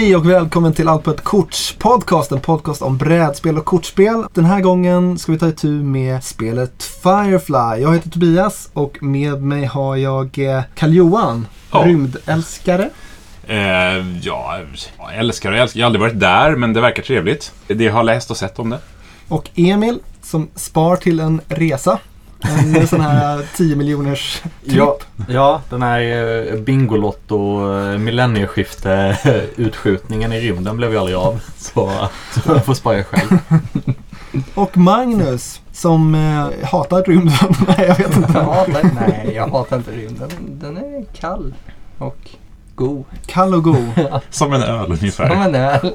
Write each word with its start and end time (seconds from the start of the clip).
Hej 0.00 0.16
och 0.16 0.30
välkommen 0.30 0.72
till 0.72 0.88
Allt 0.88 1.04
på 1.04 1.10
ett 1.10 1.24
korts 1.24 1.76
podcast, 1.78 2.32
en 2.32 2.40
podcast 2.40 2.82
om 2.82 2.98
brädspel 2.98 3.58
och 3.58 3.64
kortspel. 3.64 4.24
Den 4.34 4.44
här 4.44 4.60
gången 4.60 5.18
ska 5.18 5.32
vi 5.32 5.38
ta 5.38 5.48
itu 5.48 5.68
med 5.68 6.24
spelet 6.24 6.82
Firefly. 7.02 7.82
Jag 7.82 7.94
heter 7.94 8.10
Tobias 8.10 8.70
och 8.72 9.02
med 9.02 9.42
mig 9.42 9.64
har 9.64 9.96
jag 9.96 10.38
eh, 10.38 10.62
Karl-Johan, 10.74 11.46
Ja. 11.72 11.82
rymdälskare. 11.86 12.90
Eh, 13.46 13.58
ja, 14.22 14.58
älskar 15.14 15.52
och 15.52 15.58
älskar. 15.58 15.78
Jag 15.78 15.84
har 15.84 15.86
aldrig 15.86 16.00
varit 16.00 16.20
där, 16.20 16.56
men 16.56 16.72
det 16.72 16.80
verkar 16.80 17.02
trevligt. 17.02 17.52
Det 17.66 17.84
jag 17.84 17.92
har 17.92 18.02
läst 18.02 18.30
och 18.30 18.36
sett 18.36 18.58
om 18.58 18.70
det. 18.70 18.78
Och 19.28 19.50
Emil 19.54 19.98
som 20.22 20.48
spar 20.54 20.96
till 20.96 21.20
en 21.20 21.40
resa. 21.48 21.98
En 22.42 22.86
sån 22.86 23.00
här 23.00 23.46
10 23.56 23.76
miljoners 23.76 24.42
tripp. 24.64 24.76
Ja, 24.76 24.98
ja, 25.28 25.62
den 25.70 25.82
här 25.82 26.00
eh, 26.00 26.60
Bingolotto 26.60 27.72
eh, 27.72 27.98
millennieskifte 27.98 29.18
eh, 29.24 29.64
utskjutningen 29.64 30.32
i 30.32 30.40
rymden 30.40 30.76
blev 30.76 30.90
ju 30.92 30.98
aldrig 30.98 31.16
av. 31.16 31.40
Så, 31.56 31.92
så 32.34 32.40
jag 32.46 32.64
får 32.64 32.74
spara 32.74 33.04
själv. 33.04 33.38
Och 34.54 34.76
Magnus 34.76 35.60
som 35.72 36.14
eh, 36.14 36.66
hatar 36.68 37.02
rymden. 37.02 37.34
Nej, 37.66 37.86
jag 37.88 37.96
vet 37.96 38.16
inte. 38.16 38.32
Jag 38.34 38.44
hatar, 38.44 38.90
nej, 38.94 39.32
jag 39.34 39.48
hatar 39.48 39.76
inte 39.76 39.90
rymden. 39.90 40.30
Den 40.40 40.76
är 40.76 41.04
kall 41.04 41.54
och 41.98 42.30
god. 42.80 43.04
Kall 43.26 43.54
och 43.54 43.62
god. 43.62 43.88
Som 44.30 44.52
en 44.52 44.62
öl 44.62 44.84
Som 44.84 44.92
ungefär. 44.92 45.30
en 45.30 45.54
öl. 45.54 45.92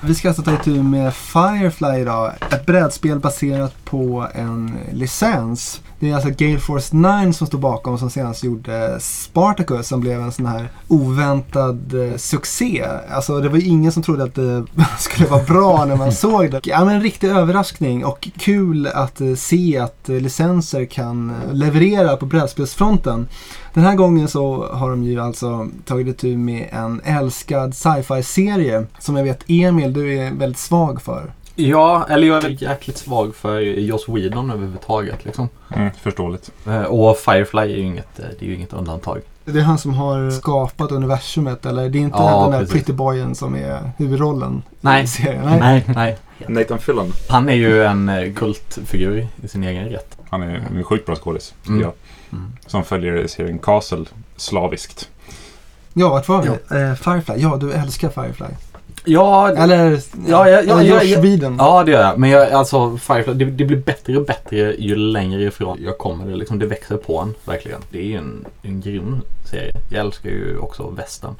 Vi 0.00 0.14
ska 0.14 0.28
alltså 0.28 0.42
ta 0.42 0.54
itu 0.54 0.82
med 0.82 1.14
Firefly 1.14 2.00
idag. 2.00 2.32
Ett 2.50 2.66
brädspel 2.66 3.18
baserat 3.18 3.84
på 3.84 4.26
en 4.34 4.76
licens. 4.92 5.80
Det 5.98 6.10
är 6.10 6.14
alltså 6.14 6.30
Gale 6.30 6.58
Force 6.58 6.96
9 6.96 7.32
som 7.32 7.46
står 7.46 7.58
bakom 7.58 7.98
som 7.98 8.10
senast 8.10 8.44
gjorde 8.44 9.00
Spartacus 9.00 9.88
som 9.88 10.00
blev 10.00 10.20
en 10.20 10.32
sån 10.32 10.46
här 10.46 10.68
oväntad 10.88 11.94
eh, 11.94 12.16
succé. 12.16 12.84
Alltså 13.10 13.40
det 13.40 13.48
var 13.48 13.58
ju 13.58 13.66
ingen 13.66 13.92
som 13.92 14.02
trodde 14.02 14.24
att 14.24 14.34
det 14.34 14.64
skulle 14.98 15.28
vara 15.28 15.42
bra 15.42 15.84
när 15.84 15.96
man 15.96 16.12
såg 16.12 16.50
det. 16.50 16.60
Ja 16.64 16.84
men 16.84 16.94
en 16.94 17.02
riktig 17.02 17.28
överraskning 17.28 18.04
och 18.04 18.28
kul 18.38 18.86
att 18.86 19.20
eh, 19.20 19.34
se 19.34 19.78
att 19.78 20.08
eh, 20.08 20.16
licenser 20.16 20.84
kan 20.84 21.32
leverera 21.52 22.16
på 22.16 22.26
brädspelsfronten. 22.26 23.28
Den 23.74 23.84
här 23.84 23.94
gången 23.94 24.28
så 24.28 24.66
har 24.72 24.90
de 24.90 25.04
ju 25.04 25.20
alltså 25.20 25.68
tagit 25.84 26.06
itu 26.08 26.36
med 26.36 26.68
en 26.72 27.00
älskad 27.04 27.74
sci-fi-serie 27.74 28.86
som 28.98 29.16
jag 29.16 29.24
vet 29.24 29.44
Emil, 29.48 29.92
du 29.92 30.18
är 30.18 30.32
väldigt 30.32 30.58
svag 30.58 31.02
för. 31.02 31.32
Ja, 31.56 32.06
eller 32.10 32.26
jag 32.26 32.36
är 32.36 32.42
väl 32.42 32.62
jäkligt 32.62 32.98
svag 32.98 33.34
för 33.34 33.60
Joss 33.60 34.08
Whedon 34.08 34.50
överhuvudtaget. 34.50 35.24
Liksom. 35.24 35.48
Mm, 35.76 35.90
förståeligt. 36.02 36.50
Eh, 36.66 36.82
Och 36.82 37.16
Firefly 37.16 37.60
är 37.62 37.66
ju 37.66 37.80
inget, 37.82 38.18
eh, 38.18 38.24
det 38.38 38.44
är 38.46 38.48
ju 38.48 38.54
inget 38.54 38.72
undantag. 38.72 39.20
Det 39.44 39.58
är 39.58 39.62
han 39.62 39.78
som 39.78 39.94
har 39.94 40.30
skapat 40.30 40.92
universumet 40.92 41.66
eller 41.66 41.88
det 41.88 41.98
är 41.98 42.00
inte 42.00 42.18
Ja, 42.18 42.42
den 42.42 42.50
där 42.50 42.58
precis. 42.58 42.72
Pretty 42.72 42.92
Boyen 42.92 43.34
som 43.34 43.56
är 43.56 43.90
huvudrollen 43.96 44.62
Nej. 44.80 45.04
i 45.04 45.06
serien? 45.06 45.44
Nej. 45.44 45.58
Nej, 45.60 45.84
nej. 45.94 46.18
Nathan 46.48 46.78
Fillion. 46.78 47.12
Han 47.28 47.48
är 47.48 47.54
ju 47.54 47.84
en 47.84 48.08
eh, 48.08 48.32
kultfigur 48.32 49.26
i 49.42 49.48
sin 49.48 49.64
egen 49.64 49.84
rätt. 49.88 50.16
Han 50.30 50.42
är 50.42 50.66
en 50.76 50.84
sjukt 50.84 51.06
bra 51.06 51.16
skådis. 51.16 51.54
Mm. 51.66 51.80
jag. 51.80 51.92
Mm. 52.34 52.52
Som 52.66 52.84
följer 52.84 53.26
serien 53.26 53.58
Castle 53.58 54.04
slaviskt. 54.36 55.08
Ja, 55.92 56.08
vart 56.08 56.28
var 56.28 56.42
vi? 56.42 56.48
Eh, 56.48 56.94
Firefly. 56.94 57.34
Ja, 57.42 57.56
du 57.56 57.72
älskar 57.72 58.08
Firefly. 58.08 58.46
Ja, 59.04 59.48
Eller, 59.48 59.90
Ja, 59.90 60.00
ja, 60.26 60.48
ja, 60.48 60.80
eller 60.80 60.82
ja, 60.82 61.02
ja. 61.02 61.54
Ja, 61.58 61.84
det 61.84 61.92
gör 61.92 62.02
jag. 62.02 62.18
Men 62.18 62.30
jag, 62.30 62.52
alltså, 62.52 62.96
Firefly, 62.96 63.34
det, 63.34 63.44
det 63.44 63.64
blir 63.64 63.76
bättre 63.76 64.16
och 64.16 64.24
bättre 64.24 64.56
ju 64.78 64.96
längre 64.96 65.42
ifrån 65.42 65.78
jag 65.84 65.98
kommer. 65.98 66.26
Det, 66.26 66.36
liksom, 66.36 66.58
det 66.58 66.66
växer 66.66 66.96
på 66.96 67.18
en, 67.20 67.34
verkligen. 67.44 67.80
Det 67.90 67.98
är 67.98 68.06
ju 68.06 68.16
en, 68.16 68.44
en 68.62 68.80
grym 68.80 69.20
serie. 69.50 69.72
Jag 69.90 70.00
älskar 70.00 70.30
ju 70.30 70.58
också 70.58 70.90
västern. 70.90 71.34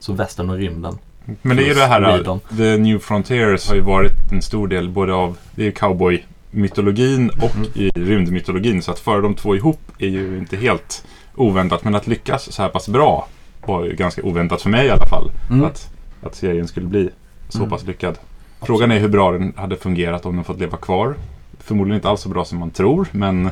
Så 0.00 0.12
västern 0.12 0.50
och 0.50 0.56
rymden. 0.56 0.98
Men 1.42 1.56
det 1.56 1.62
är 1.62 1.66
ju 1.66 1.74
det 1.74 1.86
här, 1.86 2.00
Whedon. 2.00 2.40
The 2.56 2.76
New 2.76 2.98
Frontiers 2.98 3.68
har 3.68 3.74
ju 3.74 3.80
varit 3.80 4.32
en 4.32 4.42
stor 4.42 4.68
del 4.68 4.88
både 4.88 5.14
av, 5.14 5.36
det 5.54 5.62
är 5.62 5.66
ju 5.66 5.72
cowboy-mytologin 6.58 7.30
och 7.42 7.56
Mm. 7.56 7.68
i 7.74 7.90
rymdmytologin. 7.90 8.82
Så 8.82 8.90
att 8.90 8.98
föra 8.98 9.20
de 9.20 9.34
två 9.34 9.56
ihop 9.56 9.80
är 9.98 10.08
ju 10.08 10.38
inte 10.38 10.56
helt 10.56 11.04
oväntat. 11.34 11.84
Men 11.84 11.94
att 11.94 12.06
lyckas 12.06 12.52
så 12.52 12.62
här 12.62 12.68
pass 12.68 12.88
bra 12.88 13.28
var 13.66 13.84
ju 13.84 13.94
ganska 13.96 14.22
oväntat 14.22 14.62
för 14.62 14.70
mig 14.70 14.86
i 14.86 14.90
alla 14.90 15.06
fall. 15.06 15.30
Mm. 15.50 15.64
Att, 15.64 15.90
att 16.22 16.34
serien 16.34 16.68
skulle 16.68 16.86
bli 16.86 17.10
så 17.48 17.58
Mm. 17.58 17.70
pass 17.70 17.84
lyckad. 17.84 18.18
Frågan 18.62 18.90
är 18.92 18.98
hur 18.98 19.08
bra 19.08 19.32
den 19.32 19.52
hade 19.56 19.76
fungerat 19.76 20.26
om 20.26 20.34
den 20.34 20.44
fått 20.44 20.60
leva 20.60 20.76
kvar. 20.76 21.14
Förmodligen 21.58 21.96
inte 21.96 22.08
alls 22.08 22.20
så 22.20 22.28
bra 22.28 22.44
som 22.44 22.58
man 22.58 22.70
tror, 22.70 23.08
men, 23.12 23.50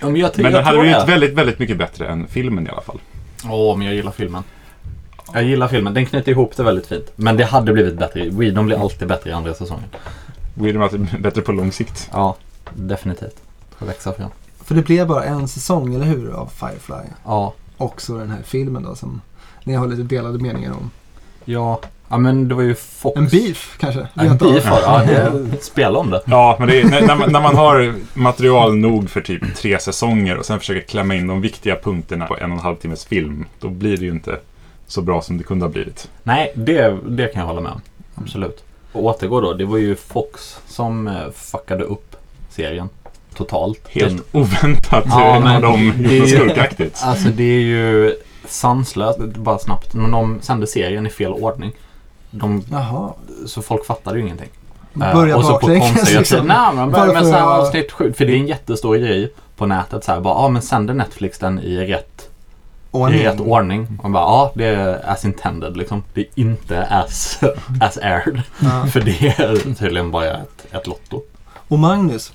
Ja, 0.00 0.06
men 0.08 0.16
jag, 0.16 0.30
men 0.36 0.44
jag 0.44 0.52
den 0.54 0.64
hade 0.64 0.78
blivit 0.80 1.08
väldigt, 1.08 1.32
väldigt 1.34 1.58
mycket 1.58 1.76
bättre 1.78 2.08
än 2.08 2.26
filmen 2.26 2.66
i 2.66 2.70
alla 2.70 2.80
fall. 2.80 2.98
Åh, 3.50 3.76
men 3.76 3.86
jag 3.86 3.96
gillar 3.96 4.10
filmen. 4.12 4.42
Jag 5.34 5.42
gillar 5.44 5.68
filmen. 5.68 5.94
Den 5.94 6.06
knyter 6.06 6.32
ihop 6.32 6.56
det 6.56 6.62
väldigt 6.62 6.86
fint. 6.86 7.12
Men 7.16 7.36
det 7.36 7.44
hade 7.44 7.72
blivit 7.72 7.98
bättre. 7.98 8.28
Whedon 8.30 8.66
blir 8.66 8.80
alltid 8.82 9.08
bättre 9.08 9.30
i 9.30 9.32
andra 9.32 9.54
säsongen. 9.54 9.84
Det 10.58 10.72
blir 10.72 11.18
bättre 11.18 11.42
på 11.42 11.52
lång 11.52 11.72
sikt. 11.72 12.08
Ja, 12.12 12.36
definitivt. 12.74 13.36
Får 13.78 13.86
växa 13.86 14.12
fram. 14.12 14.30
För 14.64 14.74
det 14.74 14.82
blev 14.82 15.06
bara 15.06 15.24
en 15.24 15.48
säsong, 15.48 15.94
eller 15.94 16.04
hur, 16.06 16.30
av 16.30 16.46
Firefly. 16.46 17.08
Ja. 17.24 17.54
Och 17.76 18.00
så 18.00 18.18
den 18.18 18.30
här 18.30 18.42
filmen 18.44 18.82
då 18.82 18.94
som 18.94 19.20
ni 19.64 19.74
har 19.74 19.86
lite 19.86 20.02
delade 20.02 20.38
meningar 20.38 20.72
om. 20.72 20.90
Ja. 21.44 21.80
Ja, 22.08 22.18
men 22.18 22.48
det 22.48 22.54
var 22.54 22.62
ju 22.62 22.74
Fox. 22.74 23.16
En 23.16 23.28
beef 23.28 23.76
kanske? 23.80 24.08
Ja, 24.14 24.22
En 24.22 24.36
beef, 24.36 24.64
ja. 24.66 25.04
det, 25.06 25.56
spela 25.62 25.98
om 25.98 26.10
det. 26.10 26.22
Ja, 26.26 26.56
men 26.58 26.68
det 26.68 26.80
är, 26.80 26.84
när, 26.84 27.00
när, 27.06 27.16
man, 27.16 27.32
när 27.32 27.40
man 27.40 27.56
har 27.56 27.94
material 28.14 28.76
nog 28.76 29.10
för 29.10 29.20
typ 29.20 29.56
tre 29.56 29.78
säsonger 29.78 30.36
och 30.36 30.46
sen 30.46 30.58
försöker 30.58 30.80
klämma 30.88 31.14
in 31.14 31.26
de 31.26 31.40
viktiga 31.40 31.76
punkterna 31.76 32.26
på 32.26 32.36
en 32.36 32.52
och 32.52 32.58
en 32.58 32.64
halv 32.64 32.76
timmes 32.76 33.04
film, 33.04 33.44
då 33.60 33.68
blir 33.68 33.96
det 33.96 34.04
ju 34.04 34.10
inte 34.10 34.38
så 34.86 35.02
bra 35.02 35.22
som 35.22 35.38
det 35.38 35.44
kunde 35.44 35.64
ha 35.64 35.70
blivit. 35.70 36.10
Nej, 36.22 36.52
det, 36.54 36.98
det 37.08 37.26
kan 37.26 37.40
jag 37.40 37.46
hålla 37.46 37.60
med 37.60 37.72
om. 37.72 37.80
Absolut. 38.14 38.64
Och 38.98 39.04
återgå 39.04 39.40
då, 39.40 39.52
det 39.52 39.64
var 39.64 39.78
ju 39.78 39.96
Fox 39.96 40.58
som 40.66 41.08
eh, 41.08 41.30
fuckade 41.34 41.84
upp 41.84 42.16
serien 42.50 42.88
totalt. 43.34 43.80
Helt 43.88 44.16
Den, 44.32 44.42
oväntat 44.42 45.04
Ja, 45.08 45.34
ja, 45.34 45.40
men 45.40 45.46
har 45.52 45.60
de 45.60 45.92
det 45.96 46.08
är 46.08 46.18
gjort 46.18 46.28
skurkaktigt. 46.28 47.00
alltså 47.02 47.28
det 47.28 47.42
är 47.44 47.60
ju 47.60 48.16
sanslöst, 48.48 49.18
bara 49.18 49.58
snabbt. 49.58 49.94
Men 49.94 50.10
de 50.10 50.38
sände 50.42 50.66
serien 50.66 51.06
i 51.06 51.10
fel 51.10 51.32
ordning. 51.32 51.72
De, 52.30 52.64
Jaha. 52.70 53.12
så 53.46 53.62
folk 53.62 53.86
fattade 53.86 54.18
ju 54.18 54.24
ingenting. 54.24 54.48
Eh, 55.02 55.12
Börja 55.14 55.36
och 55.36 55.44
så 55.44 55.58
på 55.58 55.66
konstiga 55.66 56.18
liksom. 56.18 56.46
Nej, 56.46 56.74
man 56.74 56.90
börjar 56.90 57.14
med 57.14 57.26
så 57.26 57.32
här 57.32 57.42
avsnitt 57.46 57.92
sju. 57.92 58.12
För 58.12 58.24
det 58.24 58.32
är 58.32 58.36
en 58.36 58.46
jättestor 58.46 58.96
grej 58.96 59.32
på 59.56 59.66
nätet. 59.66 60.04
Så 60.04 60.12
här, 60.12 60.20
bara, 60.20 60.34
ja 60.42 60.48
men 60.48 60.62
sänder 60.62 60.94
Netflix 60.94 61.38
den 61.38 61.58
i 61.60 61.76
rätt, 61.86 62.27
Ordning. 62.90 63.20
i 63.20 63.24
rätt 63.24 63.40
ordning? 63.40 63.86
Man 64.02 64.12
bara, 64.12 64.22
ja 64.22 64.52
det 64.54 64.64
är 64.64 65.10
as 65.10 65.24
intended 65.24 65.76
liksom. 65.76 66.02
Det 66.14 66.20
är 66.20 66.26
inte 66.34 66.82
as, 66.84 67.40
as 67.80 67.98
aired. 67.98 68.42
Ja. 68.58 68.86
För 68.92 69.00
det 69.00 69.26
är 69.26 69.74
tydligen 69.74 70.10
bara 70.10 70.30
ett, 70.30 70.66
ett 70.70 70.86
lotto. 70.86 71.22
Och 71.68 71.78
Magnus, 71.78 72.32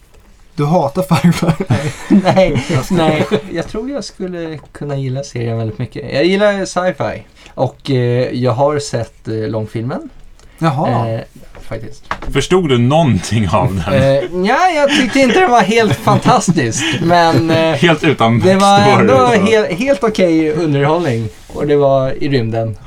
du 0.55 0.65
hatar 0.65 1.01
Firefly. 1.15 1.65
nej, 2.23 2.65
nej, 2.91 3.27
jag 3.51 3.67
tror 3.67 3.89
jag 3.89 4.03
skulle 4.03 4.59
kunna 4.71 4.97
gilla 4.97 5.23
serien 5.23 5.57
väldigt 5.57 5.79
mycket. 5.79 6.13
Jag 6.13 6.25
gillar 6.25 6.65
sci-fi. 6.65 7.25
Och 7.53 7.91
eh, 7.91 8.29
jag 8.31 8.51
har 8.51 8.79
sett 8.79 9.27
eh, 9.27 9.33
långfilmen. 9.33 10.09
Jaha. 10.57 11.09
Eh, 11.09 11.21
faktiskt. 11.65 12.03
Förstod 12.33 12.69
du 12.69 12.77
någonting 12.77 13.49
av 13.49 13.75
den? 13.87 13.93
Eh, 13.93 14.45
ja, 14.47 14.69
jag 14.75 14.89
tyckte 14.89 15.19
inte 15.19 15.39
det 15.39 15.47
var 15.47 15.61
helt 15.61 15.95
fantastiskt. 15.95 16.83
Men 17.03 17.49
eh, 17.49 17.57
Helt 17.57 18.03
utan 18.03 18.39
det 18.39 18.55
var 18.55 18.79
ändå 18.79 19.13
så. 19.17 19.73
helt, 19.75 20.03
okej 20.03 20.51
underhållning. 20.53 21.29
Och 21.53 21.67
det 21.67 21.75
var 21.75 22.23
i 22.23 22.29
rymden. 22.29 22.77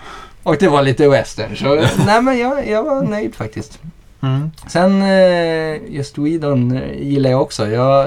Och 0.42 0.56
det 0.60 0.68
var 0.68 0.82
lite 0.82 1.08
western. 1.08 1.56
Så 1.56 1.74
nej, 2.06 2.22
men 2.22 2.38
jag, 2.38 2.68
jag 2.68 2.82
var 2.82 3.02
nöjd 3.02 3.34
faktiskt. 3.34 3.78
Mm. 4.22 4.50
Sen 4.68 5.02
eh, 5.02 5.76
just 5.94 6.18
Whedon 6.18 6.80
gillar 7.00 7.30
jag 7.30 7.42
också. 7.42 7.68
Jag 7.68 8.06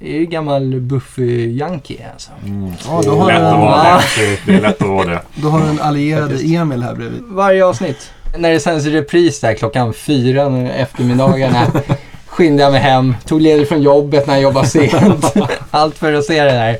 är 0.00 0.18
ju 0.18 0.26
gammal 0.26 0.62
Buffy-junkie 0.80 2.00
alltså. 2.12 2.30
Mm. 2.46 2.72
Ja, 2.88 3.00
då 3.04 3.16
har 3.16 3.26
lätt 3.32 3.40
du 3.40 3.46
att 3.46 3.58
vara 3.58 3.84
Ja. 3.84 4.00
det. 4.16 4.40
Det 4.52 4.58
är 4.58 4.60
lätt 4.60 4.82
att 4.82 4.88
vara 4.88 5.04
det. 5.08 5.20
Då 5.34 5.48
har 5.48 5.60
du 5.60 5.66
en 5.66 5.80
Faktiskt. 6.28 6.54
Emil 6.54 6.82
här 6.82 6.94
bredvid. 6.94 7.22
Varje 7.22 7.64
avsnitt. 7.64 8.10
När 8.36 8.50
det 8.50 8.60
sänds 8.60 8.86
i 8.86 8.90
repris 8.90 9.40
där 9.40 9.54
klockan 9.54 9.92
fyra 9.94 10.48
nu 10.48 10.70
eftermiddagarna 10.70 11.66
skyndade 12.26 12.62
jag 12.62 12.72
mig 12.72 12.80
hem. 12.80 13.14
Tog 13.26 13.40
ledigt 13.40 13.68
från 13.68 13.82
jobbet 13.82 14.26
när 14.26 14.34
jag 14.34 14.42
jobbade 14.42 14.66
sent. 14.66 15.34
Allt 15.70 15.98
för 15.98 16.12
att 16.12 16.24
se 16.24 16.44
det 16.44 16.50
där. 16.50 16.78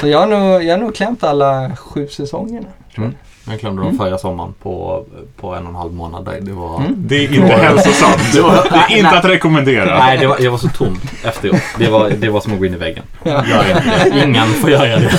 Så 0.00 0.08
jag 0.08 0.18
har 0.18 0.26
nog, 0.26 0.64
jag 0.64 0.74
har 0.74 0.78
nog 0.84 0.94
klämt 0.94 1.24
alla 1.24 1.70
sju 1.76 2.08
säsongerna. 2.08 2.66
Mm. 2.96 3.14
Jag 3.50 3.60
klämde 3.60 3.82
dem 3.82 3.98
förra 3.98 4.18
sommaren 4.18 4.54
på, 4.62 5.04
på 5.40 5.54
en 5.54 5.62
och 5.62 5.68
en 5.68 5.74
halv 5.76 5.92
månad. 5.92 6.24
där. 6.24 6.40
Det 6.40 6.52
var... 6.52 6.76
Mm. 6.76 6.94
Det 6.96 7.16
är 7.16 7.34
inte 7.34 7.54
hälsosamt. 7.54 8.22
Det 8.34 8.40
var- 8.40 8.52
Det 8.70 8.94
är 8.94 8.96
inte 8.96 9.10
nej. 9.10 9.18
att 9.18 9.24
rekommendera. 9.24 9.98
Nej, 9.98 10.18
det 10.18 10.26
var, 10.26 10.36
jag 10.40 10.50
var 10.50 10.58
så 10.58 10.68
tom 10.68 11.00
efteråt. 11.24 11.60
Det 11.78 11.88
var, 11.90 12.10
det 12.10 12.28
var 12.30 12.40
som 12.40 12.52
att 12.52 12.58
gå 12.58 12.66
in 12.66 12.74
i 12.74 12.76
väggen. 12.76 13.04
Ja. 13.22 13.30
Gör 13.46 13.68
inte 13.76 14.10
det. 14.10 14.24
Ingen 14.24 14.46
får 14.48 14.70
göra 14.70 14.86
det. 14.98 15.12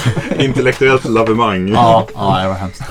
Intellektuellt 0.43 1.05
lavemang. 1.05 1.69
Ja, 1.73 2.07
ja 2.15 2.39
det 2.41 2.47
var 2.47 2.55
hemskt. 2.55 2.81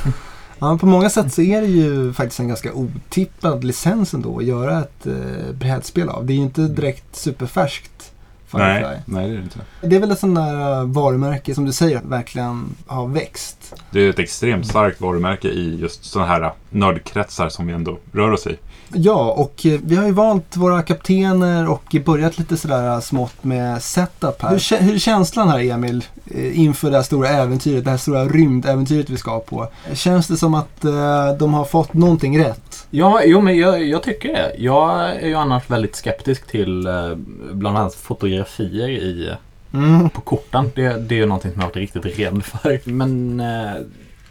Ja, 0.62 0.79
på 0.79 0.87
många 0.87 1.11
sätt 1.11 1.32
så 1.32 1.43
är 1.43 1.61
det 1.61 1.67
ju 1.67 2.12
faktiskt 2.12 2.41
en 2.41 2.49
ganska 2.49 2.73
otippad 2.73 3.64
licens 3.64 4.14
ändå 4.14 4.38
att 4.38 4.44
göra 4.44 4.81
ett 4.81 5.06
eh, 5.06 5.53
brädspel 5.53 6.09
av. 6.09 6.26
Det 6.26 6.32
är 6.32 6.35
ju 6.35 6.43
inte 6.43 6.61
direkt 6.61 7.17
superfärskt 7.17 8.12
Firefly. 8.47 8.82
Nej, 8.82 9.03
nej, 9.05 9.29
det 9.29 9.35
är 9.35 9.37
det 9.37 9.43
inte. 9.43 9.59
Det 9.81 9.97
är 9.97 10.00
väl 10.00 10.11
ett 10.11 10.19
sånt 10.19 10.35
där 10.35 10.81
uh, 10.81 10.85
varumärke 10.85 11.55
som 11.55 11.64
du 11.64 11.73
säger 11.73 12.00
verkligen 12.05 12.75
har 12.87 13.09
växt. 13.09 13.75
Det 13.91 14.00
är 14.00 14.11
ett 14.11 14.19
extremt 14.19 14.67
starkt 14.67 15.00
varumärke 15.00 15.49
i 15.49 15.81
just 15.81 16.05
sådana 16.05 16.29
här 16.29 16.53
nördkretsar 16.70 17.49
som 17.49 17.67
vi 17.67 17.73
ändå 17.73 17.99
rör 18.12 18.31
oss 18.31 18.47
i. 18.47 18.56
Ja, 18.94 19.33
och 19.33 19.67
eh, 19.67 19.81
vi 19.85 19.97
har 19.97 20.06
ju 20.06 20.12
valt 20.12 20.56
våra 20.56 20.83
kaptener 20.83 21.69
och 21.69 21.97
börjat 22.05 22.39
lite 22.39 22.56
sådär 22.56 23.00
smått 23.00 23.44
med 23.44 23.83
setup 23.83 24.43
här. 24.43 24.50
Hur, 24.50 24.77
hur 24.81 24.94
är 24.94 24.99
känslan 24.99 25.49
här 25.49 25.61
Emil 25.71 26.05
eh, 26.35 26.61
inför 26.61 26.91
det 26.91 26.97
här 26.97 27.03
stora 27.05 27.29
äventyret, 27.29 27.85
det 27.85 27.91
här 27.91 27.97
stora 27.99 28.25
rymdäventyret 28.25 29.11
vi 29.11 29.17
ska 29.17 29.41
på? 29.41 29.69
Känns 29.94 30.29
det 30.29 30.37
som 30.37 30.55
att 30.55 30.85
eh, 30.85 31.33
de 31.39 31.55
har 31.55 31.65
fått 31.65 31.94
någonting 31.94 32.39
rätt? 32.39 32.87
Ja, 32.91 33.21
jo, 33.25 33.41
men 33.41 33.56
jag, 33.59 33.85
jag 33.85 34.03
tycker 34.03 34.29
det. 34.29 34.53
Jag 34.59 35.11
är 35.11 35.27
ju 35.29 35.35
annars 35.35 35.71
väldigt 35.71 35.97
skeptisk 35.97 36.47
till 36.47 36.87
eh, 36.87 37.15
bland 37.53 37.79
annat 37.79 37.94
fotografier 37.94 38.89
i, 38.89 39.31
Mm. 39.75 40.11
på 40.11 40.21
korten. 40.21 40.71
Det, 40.75 40.89
det 41.09 41.15
är 41.15 41.17
ju 41.19 41.27
någonting 41.27 41.50
som 41.53 41.61
jag 41.61 41.67
har 41.67 41.71
varit 41.71 41.77
riktigt 41.77 42.19
rädd 42.19 42.44
för. 42.44 42.81
Men 42.91 43.41
eh, 43.41 43.73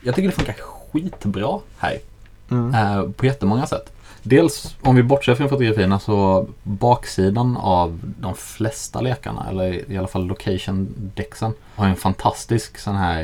jag 0.01 0.15
tycker 0.15 0.29
det 0.29 0.35
funkar 0.35 0.55
skitbra 0.91 1.59
här. 1.77 1.97
Mm. 2.51 2.73
Eh, 2.75 3.11
på 3.11 3.25
jättemånga 3.25 3.65
sätt. 3.67 3.93
Dels 4.23 4.75
om 4.81 4.95
vi 4.95 5.03
bortser 5.03 5.35
från 5.35 5.49
fotografierna 5.49 5.99
så 5.99 6.47
baksidan 6.63 7.57
av 7.57 7.99
de 8.19 8.35
flesta 8.35 9.01
lekarna, 9.01 9.45
eller 9.49 9.91
i 9.91 9.97
alla 9.97 10.07
fall 10.07 10.25
location-dexen, 10.25 11.53
har 11.75 11.87
en 11.87 11.95
fantastisk 11.95 12.77
sån 12.77 12.95
här 12.95 13.23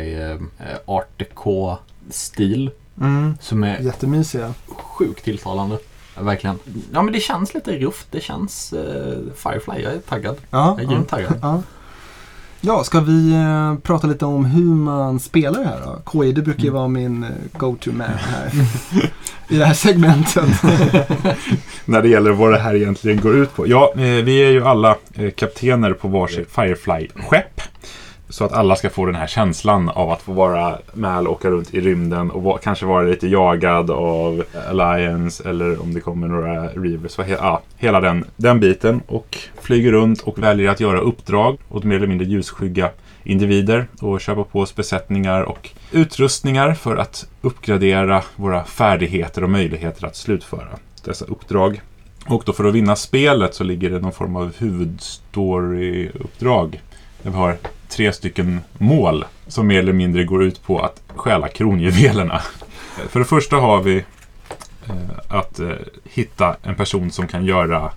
eh, 0.59 0.75
art 0.85 1.09
deco-stil 1.19 2.71
Mm. 3.01 3.37
som 3.41 3.63
är 3.63 3.79
Jättemysiga. 3.79 4.53
sjukt 4.67 5.23
tilltalande. 5.23 5.77
Verkligen. 6.19 6.59
Ja 6.93 7.01
men 7.01 7.13
det 7.13 7.19
känns 7.19 7.53
lite 7.53 7.71
rufft. 7.77 8.07
Det 8.11 8.21
känns 8.21 8.73
eh, 8.73 9.17
Firefly. 9.35 9.81
Jag 9.83 9.93
är 9.93 9.99
taggad. 9.99 10.35
Ja, 10.49 10.75
Jag 10.81 10.91
är 10.91 10.95
ja. 10.95 11.03
taggad. 11.03 11.33
Ja. 11.41 11.61
Ja, 12.67 12.83
ska 12.83 12.99
vi 12.99 13.33
eh, 13.33 13.75
prata 13.83 14.07
lite 14.07 14.25
om 14.25 14.45
hur 14.45 14.75
man 14.75 15.19
spelar 15.19 15.59
det 15.59 15.67
här 15.67 15.79
då? 15.85 16.11
KJ, 16.11 16.31
du 16.31 16.41
brukar 16.41 16.63
ju 16.63 16.69
vara 16.69 16.87
min 16.87 17.23
eh, 17.23 17.29
go-to-man 17.57 18.07
här. 18.07 18.51
I 19.49 19.57
det 19.57 19.65
här 19.65 19.73
segmentet. 19.73 20.49
När 21.85 22.01
det 22.01 22.09
gäller 22.09 22.31
vad 22.31 22.51
det 22.51 22.59
här 22.59 22.75
egentligen 22.75 23.21
går 23.21 23.35
ut 23.35 23.55
på. 23.55 23.67
Ja, 23.67 23.93
eh, 23.93 24.01
vi 24.01 24.45
är 24.45 24.51
ju 24.51 24.65
alla 24.65 24.95
eh, 25.13 25.31
kaptener 25.31 25.93
på 25.93 26.07
varsitt 26.07 26.51
Firefly-skepp. 26.51 27.61
Så 28.29 28.45
att 28.45 28.53
alla 28.53 28.75
ska 28.75 28.89
få 28.89 29.05
den 29.05 29.15
här 29.15 29.27
känslan 29.27 29.89
av 29.89 30.11
att 30.11 30.21
få 30.21 30.31
vara 30.31 30.77
med 30.93 31.27
och 31.27 31.33
åka 31.33 31.49
runt 31.49 31.73
i 31.73 31.81
rymden 31.81 32.31
och 32.31 32.61
kanske 32.61 32.85
vara 32.85 33.03
lite 33.03 33.27
jagad 33.27 33.91
av 33.91 34.43
Alliance 34.69 35.49
eller 35.49 35.81
om 35.81 35.93
det 35.93 35.99
kommer 35.99 36.27
några 36.27 36.67
Reavers. 36.67 37.17
He- 37.17 37.37
ja, 37.39 37.61
hela 37.77 38.01
den, 38.01 38.25
den 38.35 38.59
biten. 38.59 39.01
Och 39.07 39.37
flyger 39.61 39.91
runt 39.91 40.21
och 40.21 40.39
väljer 40.39 40.71
att 40.71 40.79
göra 40.79 40.99
uppdrag 40.99 41.57
åt 41.69 41.83
mer 41.83 41.95
eller 41.95 42.07
mindre 42.07 42.27
ljusskygga 42.27 42.89
individer 43.23 43.87
och 44.01 44.21
köpa 44.21 44.43
på 44.43 44.59
oss 44.59 44.75
besättningar 44.75 45.41
och 45.41 45.69
utrustningar 45.91 46.73
för 46.73 46.97
att 46.97 47.27
uppgradera 47.41 48.23
våra 48.35 48.63
färdigheter 48.63 49.43
och 49.43 49.49
möjligheter 49.49 50.07
att 50.07 50.15
slutföra 50.15 50.67
dessa 51.05 51.25
uppdrag. 51.25 51.81
Och 52.27 52.43
då 52.45 52.53
för 52.53 52.65
att 52.65 52.73
vinna 52.73 52.95
spelet 52.95 53.53
så 53.53 53.63
ligger 53.63 53.89
det 53.89 53.99
någon 53.99 54.11
form 54.11 54.35
av 54.35 54.53
huvudstory-uppdrag. 54.57 56.81
Där 57.21 57.31
vi 57.31 57.37
har 57.37 57.57
tre 57.89 58.13
stycken 58.13 58.59
mål 58.77 59.25
som 59.47 59.67
mer 59.67 59.79
eller 59.79 59.93
mindre 59.93 60.23
går 60.23 60.43
ut 60.43 60.63
på 60.63 60.79
att 60.79 61.01
stjäla 61.15 61.47
kronjuvelerna. 61.47 62.41
För 63.09 63.19
det 63.19 63.25
första 63.25 63.55
har 63.55 63.81
vi 63.81 63.97
eh, 64.87 64.95
att 65.27 65.59
eh, 65.59 65.69
hitta 66.03 66.55
en 66.63 66.75
person 66.75 67.11
som 67.11 67.27
kan 67.27 67.45
göra 67.45 67.91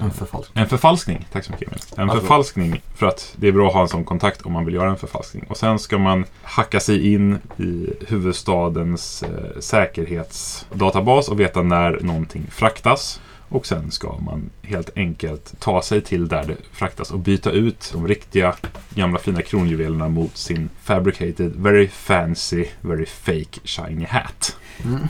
En 0.00 0.10
förfalsk. 0.10 0.50
en 0.54 0.68
förfalskning. 0.68 1.26
Tack 1.32 1.44
så 1.44 1.52
mycket 1.52 1.68
Emil. 1.68 1.80
En 1.96 2.02
Alltså. 2.02 2.20
förfalskning 2.20 2.80
för 2.96 3.06
att 3.06 3.32
det 3.36 3.48
är 3.48 3.52
bra 3.52 3.66
att 3.68 3.74
ha 3.74 3.80
en 3.82 3.88
sån 3.88 4.04
kontakt 4.04 4.42
om 4.42 4.52
man 4.52 4.64
vill 4.64 4.74
göra 4.74 4.90
en 4.90 4.96
förfalskning. 4.96 5.44
Och 5.48 5.56
sen 5.56 5.78
ska 5.78 5.98
man 5.98 6.24
hacka 6.42 6.80
sig 6.80 7.12
in 7.14 7.38
i 7.58 7.86
huvudstadens 8.08 9.22
eh, 9.22 9.60
säkerhetsdatabas 9.60 11.28
och 11.28 11.40
veta 11.40 11.62
när 11.62 11.98
någonting 12.00 12.46
fraktas. 12.50 13.20
Och 13.50 13.66
sen 13.66 13.90
ska 13.90 14.18
man 14.18 14.50
helt 14.62 14.90
enkelt 14.96 15.54
ta 15.60 15.82
sig 15.82 16.00
till 16.00 16.28
där 16.28 16.44
det 16.44 16.56
fraktas 16.72 17.10
och 17.10 17.18
byta 17.18 17.50
ut 17.50 17.90
de 17.92 18.08
riktiga 18.08 18.54
gamla 18.94 19.18
fina 19.18 19.42
kronjuvelerna 19.42 20.08
mot 20.08 20.36
sin 20.36 20.68
fabricated, 20.82 21.52
very 21.56 21.88
fancy, 21.88 22.66
very 22.80 23.06
fake 23.06 23.60
shiny 23.64 24.04
hat. 24.04 24.56
Mm. 24.84 25.00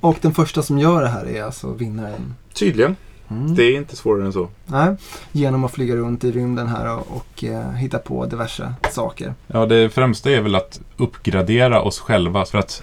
Och 0.00 0.16
den 0.20 0.34
första 0.34 0.62
som 0.62 0.78
gör 0.78 1.02
det 1.02 1.08
här 1.08 1.26
är 1.26 1.42
alltså 1.42 1.72
vinnaren. 1.72 2.34
Tydligen. 2.54 2.96
Mm. 3.30 3.54
Det 3.54 3.62
är 3.62 3.76
inte 3.76 3.96
svårare 3.96 4.26
än 4.26 4.32
så. 4.32 4.48
Nej, 4.66 4.96
genom 5.32 5.64
att 5.64 5.72
flyga 5.72 5.96
runt 5.96 6.24
i 6.24 6.32
rymden 6.32 6.68
här 6.68 6.96
och, 6.96 7.06
och 7.16 7.44
eh, 7.44 7.70
hitta 7.72 7.98
på 7.98 8.26
diverse 8.26 8.74
saker. 8.90 9.34
Ja, 9.46 9.66
det 9.66 9.90
främsta 9.90 10.30
är 10.30 10.40
väl 10.40 10.54
att 10.54 10.80
uppgradera 10.96 11.82
oss 11.82 11.98
själva. 11.98 12.44
För 12.44 12.58
att 12.58 12.82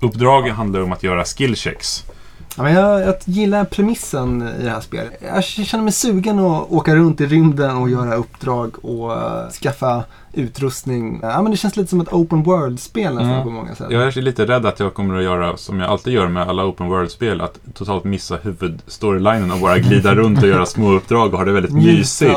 uppdrag 0.00 0.48
handlar 0.48 0.80
om 0.80 0.92
att 0.92 1.02
göra 1.02 1.24
skillchecks. 1.24 2.04
Ja, 2.56 2.62
men 2.62 2.72
jag, 2.74 3.00
jag 3.00 3.14
gillar 3.24 3.64
premissen 3.64 4.48
i 4.60 4.64
det 4.64 4.70
här 4.70 4.80
spelet. 4.80 5.12
Jag 5.34 5.44
känner 5.44 5.84
mig 5.84 5.92
sugen 5.92 6.38
att 6.38 6.70
åka 6.70 6.94
runt 6.94 7.20
i 7.20 7.26
rymden 7.26 7.76
och 7.76 7.90
göra 7.90 8.14
uppdrag 8.14 8.84
och 8.84 9.12
eh, 9.12 9.48
skaffa 9.62 10.04
utrustning. 10.32 11.18
Ja, 11.22 11.42
men 11.42 11.50
det 11.50 11.56
känns 11.56 11.76
lite 11.76 11.90
som 11.90 12.00
ett 12.00 12.12
open 12.12 12.42
world-spel 12.42 13.14
nästan 13.14 13.30
Mm. 13.30 13.44
på 13.44 13.50
många 13.50 13.74
sätt. 13.74 13.86
Jag 13.90 14.02
är 14.02 14.22
lite 14.22 14.46
rädd 14.46 14.66
att 14.66 14.80
jag 14.80 14.94
kommer 14.94 15.18
att 15.18 15.22
göra 15.24 15.56
som 15.56 15.80
jag 15.80 15.90
alltid 15.90 16.12
gör 16.12 16.28
med 16.28 16.42
alla 16.48 16.64
open 16.64 16.88
world-spel. 16.88 17.40
Att 17.40 17.58
totalt 17.74 18.04
missa 18.04 18.36
huvudstorylinen 18.42 19.50
och 19.52 19.58
bara 19.58 19.78
glida 19.78 20.14
runt 20.14 20.42
och 20.42 20.48
göra 20.48 20.66
små 20.66 20.92
uppdrag 20.92 21.32
och 21.32 21.38
ha 21.38 21.44
det 21.44 21.52
väldigt 21.52 21.72
mysigt. 21.72 22.36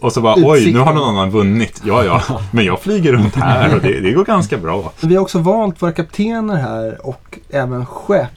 Och 0.00 0.12
så 0.12 0.20
bara, 0.20 0.34
oj, 0.36 0.72
nu 0.72 0.78
har 0.78 0.94
någon 0.94 1.08
annan 1.08 1.30
vunnit. 1.30 1.82
Ja, 1.84 2.04
ja, 2.04 2.22
men 2.50 2.64
jag 2.64 2.80
flyger 2.80 3.12
runt 3.12 3.34
här 3.34 3.74
och 3.74 3.80
det, 3.82 4.00
det 4.00 4.12
går 4.12 4.24
ganska 4.24 4.58
bra. 4.58 4.92
Vi 5.00 5.14
har 5.14 5.22
också 5.22 5.38
valt 5.38 5.82
våra 5.82 5.92
kaptener 5.92 6.56
här 6.56 7.06
och 7.06 7.38
även 7.50 7.86
skepp. 7.86 8.28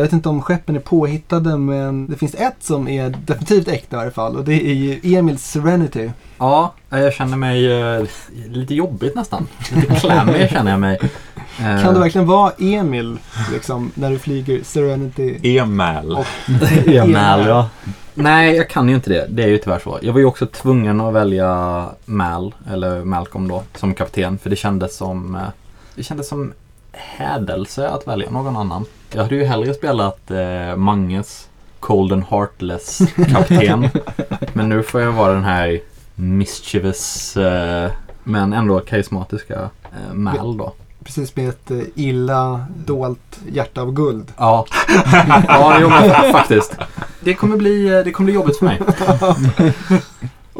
Jag 0.00 0.04
vet 0.04 0.12
inte 0.12 0.28
om 0.28 0.42
skeppen 0.42 0.76
är 0.76 0.80
påhittade 0.80 1.56
men 1.58 2.06
det 2.06 2.16
finns 2.16 2.34
ett 2.34 2.56
som 2.60 2.88
är 2.88 3.10
definitivt 3.26 3.68
äkta 3.68 3.96
i 3.96 4.00
alla 4.00 4.10
fall 4.10 4.36
och 4.36 4.44
det 4.44 4.54
är 4.70 4.74
ju 4.74 5.00
Emils 5.16 5.44
Serenity. 5.44 6.10
Ja, 6.38 6.74
jag 6.90 7.12
känner 7.12 7.36
mig 7.36 7.80
eh, 7.80 8.04
lite 8.48 8.74
jobbigt 8.74 9.14
nästan. 9.14 9.48
Lite 9.74 9.94
klämmig 9.94 10.50
känner 10.50 10.70
jag 10.70 10.80
mig. 10.80 10.98
Eh, 11.60 11.82
Kan 11.82 11.94
det 11.94 12.00
verkligen 12.00 12.26
vara 12.26 12.52
Emil 12.58 13.18
liksom, 13.52 13.90
när 13.94 14.10
du 14.10 14.18
flyger 14.18 14.60
Serenity? 14.64 15.56
Emal. 15.58 16.16
Och- 16.16 16.26
Mal, 17.08 17.46
ja. 17.46 17.68
Nej, 18.14 18.56
jag 18.56 18.68
kan 18.70 18.88
ju 18.88 18.94
inte 18.94 19.10
det. 19.10 19.26
Det 19.30 19.42
är 19.42 19.48
ju 19.48 19.58
tyvärr 19.58 19.78
så. 19.78 19.98
Jag 20.02 20.12
var 20.12 20.20
ju 20.20 20.26
också 20.26 20.46
tvungen 20.46 21.00
att 21.00 21.14
välja 21.14 21.86
Mal, 22.04 22.54
eller 22.70 23.04
Malcolm 23.04 23.48
då, 23.48 23.62
som 23.74 23.94
kapten. 23.94 24.38
För 24.38 24.50
det 24.50 24.56
kändes 24.56 24.96
som, 24.96 25.34
eh, 25.34 25.42
det 25.94 26.02
kändes 26.02 26.28
som 26.28 26.52
hädelse 26.92 27.88
att 27.88 28.06
välja 28.08 28.30
någon 28.30 28.56
annan. 28.56 28.84
Jag 29.12 29.22
hade 29.22 29.34
ju 29.34 29.44
hellre 29.44 29.74
spelat 29.74 30.30
eh, 30.30 30.76
Manges 30.76 31.48
Cold 31.80 32.12
and 32.12 32.24
Heartless 32.30 32.98
kapten. 33.32 33.88
men 34.52 34.68
nu 34.68 34.82
får 34.82 35.00
jag 35.00 35.12
vara 35.12 35.32
den 35.32 35.44
här 35.44 35.80
mischievous 36.14 37.36
eh, 37.36 37.90
men 38.24 38.52
ändå 38.52 38.80
karismatiska 38.80 39.70
eh, 39.92 40.14
Mal 40.14 40.56
då. 40.56 40.72
Precis 41.04 41.36
med 41.36 41.48
ett 41.48 41.70
eh, 41.70 41.78
illa 41.94 42.66
dolt 42.86 43.40
hjärta 43.52 43.80
av 43.82 43.92
guld. 43.92 44.32
Ja, 44.36 44.66
ja 45.48 45.76
jo, 45.80 45.88
men 45.88 46.02
fa- 46.10 46.32
faktiskt. 46.32 46.76
Det 47.20 47.34
kommer, 47.34 47.56
bli, 47.56 47.88
eh, 47.98 48.04
det 48.04 48.12
kommer 48.12 48.24
bli 48.24 48.34
jobbigt 48.34 48.58
för 48.58 48.64
mig. 48.66 48.80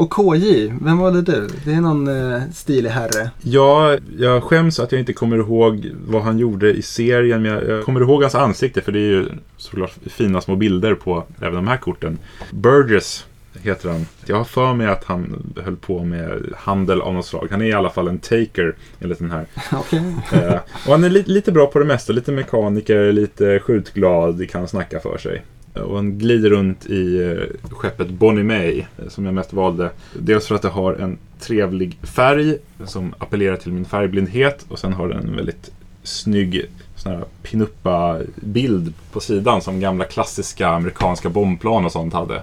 Och 0.00 0.10
KJ, 0.12 0.72
vem 0.82 0.98
valde 0.98 1.22
du? 1.22 1.48
Det 1.64 1.72
är 1.72 1.80
någon 1.80 2.32
eh, 2.32 2.42
stilig 2.52 2.90
herre. 2.90 3.30
Ja, 3.42 3.98
jag 4.18 4.42
skäms 4.42 4.80
att 4.80 4.92
jag 4.92 4.98
inte 4.98 5.12
kommer 5.12 5.36
ihåg 5.36 5.90
vad 6.06 6.22
han 6.22 6.38
gjorde 6.38 6.72
i 6.72 6.82
serien. 6.82 7.42
Men 7.42 7.52
jag, 7.52 7.68
jag 7.68 7.84
kommer 7.84 8.00
ihåg 8.00 8.22
hans 8.22 8.34
ansikte 8.34 8.80
för 8.80 8.92
det 8.92 8.98
är 8.98 9.10
ju 9.10 9.26
såklart 9.56 9.92
fina 10.06 10.40
små 10.40 10.56
bilder 10.56 10.94
på 10.94 11.24
även 11.40 11.54
de 11.54 11.68
här 11.68 11.76
korten. 11.76 12.18
Burgess 12.50 13.26
heter 13.62 13.88
han. 13.88 14.06
Jag 14.26 14.36
har 14.36 14.44
för 14.44 14.74
mig 14.74 14.86
att 14.86 15.04
han 15.04 15.52
höll 15.64 15.76
på 15.76 16.04
med 16.04 16.42
handel 16.56 17.00
av 17.00 17.14
något 17.14 17.26
slag. 17.26 17.48
Han 17.50 17.62
är 17.62 17.66
i 17.66 17.72
alla 17.72 17.90
fall 17.90 18.08
en 18.08 18.18
taker 18.18 18.74
enligt 19.00 19.18
den 19.18 19.30
här. 19.30 19.46
Okej. 19.72 20.02
Eh, 20.32 20.54
och 20.86 20.92
han 20.92 21.04
är 21.04 21.10
li- 21.10 21.24
lite 21.26 21.52
bra 21.52 21.66
på 21.66 21.78
det 21.78 21.84
mesta. 21.84 22.12
Lite 22.12 22.32
mekaniker, 22.32 23.12
lite 23.12 23.58
skjutglad, 23.60 24.50
kan 24.50 24.68
snacka 24.68 25.00
för 25.00 25.18
sig. 25.18 25.42
Eh, 25.74 25.82
Och 25.82 25.96
han 25.96 26.18
glider 26.18 26.50
runt 26.50 26.86
i 26.86 27.22
eh, 27.22 27.70
skeppet 27.70 28.08
Bonnie 28.10 28.42
May, 28.44 28.78
eh, 28.78 29.08
som 29.08 29.24
jag 29.24 29.34
mest 29.34 29.52
valde. 29.52 29.90
Dels 30.18 30.46
för 30.46 30.54
att 30.54 30.62
det 30.62 30.68
har 30.68 30.94
en 30.94 31.18
trevlig 31.40 31.98
färg 32.02 32.58
som 32.84 33.14
appellerar 33.18 33.56
till 33.56 33.72
min 33.72 33.84
färgblindhet. 33.84 34.66
Och 34.68 34.78
sen 34.78 34.92
har 34.92 35.08
den 35.08 35.28
en 35.28 35.36
väldigt 35.36 35.70
snygg 36.02 36.64
sån 36.96 37.12
här 37.12 37.24
pinuppa-bild 37.42 38.94
på 39.12 39.20
sidan 39.20 39.62
som 39.62 39.80
gamla 39.80 40.04
klassiska 40.04 40.68
amerikanska 40.68 41.28
bombplan 41.28 41.84
och 41.84 41.92
sånt 41.92 42.14
hade. 42.14 42.42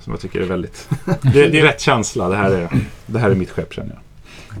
Som 0.00 0.12
jag 0.12 0.20
tycker 0.20 0.40
är 0.40 0.46
väldigt... 0.46 0.88
Det, 1.22 1.48
det 1.48 1.60
är 1.60 1.62
rätt 1.62 1.80
känsla. 1.80 2.28
Det 2.28 2.36
här 2.36 2.50
är, 2.50 2.68
det 3.06 3.18
här 3.18 3.30
är 3.30 3.34
mitt 3.34 3.50
skepp 3.50 3.72
känner 3.74 3.90
jag. 3.90 3.98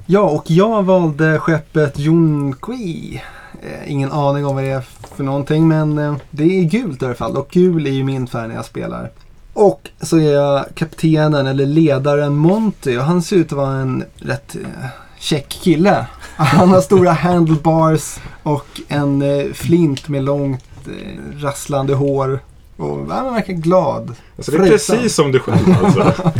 Ja, 0.06 0.20
och 0.20 0.50
jag 0.50 0.82
valde 0.82 1.38
skeppet 1.38 1.98
Junqui. 1.98 3.20
Eh, 3.64 3.92
ingen 3.92 4.12
aning 4.12 4.46
om 4.46 4.54
vad 4.54 4.64
det 4.64 4.70
är 4.70 4.82
för 5.16 5.24
någonting, 5.24 5.68
men 5.68 5.98
eh, 5.98 6.14
det 6.30 6.44
är 6.58 6.62
gult 6.64 7.02
i 7.02 7.04
alla 7.04 7.14
fall. 7.14 7.36
Och 7.36 7.48
gul 7.50 7.86
är 7.86 7.90
ju 7.90 8.04
min 8.04 8.26
färg 8.26 8.48
när 8.48 8.54
jag 8.54 8.64
spelar. 8.64 9.10
Och 9.52 9.88
så 10.00 10.16
är 10.18 10.32
jag 10.32 10.64
kaptenen 10.74 11.46
eller 11.46 11.66
ledaren 11.66 12.36
Monty 12.36 12.96
och 12.98 13.04
han 13.04 13.22
ser 13.22 13.36
ut 13.36 13.52
att 13.52 13.58
vara 13.58 13.76
en 13.76 14.04
rätt 14.16 14.56
eh, 14.56 14.86
check 15.18 15.48
kille. 15.48 16.06
Han 16.36 16.68
har 16.68 16.80
stora 16.80 17.12
handlebars 17.12 18.16
och 18.42 18.80
en 18.88 19.22
eh, 19.22 19.52
flint 19.52 20.08
med 20.08 20.24
långt 20.24 20.64
eh, 20.86 21.42
rasslande 21.42 21.94
hår. 21.94 22.40
Och 22.76 22.98
han 23.10 23.34
verkar 23.34 23.52
glad. 23.52 24.14
Alltså, 24.36 24.52
det 24.52 24.56
är 24.56 24.66
Fröjsam. 24.66 24.96
precis 24.96 25.14
som 25.14 25.32
du 25.32 25.38
själv 25.40 25.76
alltså. 25.84 26.12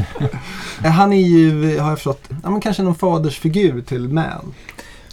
Eh, 0.84 0.90
Han 0.90 1.12
är 1.12 1.20
ju, 1.22 1.78
har 1.78 1.88
jag 1.88 1.98
förstått, 1.98 2.22
ja, 2.42 2.50
men 2.50 2.60
kanske 2.60 2.82
någon 2.82 2.94
fadersfigur 2.94 3.80
till 3.82 4.08
Mal. 4.08 4.44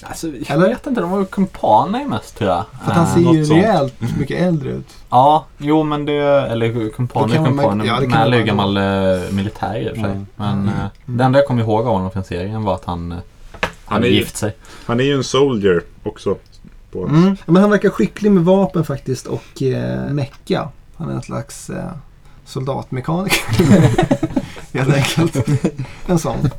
Alltså, 0.04 0.28
jag 0.28 0.50
Eller? 0.50 0.68
vet 0.68 0.88
inte, 0.88 1.02
de 1.02 1.12
var 1.12 1.20
ju 1.20 1.26
kumpaner 1.26 2.06
mest 2.06 2.38
tror 2.38 2.50
jag. 2.50 2.66
För 2.84 2.92
att 2.92 2.98
han 2.98 3.06
Eh, 3.06 3.14
ser 3.14 3.34
ju 3.34 3.44
rejält 3.44 3.94
mycket 4.20 4.42
äldre 4.42 4.70
ut. 4.70 4.88
Ja, 5.10 5.46
jo 5.58 5.84
men 5.84 6.06
det, 6.06 6.14
eller 6.14 6.90
kumpaner 6.90 7.34
kan 7.34 7.44
man- 7.44 7.52
kumpaner. 7.58 7.86
ja, 7.86 8.00
det 8.00 8.08
kan 8.08 8.34
är 8.34 8.38
ju 8.38 8.44
gammal 8.44 8.78
eh, 8.78 8.84
militär 9.32 9.76
i 9.78 9.86
och 9.92 9.96
för 9.96 10.02
sig. 10.04 10.12
Mm. 10.12 10.26
Men 10.36 10.52
Mm. 10.54 10.68
eh, 10.70 10.86
det 11.06 11.24
enda 11.24 11.40
jag 11.40 11.48
kommer 11.48 11.62
ihåg 11.64 11.88
av 11.88 11.94
honom 11.94 12.12
från 12.12 12.24
serien 12.24 12.64
var 12.64 12.76
att 12.76 12.86
han, 12.86 13.12
eh, 13.12 13.18
hade 13.86 14.08
är 14.08 14.10
ju- 14.10 14.16
gift 14.16 14.38
sig. 14.38 14.56
Han 14.86 15.00
är 15.00 15.04
ju 15.04 15.14
en 15.14 15.24
soldier 15.24 15.82
också. 16.04 16.36
På 16.92 17.06
Mm. 17.08 17.38
Men 17.46 17.62
han 17.62 17.72
verkar 17.72 17.90
skicklig 17.90 18.32
med 18.32 18.44
vapen 18.46 18.86
faktiskt 18.86 19.28
och 19.28 19.62
eh, 19.62 20.10
mecka. 20.10 20.70
Han 20.98 21.10
är 21.10 21.14
en 21.14 21.22
slags 21.22 21.70
eh, 21.70 21.86
soldatmekaniker. 22.46 23.40
Helt 24.74 24.94
enkelt. 24.96 25.48
En 26.08 26.20
sån. 26.20 26.50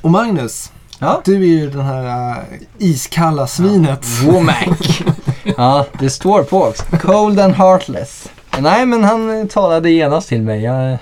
Och 0.00 0.10
Magnus, 0.10 0.72
Ja. 1.02 1.22
du 1.24 1.34
är 1.34 1.46
ju 1.60 1.70
den 1.70 1.80
här 1.80 2.30
eh, 2.30 2.38
iskalla 2.78 3.46
svinet. 3.46 4.06
Womack. 4.24 5.02
ja, 5.56 5.86
det 5.98 6.10
står 6.10 6.42
på 6.42 6.62
också. 6.62 6.84
Cold 7.00 7.40
and 7.40 7.54
heartless. 7.54 8.28
Nej, 8.58 8.86
men 8.86 9.04
han 9.04 9.40
eh, 9.40 9.46
talade 9.46 9.90
genast 9.90 10.28
till 10.28 10.42
mig. 10.42 10.62
Jag 10.62 10.98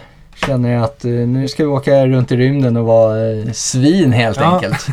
känner 0.46 0.82
att 0.82 1.04
eh, 1.04 1.10
nu 1.10 1.48
ska 1.48 1.62
vi 1.62 1.68
åka 1.68 2.06
runt 2.06 2.32
i 2.32 2.36
rymden 2.36 2.76
och 2.76 2.84
vara 2.84 3.30
eh, 3.32 3.52
svin 3.52 4.12
helt 4.12 4.36
Ja. 4.40 4.54
enkelt. 4.54 4.86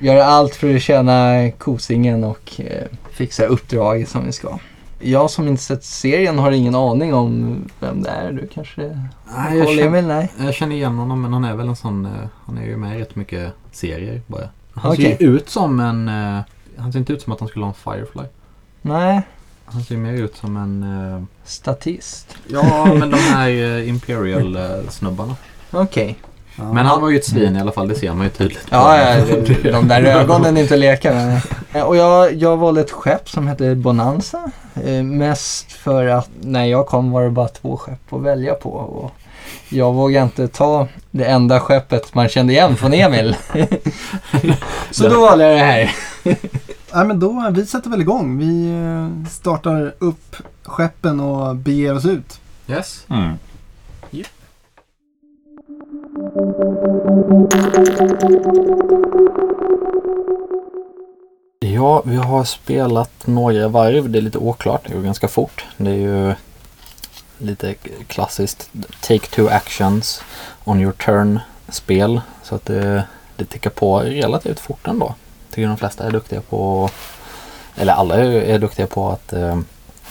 Göra 0.00 0.24
allt 0.24 0.54
för 0.54 0.74
att 0.76 0.82
tjäna 0.82 1.50
kosingen 1.58 2.24
och 2.24 2.52
eh, 2.58 2.82
fixa 3.12 3.44
uppdraget 3.46 4.08
som 4.08 4.26
vi 4.26 4.32
ska. 4.32 4.58
Jag 5.00 5.30
som 5.30 5.48
inte 5.48 5.62
sett 5.62 5.84
serien 5.84 6.38
har 6.38 6.50
ingen 6.52 6.74
aning 6.74 7.14
om 7.14 7.64
vem 7.80 8.02
det 8.02 8.10
är. 8.10 8.32
Du 8.32 8.46
kanske 8.46 9.08
Nej, 9.36 9.58
jag, 9.58 9.68
känner? 9.68 10.02
Nej. 10.02 10.32
jag 10.38 10.54
känner 10.54 10.76
igen 10.76 10.94
honom 10.98 11.22
men 11.22 11.32
han 11.32 11.44
är 11.44 11.54
väl 11.54 11.68
en 11.68 11.76
sån, 11.76 12.06
eh, 12.06 12.12
han 12.46 12.58
är 12.58 12.64
ju 12.66 12.76
med 12.76 12.96
i 12.96 13.00
rätt 13.00 13.16
mycket 13.16 13.52
serier 13.72 14.22
bara. 14.26 14.48
Han 14.74 14.92
Okej. 14.92 15.16
ser 15.18 15.26
ju 15.26 15.36
ut 15.36 15.48
som 15.48 15.80
en, 15.80 16.08
eh, 16.08 16.40
han 16.78 16.92
ser 16.92 16.98
inte 16.98 17.12
ut 17.12 17.22
som 17.22 17.32
att 17.32 17.40
han 17.40 17.48
skulle 17.48 17.64
ha 17.64 17.72
en 17.72 17.94
Firefly. 17.94 18.22
Nej, 18.82 19.22
Han 19.64 19.82
ser 19.82 19.96
mer 19.96 20.12
ut 20.12 20.36
som 20.36 20.56
en, 20.56 20.82
eh, 20.82 21.22
statist. 21.44 22.36
ja 22.48 22.94
men 22.98 23.10
de 23.10 23.16
här 23.16 23.48
eh, 23.50 23.88
Imperial 23.88 24.56
eh, 24.56 24.88
snubbarna. 24.88 25.36
Okej. 25.70 26.18
Ja. 26.58 26.72
Men 26.72 26.86
han 26.86 27.00
var 27.00 27.08
ju 27.10 27.16
ett 27.16 27.24
svin 27.24 27.56
i 27.56 27.60
alla 27.60 27.72
fall, 27.72 27.88
det 27.88 27.94
ser 27.94 28.14
man 28.14 28.24
ju 28.24 28.30
tydligt. 28.30 28.66
Ja, 28.70 28.98
ja, 28.98 29.24
de 29.72 29.88
där 29.88 30.02
ögonen 30.02 30.56
är 30.56 30.60
inte 30.62 30.74
att 30.74 30.80
leka 30.80 31.14
med. 31.14 31.40
Eh, 31.72 31.82
Och 31.82 31.96
jag, 31.96 32.34
jag 32.34 32.56
valde 32.56 32.80
ett 32.80 32.90
skepp 32.90 33.28
som 33.30 33.46
hette 33.48 33.74
Bonanza. 33.74 34.50
Eh, 34.84 35.02
mest 35.02 35.72
för 35.72 36.06
att 36.06 36.28
när 36.40 36.64
jag 36.64 36.86
kom 36.86 37.10
var 37.10 37.22
det 37.22 37.30
bara 37.30 37.48
två 37.48 37.76
skepp 37.76 38.12
att 38.12 38.22
välja 38.22 38.54
på. 38.54 38.70
Och 38.70 39.10
jag 39.68 39.92
vågade 39.92 40.24
inte 40.24 40.48
ta 40.48 40.88
det 41.10 41.24
enda 41.24 41.60
skeppet 41.60 42.14
man 42.14 42.28
kände 42.28 42.52
igen 42.52 42.76
från 42.76 42.92
Emil. 42.94 43.36
Så 44.90 45.08
då 45.08 45.20
valde 45.20 45.44
jag 45.44 45.56
det 45.58 45.64
här. 45.64 45.94
Nej, 46.94 47.06
men 47.06 47.20
då, 47.20 47.50
vi 47.52 47.66
sätter 47.66 47.90
väl 47.90 48.00
igång. 48.00 48.38
Vi 48.38 48.70
eh, 48.70 49.28
startar 49.30 49.94
upp 49.98 50.36
skeppen 50.64 51.20
och 51.20 51.56
beger 51.56 51.96
oss 51.96 52.04
ut. 52.04 52.40
Yes. 52.68 53.04
Mm. 53.10 53.32
Ja, 61.60 62.02
vi 62.04 62.16
har 62.16 62.44
spelat 62.44 63.26
några 63.26 63.68
varv. 63.68 64.10
Det 64.10 64.18
är 64.18 64.22
lite 64.22 64.38
oklart. 64.38 64.82
Det 64.86 64.94
går 64.94 65.02
ganska 65.02 65.28
fort. 65.28 65.64
Det 65.76 65.90
är 65.90 65.94
ju 65.94 66.34
lite 67.38 67.74
klassiskt 68.06 68.70
take 69.00 69.26
two 69.26 69.48
actions 69.48 70.22
on 70.64 70.80
your 70.80 70.92
turn 70.92 71.40
spel. 71.68 72.20
Så 72.42 72.54
att 72.54 72.64
det, 72.64 73.04
det 73.36 73.44
tickar 73.44 73.70
på 73.70 73.98
relativt 73.98 74.60
fort 74.60 74.86
ändå. 74.86 75.14
Tycker 75.50 75.68
de 75.68 75.76
flesta 75.76 76.06
är 76.06 76.10
duktiga 76.10 76.40
på, 76.40 76.90
eller 77.76 77.92
alla 77.92 78.16
är, 78.16 78.58
duktiga 78.58 78.86
på 78.86 79.10
att 79.10 79.32
eh, 79.32 79.58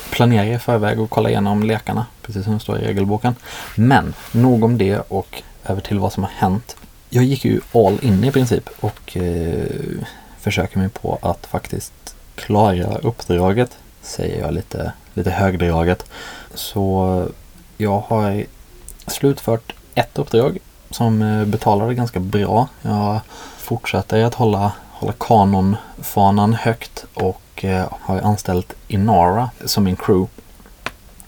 planera 0.09 0.45
i 0.45 0.59
förväg 0.59 0.99
och 0.99 1.09
kolla 1.09 1.29
igenom 1.29 1.63
lekarna. 1.63 2.05
Precis 2.21 2.43
som 2.43 2.53
det 2.53 2.59
står 2.59 2.77
i 2.77 2.87
regelboken. 2.87 3.35
Men 3.75 4.13
nog 4.31 4.63
om 4.63 4.77
det 4.77 4.99
och 4.99 5.43
över 5.67 5.81
till 5.81 5.99
vad 5.99 6.13
som 6.13 6.23
har 6.23 6.31
hänt. 6.31 6.75
Jag 7.09 7.23
gick 7.23 7.45
ju 7.45 7.61
all 7.73 7.99
in 8.01 8.23
i 8.23 8.31
princip 8.31 8.69
och 8.79 9.17
eh, 9.17 9.65
försöker 10.39 10.77
mig 10.77 10.89
på 10.89 11.19
att 11.21 11.45
faktiskt 11.45 12.15
klara 12.35 12.97
uppdraget. 12.97 13.77
Säger 14.01 14.39
jag 14.39 14.53
lite, 14.53 14.91
lite 15.13 15.31
högdraget. 15.31 16.05
Så 16.53 17.27
jag 17.77 18.03
har 18.07 18.45
slutfört 19.07 19.73
ett 19.95 20.19
uppdrag 20.19 20.57
som 20.89 21.21
eh, 21.21 21.45
betalade 21.45 21.93
ganska 21.93 22.19
bra. 22.19 22.67
Jag 22.81 23.19
fortsätter 23.57 24.23
att 24.23 24.33
hålla, 24.33 24.71
hålla 24.91 25.13
kanonfanan 25.19 26.53
högt 26.53 27.05
och 27.13 27.65
eh, 27.65 27.85
har 28.01 28.19
anställt 28.19 28.73
Inara 28.87 29.49
som 29.65 29.83
min 29.83 29.95
crew. 29.95 30.27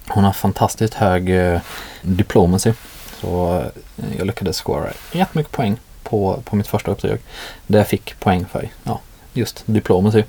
Hon 0.08 0.24
har 0.24 0.34
fantastiskt 0.34 0.93
hög 0.93 1.29
eh, 1.29 1.62
diplomacy. 2.01 2.74
Så 3.22 3.64
eh, 3.98 4.18
jag 4.18 4.28
lyckades 4.28 4.58
skåra 4.58 4.90
rätt 5.12 5.36
mycket 5.36 5.52
poäng 5.52 5.78
på, 6.04 6.42
på 6.46 6.56
mitt 6.56 6.68
första 6.68 6.92
uppdrag. 6.92 7.20
Där 7.68 7.80
jag 7.80 7.88
fick 7.88 8.20
poäng 8.20 8.46
för 8.46 8.70
ja, 8.84 9.00
just 9.34 9.64
diplomacy. 9.66 10.24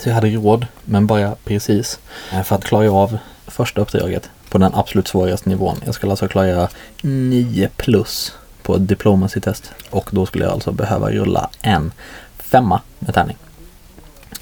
Så 0.00 0.08
jag 0.08 0.14
hade 0.14 0.30
råd, 0.30 0.66
men 0.84 1.06
bara 1.06 1.34
precis, 1.44 1.98
eh, 2.32 2.42
för 2.42 2.56
att 2.56 2.64
klara 2.64 2.92
av 2.92 3.18
första 3.46 3.80
uppdraget 3.80 4.30
på 4.48 4.58
den 4.58 4.74
absolut 4.74 5.08
svåraste 5.08 5.48
nivån. 5.48 5.76
Jag 5.84 5.94
skulle 5.94 6.12
alltså 6.12 6.28
klara 6.28 6.68
9 7.02 7.68
plus 7.76 8.32
på 8.62 8.74
ett 8.74 8.88
diplomacy-test 8.88 9.72
och 9.90 10.08
då 10.12 10.26
skulle 10.26 10.44
jag 10.44 10.52
alltså 10.52 10.72
behöva 10.72 11.10
rulla 11.10 11.50
en 11.62 11.92
femma 12.38 12.80
med 12.98 13.14
tärning. 13.14 13.36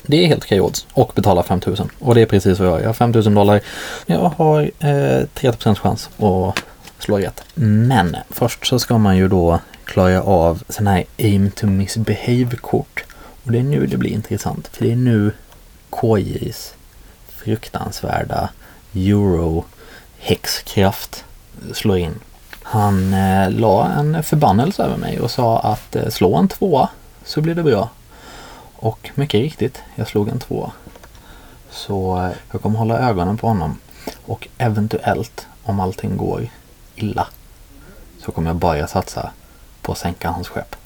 Det 0.02 0.25
är 0.25 0.26
helt 0.26 0.45
okej 0.45 0.61
odds 0.61 0.87
och 0.93 1.12
betala 1.14 1.43
5000 1.43 1.90
och 1.99 2.14
det 2.14 2.21
är 2.21 2.26
precis 2.26 2.59
vad 2.59 2.69
jag 2.69 2.75
gör. 2.75 2.81
Jag 2.81 2.88
har 2.88 2.95
5000 2.95 3.35
dollar. 3.35 3.61
Jag 4.07 4.33
har 4.37 4.62
eh, 4.62 5.26
30% 5.35 5.75
chans 5.75 6.09
att 6.17 6.64
slå 6.99 7.19
rätt. 7.19 7.45
Men 7.55 8.17
först 8.31 8.67
så 8.67 8.78
ska 8.78 8.99
man 8.99 9.17
ju 9.17 9.28
då 9.28 9.61
klara 9.85 10.23
av 10.23 10.62
sån 10.69 10.87
här 10.87 11.05
aim 11.19 11.50
to 11.50 11.67
misbehave-kort. 11.67 13.05
Och 13.45 13.52
det 13.52 13.59
är 13.59 13.62
nu 13.62 13.87
det 13.87 13.97
blir 13.97 14.11
intressant. 14.11 14.69
För 14.69 14.85
det 14.85 14.93
är 14.93 14.97
nu 14.97 15.33
KJs 15.90 16.75
fruktansvärda 17.28 18.50
euro 18.95 19.64
häxkraft 20.19 21.25
slår 21.73 21.99
in. 21.99 22.14
Han 22.62 23.14
eh, 23.14 23.50
la 23.50 23.87
en 23.87 24.23
förbannelse 24.23 24.83
över 24.83 24.97
mig 24.97 25.21
och 25.21 25.31
sa 25.31 25.59
att 25.59 25.97
eh, 25.97 26.09
slå 26.09 26.37
en 26.37 26.49
tvåa 26.49 26.88
så 27.25 27.40
blir 27.40 27.55
det 27.55 27.62
bra. 27.62 27.90
Och 28.76 29.11
mycket 29.14 29.40
riktigt, 29.40 29.83
jag 29.95 30.09
slog 30.09 30.28
en 30.28 30.38
tvåa. 30.38 30.73
Så 31.71 32.19
eh, 32.19 32.31
jag 32.52 32.62
kommer 32.62 32.78
hålla 32.78 32.99
ögonen 32.99 33.37
på 33.37 33.49
honom. 33.49 33.78
Och 34.26 34.49
eventuellt, 34.59 35.47
om 35.62 35.81
allting 35.81 36.17
går 36.17 36.49
illa, 36.99 37.26
så 38.19 38.33
kommer 38.33 38.50
jag 38.50 38.57
bara 38.57 38.87
satsa 38.87 39.31
på 39.83 39.93
att 39.93 39.99
sänka 39.99 40.31
hans 40.31 40.49
skepp. 40.49 40.76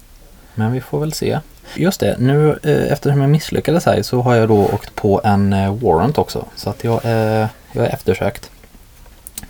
Men 0.55 0.73
vi 0.73 0.81
får 0.81 1.01
väl 1.01 1.13
se. 1.13 1.41
Just 1.75 2.01
det, 2.01 2.17
nu 2.19 2.59
eh, 2.63 2.93
eftersom 2.93 3.21
jag 3.21 3.31
misslyckades 3.31 3.87
här 3.87 4.03
så 4.03 4.21
har 4.21 4.35
jag 4.35 4.49
då 4.49 4.65
åkt 4.67 4.95
på 4.95 5.21
en 5.25 5.53
eh, 5.53 5.75
warrant 5.75 6.19
också. 6.19 6.47
Så 6.57 6.71
att 6.71 6.85
jag, 6.85 7.01
är, 7.05 7.49
jag 7.73 7.85
är 7.87 7.91
eftersökt. 7.91 8.51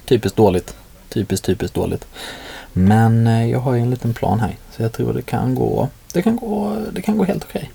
Typiskt 0.04 0.37
dåligt. 0.37 0.75
Typiskt, 1.09 1.47
typiskt 1.47 1.75
dåligt. 1.75 2.07
Men 2.73 3.26
jag 3.49 3.61
har 3.61 3.75
ju 3.75 3.81
en 3.81 3.90
liten 3.90 4.14
plan 4.14 4.40
här. 4.40 4.57
Så 4.76 4.83
jag 4.83 4.92
tror 4.92 5.12
det 5.12 5.23
kan 5.23 5.54
gå, 5.54 5.88
det 6.12 6.23
kan 6.23 6.37
gå, 6.37 6.76
det 6.92 7.02
kan 7.02 7.19
gå 7.19 7.25
helt 7.25 7.45
okej. 7.45 7.71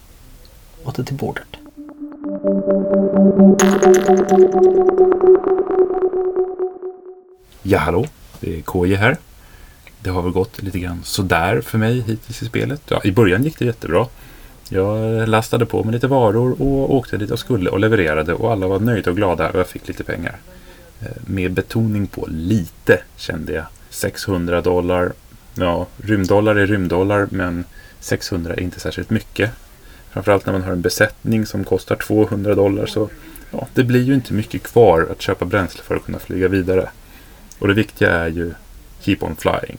Åter 0.83 1.03
till 1.03 1.15
bordet. 1.15 1.47
Ja, 7.61 7.79
hallå. 7.79 8.05
Det 8.39 8.57
är 8.57 8.61
KJ 8.61 8.95
här. 8.95 9.17
Det 9.99 10.09
har 10.09 10.21
väl 10.21 10.31
gått 10.31 10.61
lite 10.61 10.79
grann 10.79 11.01
sådär 11.03 11.61
för 11.61 11.77
mig 11.77 12.01
hittills 12.01 12.41
i 12.41 12.45
spelet. 12.45 12.81
Ja, 12.87 13.01
I 13.03 13.11
början 13.11 13.43
gick 13.43 13.59
det 13.59 13.65
jättebra. 13.65 14.07
Jag 14.69 15.29
lastade 15.29 15.65
på 15.65 15.83
med 15.83 15.93
lite 15.93 16.07
varor 16.07 16.61
och 16.61 16.95
åkte 16.95 17.17
dit 17.17 17.29
jag 17.29 17.39
skulle 17.39 17.69
och 17.69 17.79
levererade 17.79 18.33
och 18.33 18.51
alla 18.51 18.67
var 18.67 18.79
nöjda 18.79 19.11
och 19.11 19.17
glada 19.17 19.49
och 19.49 19.59
jag 19.59 19.67
fick 19.67 19.87
lite 19.87 20.03
pengar. 20.03 20.37
Eh, 21.01 21.07
med 21.25 21.51
betoning 21.51 22.07
på 22.07 22.27
lite 22.31 22.99
kände 23.15 23.53
jag. 23.53 23.65
600 23.89 24.61
dollar. 24.61 25.13
Ja, 25.55 25.87
rymddollar 25.97 26.55
är 26.55 26.67
rymddollar 26.67 27.27
men 27.31 27.65
600 27.99 28.53
är 28.53 28.59
inte 28.59 28.79
särskilt 28.79 29.09
mycket. 29.09 29.51
Framförallt 30.11 30.45
när 30.45 30.53
man 30.53 30.61
har 30.61 30.71
en 30.71 30.81
besättning 30.81 31.45
som 31.45 31.63
kostar 31.63 31.95
200 31.95 32.55
dollar 32.55 32.85
så 32.85 33.09
ja, 33.51 33.67
det 33.73 33.83
blir 33.83 34.03
ju 34.03 34.13
inte 34.13 34.33
mycket 34.33 34.63
kvar 34.63 35.07
att 35.11 35.21
köpa 35.21 35.45
bränsle 35.45 35.83
för 35.83 35.95
att 35.95 36.05
kunna 36.05 36.19
flyga 36.19 36.47
vidare. 36.47 36.89
Och 37.59 37.67
det 37.67 37.73
viktiga 37.73 38.11
är 38.11 38.27
ju 38.27 38.53
Keep 39.01 39.17
On 39.21 39.35
Flying. 39.35 39.77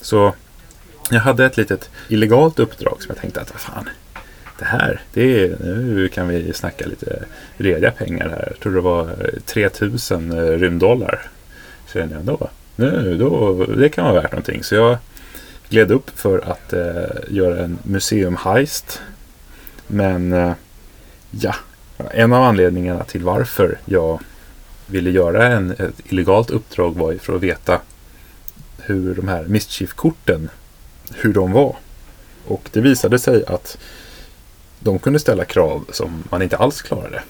Så 0.00 0.34
jag 1.10 1.20
hade 1.20 1.46
ett 1.46 1.56
litet 1.56 1.90
illegalt 2.08 2.58
uppdrag 2.58 2.96
som 3.00 3.06
jag 3.08 3.18
tänkte 3.18 3.40
att 3.40 3.52
vad 3.52 3.60
fan, 3.60 3.88
det 4.58 4.64
här, 4.64 5.00
det 5.12 5.44
är, 5.44 5.56
nu 5.60 6.08
kan 6.08 6.28
vi 6.28 6.52
snacka 6.52 6.86
lite 6.86 7.24
rediga 7.56 7.90
pengar 7.90 8.28
här. 8.28 8.48
Jag 8.50 8.60
tror 8.60 8.74
det 8.74 8.80
var 8.80 9.16
3000 9.46 10.32
eh, 10.32 10.42
rymddollar. 10.42 11.30
Kände 11.92 12.14
jag 12.14 12.24
då. 12.24 12.50
Nu, 12.76 13.16
då, 13.18 13.64
det 13.64 13.88
kan 13.88 14.04
vara 14.04 14.22
värt 14.22 14.32
någonting. 14.32 14.64
Så 14.64 14.74
jag 14.74 14.98
gled 15.68 15.90
upp 15.90 16.10
för 16.14 16.38
att 16.38 16.72
eh, 16.72 17.04
göra 17.28 17.64
en 17.64 17.78
museumheist. 17.82 19.00
Men 19.86 20.32
eh, 20.32 20.52
ja, 21.30 21.54
en 22.10 22.32
av 22.32 22.42
anledningarna 22.42 23.04
till 23.04 23.22
varför 23.22 23.78
jag 23.84 24.20
ville 24.86 25.10
göra 25.10 25.46
en, 25.46 25.70
ett 25.70 26.00
illegalt 26.04 26.50
uppdrag 26.50 26.96
var 26.96 27.12
ju 27.12 27.18
för 27.18 27.36
att 27.36 27.42
veta 27.42 27.80
hur 28.78 29.14
de 29.14 29.28
här 29.28 29.44
Mischief-korten, 29.44 30.48
hur 31.14 31.32
de 31.32 31.52
var. 31.52 31.76
Och 32.46 32.68
det 32.72 32.80
visade 32.80 33.18
sig 33.18 33.44
att 33.46 33.78
de 34.80 34.98
kunde 34.98 35.18
ställa 35.18 35.44
krav 35.44 35.84
som 35.92 36.24
man 36.30 36.42
inte 36.42 36.56
alls 36.56 36.82
klarade. 36.82 37.22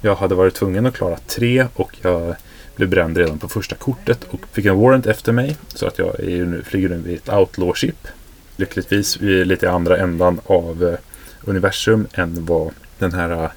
Jag 0.00 0.14
hade 0.14 0.34
varit 0.34 0.54
tvungen 0.54 0.86
att 0.86 0.94
klara 0.94 1.16
tre 1.26 1.66
och 1.74 1.96
jag 2.02 2.34
blev 2.76 2.88
bränd 2.88 3.16
redan 3.16 3.38
på 3.38 3.48
första 3.48 3.76
kortet 3.76 4.24
och 4.30 4.40
fick 4.52 4.64
en 4.64 4.78
warrant 4.78 5.06
efter 5.06 5.32
mig. 5.32 5.56
Så 5.74 5.86
att 5.86 5.98
jag 5.98 6.20
är 6.20 6.44
nu, 6.44 6.62
flyger 6.62 6.88
nu 6.88 6.96
vid 6.96 7.14
ett 7.14 7.28
outlaw-ship. 7.28 8.08
Lyckligtvis 8.56 9.20
vi 9.20 9.40
är 9.40 9.44
lite 9.44 9.66
i 9.66 9.68
andra 9.68 9.96
ändan 9.96 10.40
av 10.46 10.84
eh, 10.84 10.98
universum 11.44 12.06
än 12.12 12.46
vad 12.46 12.70
den 12.98 13.12
här 13.12 13.30
eh, 13.30 13.50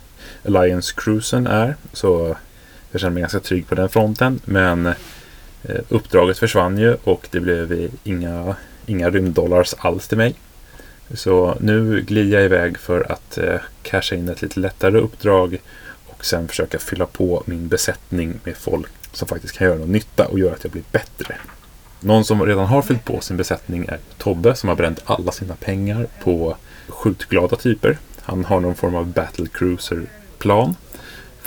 Alliance 0.45 0.93
Cruisen 0.97 1.47
är. 1.47 1.75
Så 1.93 2.37
jag 2.91 3.01
känner 3.01 3.13
mig 3.13 3.21
ganska 3.21 3.39
trygg 3.39 3.67
på 3.67 3.75
den 3.75 3.89
fronten. 3.89 4.39
Men 4.45 4.85
eh, 4.85 5.81
uppdraget 5.89 6.37
försvann 6.37 6.77
ju 6.77 6.97
och 7.03 7.27
det 7.31 7.39
blev 7.39 7.89
inga, 8.03 8.55
inga 8.85 9.09
rymddollars 9.09 9.73
alls 9.77 10.07
till 10.07 10.17
mig. 10.17 10.35
Så 11.13 11.57
nu 11.59 12.01
glider 12.01 12.37
jag 12.37 12.45
iväg 12.45 12.77
för 12.77 13.11
att 13.11 13.37
eh, 13.37 13.59
casha 13.83 14.15
in 14.15 14.29
ett 14.29 14.41
lite 14.41 14.59
lättare 14.59 14.97
uppdrag 14.99 15.61
och 16.07 16.25
sen 16.25 16.47
försöka 16.47 16.79
fylla 16.79 17.05
på 17.05 17.43
min 17.45 17.67
besättning 17.67 18.39
med 18.43 18.57
folk 18.57 18.91
som 19.11 19.27
faktiskt 19.27 19.57
kan 19.57 19.67
göra 19.67 19.77
någon 19.77 19.91
nytta 19.91 20.27
och 20.27 20.39
göra 20.39 20.53
att 20.53 20.63
jag 20.63 20.71
blir 20.71 20.83
bättre. 20.91 21.35
Någon 21.99 22.25
som 22.25 22.45
redan 22.45 22.65
har 22.65 22.81
fyllt 22.81 23.05
på 23.05 23.21
sin 23.21 23.37
besättning 23.37 23.85
är 23.85 23.99
Tobbe 24.17 24.55
som 24.55 24.69
har 24.69 24.75
bränt 24.75 25.01
alla 25.05 25.31
sina 25.31 25.55
pengar 25.55 26.07
på 26.23 26.57
skjutglada 26.87 27.55
typer. 27.55 27.97
Han 28.21 28.45
har 28.45 28.59
någon 28.59 28.75
form 28.75 28.95
av 28.95 29.07
Battlecruiser-plan. 29.07 30.75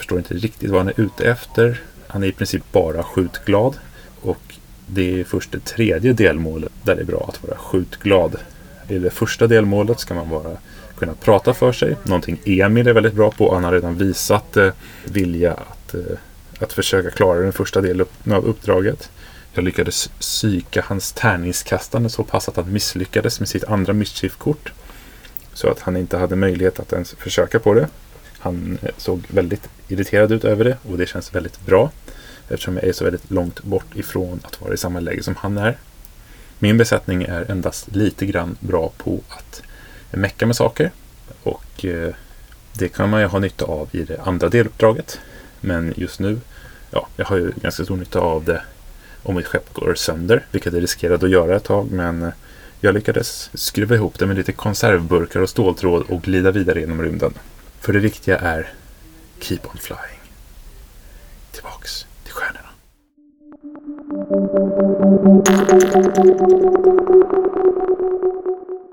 Förstår 0.00 0.18
inte 0.18 0.34
riktigt 0.34 0.70
vad 0.70 0.80
han 0.80 0.88
är 0.88 1.00
ute 1.00 1.30
efter. 1.30 1.80
Han 2.06 2.22
är 2.22 2.26
i 2.26 2.32
princip 2.32 2.62
bara 2.72 3.02
skjutglad. 3.02 3.76
Och 4.20 4.54
det 4.86 5.20
är 5.20 5.24
först 5.24 5.52
det 5.52 5.64
tredje 5.64 6.12
delmålet 6.12 6.72
där 6.82 6.94
det 6.94 7.00
är 7.00 7.06
bra 7.06 7.26
att 7.28 7.42
vara 7.42 7.56
skjutglad. 7.58 8.36
I 8.88 8.98
det 8.98 9.10
första 9.10 9.46
delmålet 9.46 10.00
ska 10.00 10.14
man 10.14 10.28
vara, 10.28 10.56
kunna 10.98 11.14
prata 11.14 11.54
för 11.54 11.72
sig. 11.72 11.96
Någonting 12.02 12.40
Emil 12.44 12.88
är 12.88 12.92
väldigt 12.92 13.14
bra 13.14 13.30
på. 13.30 13.54
Han 13.54 13.64
har 13.64 13.72
redan 13.72 13.96
visat 13.96 14.56
eh, 14.56 14.72
vilja 15.04 15.52
att, 15.52 15.94
eh, 15.94 16.00
att 16.58 16.72
försöka 16.72 17.10
klara 17.10 17.40
den 17.40 17.52
första 17.52 17.80
delen 17.80 18.06
av 18.30 18.44
uppdraget. 18.44 19.10
Jag 19.52 19.64
lyckades 19.64 20.10
psyka 20.20 20.84
hans 20.86 21.12
tärningskastande 21.12 22.08
så 22.08 22.24
pass 22.24 22.48
att 22.48 22.56
han 22.56 22.72
misslyckades 22.72 23.40
med 23.40 23.48
sitt 23.48 23.64
andra 23.64 23.92
mischiefkort. 23.92 24.72
Så 25.54 25.68
att 25.68 25.80
han 25.80 25.96
inte 25.96 26.16
hade 26.16 26.36
möjlighet 26.36 26.80
att 26.80 26.92
ens 26.92 27.14
försöka 27.14 27.58
på 27.58 27.74
det. 27.74 27.88
Han 28.40 28.78
såg 28.96 29.22
väldigt 29.28 29.68
irriterad 29.88 30.32
ut 30.32 30.44
över 30.44 30.64
det 30.64 30.76
och 30.90 30.98
det 30.98 31.06
känns 31.06 31.34
väldigt 31.34 31.66
bra. 31.66 31.90
Eftersom 32.48 32.76
jag 32.76 32.84
är 32.84 32.92
så 32.92 33.04
väldigt 33.04 33.30
långt 33.30 33.62
bort 33.62 33.96
ifrån 33.96 34.40
att 34.42 34.60
vara 34.60 34.74
i 34.74 34.76
samma 34.76 35.00
läge 35.00 35.22
som 35.22 35.36
han 35.36 35.58
är. 35.58 35.76
Min 36.58 36.78
besättning 36.78 37.22
är 37.22 37.50
endast 37.50 37.96
lite 37.96 38.26
grann 38.26 38.56
bra 38.60 38.92
på 38.96 39.20
att 39.28 39.62
mecka 40.10 40.46
med 40.46 40.56
saker. 40.56 40.90
Och 41.42 41.84
eh, 41.84 42.14
det 42.72 42.88
kan 42.88 43.10
man 43.10 43.20
ju 43.20 43.26
ha 43.26 43.38
nytta 43.38 43.64
av 43.64 43.88
i 43.92 44.02
det 44.04 44.20
andra 44.20 44.48
deluppdraget. 44.48 45.20
Men 45.60 45.94
just 45.96 46.20
nu, 46.20 46.40
ja, 46.90 47.08
jag 47.16 47.24
har 47.24 47.36
ju 47.36 47.52
ganska 47.62 47.84
stor 47.84 47.96
nytta 47.96 48.20
av 48.20 48.44
det 48.44 48.62
om 49.22 49.34
mitt 49.34 49.46
skepp 49.46 49.72
går 49.72 49.94
sönder. 49.94 50.46
Vilket 50.50 50.72
det 50.72 50.80
riskerade 50.80 51.26
att 51.26 51.32
göra 51.32 51.56
ett 51.56 51.64
tag. 51.64 51.90
Men 51.90 52.22
eh, 52.22 52.32
jag 52.80 52.94
lyckades 52.94 53.50
skruva 53.54 53.94
ihop 53.94 54.18
det 54.18 54.26
med 54.26 54.36
lite 54.36 54.52
konservburkar 54.52 55.40
och 55.40 55.50
ståltråd 55.50 56.04
och 56.08 56.22
glida 56.22 56.50
vidare 56.50 56.80
genom 56.80 57.02
rymden. 57.02 57.34
För 57.80 57.92
det 57.92 57.98
viktiga 57.98 58.38
är 58.38 58.72
Keep 59.40 59.60
on 59.64 59.78
flying. 59.78 60.20
Tillbaks 61.52 62.06
till 62.24 62.32
stjärnorna. 62.32 62.68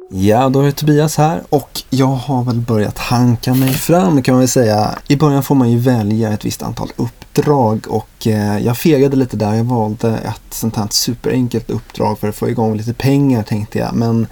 Ja, 0.09 0.49
då 0.49 0.61
är 0.61 0.65
det 0.65 0.71
Tobias 0.71 1.17
här 1.17 1.43
och 1.49 1.81
jag 1.89 2.05
har 2.07 2.43
väl 2.43 2.59
börjat 2.59 2.97
hanka 2.97 3.53
mig 3.53 3.73
fram 3.73 4.21
kan 4.21 4.33
man 4.33 4.39
väl 4.39 4.49
säga. 4.49 4.99
I 5.07 5.15
början 5.15 5.43
får 5.43 5.55
man 5.55 5.71
ju 5.71 5.79
välja 5.79 6.33
ett 6.33 6.45
visst 6.45 6.63
antal 6.63 6.91
uppdrag 6.95 7.85
och 7.89 8.27
eh, 8.27 8.57
jag 8.57 8.77
fegade 8.77 9.15
lite 9.15 9.37
där. 9.37 9.53
Jag 9.53 9.63
valde 9.63 10.17
ett 10.17 10.53
sånt 10.53 10.75
här 10.75 10.87
superenkelt 10.91 11.69
uppdrag 11.69 12.19
för 12.19 12.29
att 12.29 12.35
få 12.35 12.49
igång 12.49 12.77
lite 12.77 12.93
pengar 12.93 13.43
tänkte 13.43 13.79
jag. 13.79 13.93
Men 13.95 14.27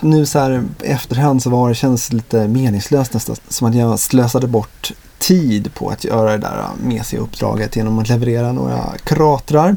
nu 0.00 0.26
så 0.26 0.38
här 0.38 0.64
i 0.82 0.86
efterhand 0.86 1.42
så 1.42 1.50
var 1.50 1.68
det 1.68 1.74
känns 1.74 2.12
lite 2.12 2.48
meningslöst 2.48 3.14
nästan. 3.14 3.36
Som 3.48 3.68
att 3.68 3.74
jag 3.74 3.98
slösade 3.98 4.46
bort 4.46 4.92
tid 5.18 5.74
på 5.74 5.88
att 5.88 6.04
göra 6.04 6.30
det 6.30 6.38
där 6.38 6.58
äh, 6.58 6.86
mesiga 6.86 7.20
uppdraget 7.20 7.76
genom 7.76 7.98
att 7.98 8.08
leverera 8.08 8.52
några 8.52 8.84
kratrar. 9.04 9.76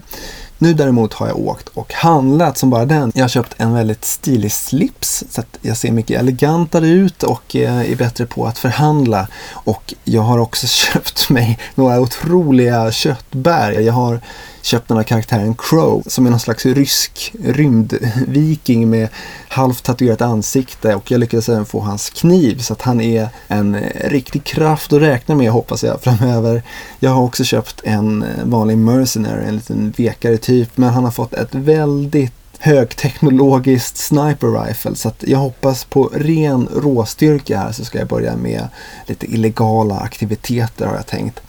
Nu 0.58 0.74
däremot 0.74 1.14
har 1.14 1.28
jag 1.28 1.40
åkt 1.40 1.68
och 1.68 1.94
handlat 1.94 2.58
som 2.58 2.70
bara 2.70 2.86
den. 2.86 3.12
Jag 3.16 3.24
har 3.24 3.30
köpt 3.30 3.54
en 3.58 3.74
väldigt 3.74 4.06
stilig 4.06 4.52
slips 4.52 5.24
så 5.30 5.42
att 5.42 5.58
jag 5.62 5.78
ser 5.78 5.92
mycket 5.92 6.20
elegantare 6.20 6.88
ut 6.88 7.24
och 7.24 7.56
eh, 7.56 7.92
är 7.92 7.96
bättre 7.96 8.26
på 8.26 8.46
att 8.46 8.58
förhandla. 8.58 9.28
Och 9.52 9.94
jag 10.04 10.22
har 10.22 10.38
också 10.38 10.68
köpt 10.94 11.30
mig 11.30 11.60
några 11.76 12.00
otroliga 12.00 12.92
köttbär. 12.92 13.72
Jag 13.72 13.94
har 13.94 14.22
köpt 14.66 14.88
den 14.88 14.98
här 14.98 15.04
karaktären 15.04 15.56
Crow 15.58 16.04
som 16.08 16.26
är 16.26 16.30
någon 16.30 16.40
slags 16.40 16.66
rysk 16.66 17.32
rymdviking 17.44 18.90
med 18.90 19.10
halvt 19.48 19.84
tatuerat 19.84 20.22
ansikte 20.22 20.96
och 20.96 21.12
jag 21.12 21.20
lyckades 21.20 21.50
även 21.50 21.66
få 21.66 21.80
hans 21.80 22.10
kniv 22.10 22.60
så 22.60 22.74
att 22.74 22.82
han 22.82 23.02
är 23.02 23.30
en 23.48 23.78
riktig 24.06 24.44
kraft 24.44 24.94
att 24.94 25.02
räkna 25.02 25.36
med 25.36 25.52
hoppas 25.52 25.84
jag 25.84 26.02
framöver. 26.02 26.64
Jag 27.00 27.12
har 27.12 27.24
också 27.24 27.44
köpt 27.44 27.82
en 27.84 28.26
vanlig 28.44 28.78
mercenary, 28.78 29.48
en 29.48 29.56
liten 29.56 29.94
vekare 29.98 30.38
typ 30.38 30.78
men 30.78 30.90
han 30.90 31.04
har 31.04 31.12
fått 31.12 31.34
ett 31.34 31.56
väldigt 31.56 32.34
högteknologiskt 32.60 33.98
sniper 33.98 34.66
rifle. 34.66 34.96
Så 34.96 35.08
att 35.08 35.24
jag 35.28 35.40
hoppas 35.40 35.84
på 35.86 36.10
ren 36.14 36.70
råstyrka 36.76 37.58
här 37.58 37.72
så 37.72 37.86
ska 37.86 37.98
jag 37.98 38.08
börja 38.08 38.36
med 38.36 38.68
lite 39.08 39.26
illegala 39.34 39.96
aktiviteter 39.96 40.86
har 40.86 40.96
jag 40.96 41.08
tänkt. 41.08 41.42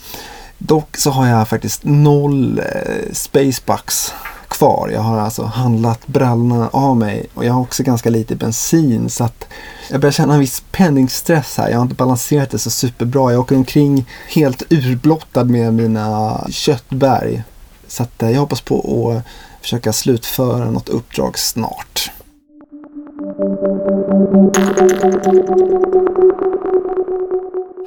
Dock 0.59 0.97
så 0.97 1.11
har 1.11 1.27
jag 1.27 1.49
faktiskt 1.49 1.81
noll 1.85 2.59
eh, 2.59 3.13
spacebucks 3.13 4.15
kvar. 4.49 4.91
Jag 4.93 5.01
har 5.01 5.19
alltså 5.19 5.45
handlat 5.45 6.07
brallorna 6.07 6.69
av 6.73 6.97
mig 6.97 7.27
och 7.35 7.45
jag 7.45 7.53
har 7.53 7.61
också 7.61 7.83
ganska 7.83 8.11
lite 8.11 8.37
bensin 8.37 9.11
så 9.11 9.25
att 9.25 9.47
jag 9.91 10.01
börjar 10.01 10.13
känna 10.13 10.35
en 10.35 10.41
viss 10.41 10.63
penningstress 10.73 11.57
här. 11.57 11.69
Jag 11.69 11.77
har 11.77 11.83
inte 11.83 11.95
balanserat 11.95 12.51
det 12.51 12.59
så 12.59 12.71
superbra. 12.71 13.33
Jag 13.33 13.41
åker 13.41 13.57
omkring 13.57 14.07
helt 14.29 14.63
urblottad 14.73 15.45
med 15.45 15.75
mina 15.75 16.41
köttberg. 16.51 17.43
Så 17.89 18.03
att 18.03 18.23
eh, 18.23 18.31
jag 18.31 18.41
hoppas 18.41 18.61
på 18.61 19.11
att 19.11 19.63
försöka 19.63 19.93
slutföra 19.93 20.71
något 20.71 20.89
uppdrag 20.89 21.39
snart. 21.39 22.11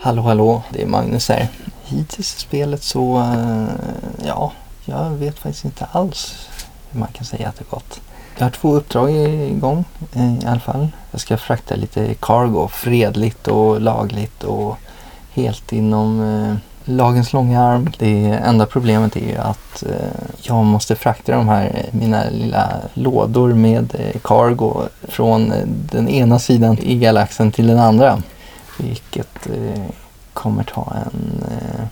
Hallå 0.02 0.22
hallå, 0.22 0.64
det 0.70 0.82
är 0.82 0.88
Magnus 0.88 1.30
här. 1.30 1.48
Hittills 1.90 2.36
i 2.36 2.40
spelet 2.40 2.84
så, 2.84 3.18
eh, 3.18 3.68
ja, 4.26 4.52
jag 4.86 5.10
vet 5.10 5.40
faktiskt 5.40 5.66
inte 5.66 5.88
alls 5.92 6.48
hur 6.92 7.00
man 7.00 7.10
kan 7.14 7.26
säga 7.26 7.50
att 7.50 7.58
det 7.58 7.70
gått. 7.70 8.02
Jag 8.38 8.46
har 8.46 8.52
två 8.52 8.76
uppdrag 8.76 9.12
igång 9.12 9.86
eh, 10.14 10.34
i 10.34 10.46
alla 10.46 10.60
fall. 10.60 10.88
Jag 11.12 11.22
ska 11.22 11.38
frakta 11.38 11.76
lite 11.76 12.14
cargo, 12.14 12.68
fredligt 12.68 13.48
och 13.48 13.82
lagligt 13.82 14.44
och 14.44 14.78
helt 15.34 15.74
inom 15.74 16.22
eh, 16.22 16.56
lagens 16.86 17.34
långa 17.34 17.64
arm. 17.64 17.92
Det 17.98 18.26
enda 18.26 18.66
problemet 18.66 19.16
är 19.16 19.28
ju 19.28 19.38
att 19.38 19.84
eh, 19.84 20.30
jag 20.42 20.66
måste 20.66 20.96
frakta 20.96 21.32
de 21.32 21.50
här 21.50 21.86
mina 21.92 22.30
lilla 22.30 22.70
lådor 22.94 23.54
med 23.54 23.96
cargo 24.24 24.88
från 25.02 25.54
den 25.92 26.10
ena 26.10 26.40
sidan 26.40 26.78
i 26.78 26.96
galaxen 26.98 27.52
till 27.52 27.68
den 27.68 27.80
andra. 27.80 28.22
Vilket 28.78 29.48
kommer 30.34 30.64
ta 30.64 30.94
en 31.06 31.44
eh, 31.52 31.86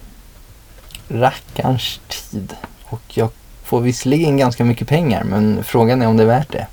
rackarns 1.20 2.00
tid. 2.08 2.56
Och 2.84 3.02
jag 3.08 3.30
får 3.64 3.82
visserligen 3.82 4.38
ganska 4.38 4.64
mycket 4.64 4.88
pengar 4.88 5.24
men 5.24 5.64
frågan 5.64 6.02
är 6.02 6.08
om 6.08 6.18
det 6.18 6.24
är 6.24 6.28
värt 6.28 6.52
det. 6.52 6.68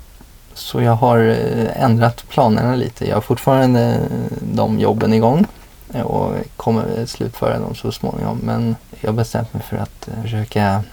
Så 0.55 0.81
jag 0.81 0.95
har 0.95 1.19
eh, 1.19 1.83
ändrat 1.83 2.25
planerna 2.29 2.75
lite. 2.75 3.07
Jag 3.07 3.15
har 3.15 3.21
fortfarande 3.21 3.93
eh, 3.93 4.37
de 4.53 4.79
jobben 4.79 5.13
igång 5.13 5.45
eh, 5.93 6.01
och 6.01 6.33
kommer 6.55 7.05
slutföra 7.05 7.59
dem 7.59 7.75
så 7.75 7.91
småningom. 7.91 8.39
Men 8.43 8.75
jag 9.01 9.09
har 9.09 9.15
bestämt 9.15 9.53
mig 9.53 9.63
för 9.63 9.77
att 9.77 10.09
försöka 10.21 10.83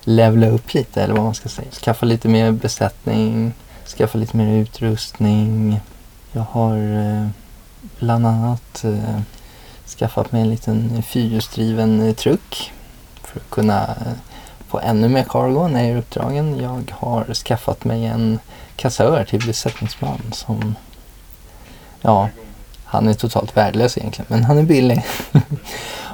levla 0.00 0.46
upp 0.46 0.74
lite 0.74 1.02
eller 1.02 1.14
vad 1.14 1.24
man 1.24 1.34
ska 1.34 1.48
säga. 1.48 1.70
Skaffa 1.70 2.06
lite 2.06 2.28
mer 2.28 2.52
besättning, 2.52 3.52
skaffa 3.98 4.18
lite 4.18 4.36
mer 4.36 4.56
utrustning. 4.56 5.80
Jag 6.32 6.46
har 6.50 6.78
bland 7.98 8.26
annat 8.26 8.84
skaffat 9.98 10.32
mig 10.32 10.42
en 10.42 10.50
liten 10.50 11.02
fyrhjulsdriven 11.02 12.08
eh, 12.08 12.14
truck 12.14 12.72
för 13.22 13.40
att 13.40 13.50
kunna 13.50 13.82
eh, 13.82 14.12
få 14.68 14.78
ännu 14.78 15.08
mer 15.08 15.24
cargo 15.28 15.68
när 15.68 15.82
jag 15.82 15.90
är 15.90 15.96
uppdragen. 15.96 16.60
Jag 16.60 16.92
har 16.98 17.34
skaffat 17.34 17.84
mig 17.84 18.06
en 18.06 18.38
kassör 18.76 19.24
till 19.24 19.46
besättningsman 19.46 20.20
som, 20.32 20.74
ja, 22.00 22.28
han 22.84 23.08
är 23.08 23.14
totalt 23.14 23.56
värdelös 23.56 23.98
egentligen, 23.98 24.26
men 24.28 24.44
han 24.44 24.58
är 24.58 24.62
billig. 24.62 25.04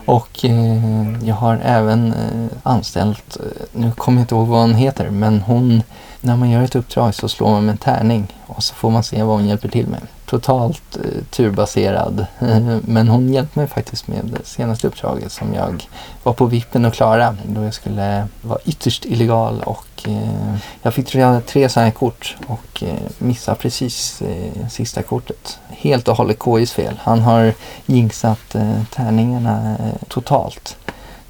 och 0.06 0.44
eh, 0.44 1.24
jag 1.24 1.34
har 1.34 1.60
även 1.64 2.12
eh, 2.12 2.58
anställt, 2.62 3.36
eh, 3.36 3.62
nu 3.72 3.92
kommer 3.92 4.18
jag 4.18 4.22
inte 4.22 4.34
ihåg 4.34 4.48
vad 4.48 4.60
hon 4.60 4.74
heter, 4.74 5.10
men 5.10 5.40
hon, 5.40 5.82
när 6.20 6.36
man 6.36 6.50
gör 6.50 6.62
ett 6.62 6.76
uppdrag 6.76 7.14
så 7.14 7.28
slår 7.28 7.50
man 7.50 7.64
med 7.64 7.72
en 7.72 7.78
tärning 7.78 8.26
och 8.46 8.62
så 8.62 8.74
får 8.74 8.90
man 8.90 9.04
se 9.04 9.22
vad 9.22 9.36
hon 9.36 9.48
hjälper 9.48 9.68
till 9.68 9.86
med. 9.86 10.00
Totalt 10.28 10.96
eh, 10.96 11.24
turbaserad, 11.30 12.26
men 12.82 13.08
hon 13.08 13.32
hjälpte 13.32 13.58
mig 13.58 13.68
faktiskt 13.68 14.08
med 14.08 14.24
det 14.24 14.46
senaste 14.46 14.86
uppdraget 14.86 15.32
som 15.32 15.54
jag 15.54 15.88
var 16.22 16.32
på 16.32 16.46
vippen 16.46 16.84
att 16.84 16.94
klara 16.94 17.36
då 17.46 17.64
jag 17.64 17.74
skulle 17.74 18.28
vara 18.42 18.58
ytterst 18.64 19.04
illegal 19.04 19.62
och 19.62 20.08
eh, 20.08 20.56
jag 20.82 20.94
fick 20.94 21.06
tre, 21.06 21.40
tre 21.40 21.68
sådana 21.68 21.84
här 21.84 21.92
kort 21.92 22.36
och 22.46 22.82
eh, 22.82 22.98
missade 23.18 23.58
precis 23.58 24.22
eh, 24.22 24.68
sista 24.68 25.02
kortet. 25.02 25.58
Helt 25.68 26.08
och 26.08 26.16
hållet 26.16 26.38
KIs 26.44 26.72
fel. 26.72 27.00
Han 27.02 27.20
har 27.20 27.52
jinxat 27.86 28.54
eh, 28.54 28.82
tärningarna 28.94 29.76
eh, 29.78 30.08
totalt. 30.08 30.76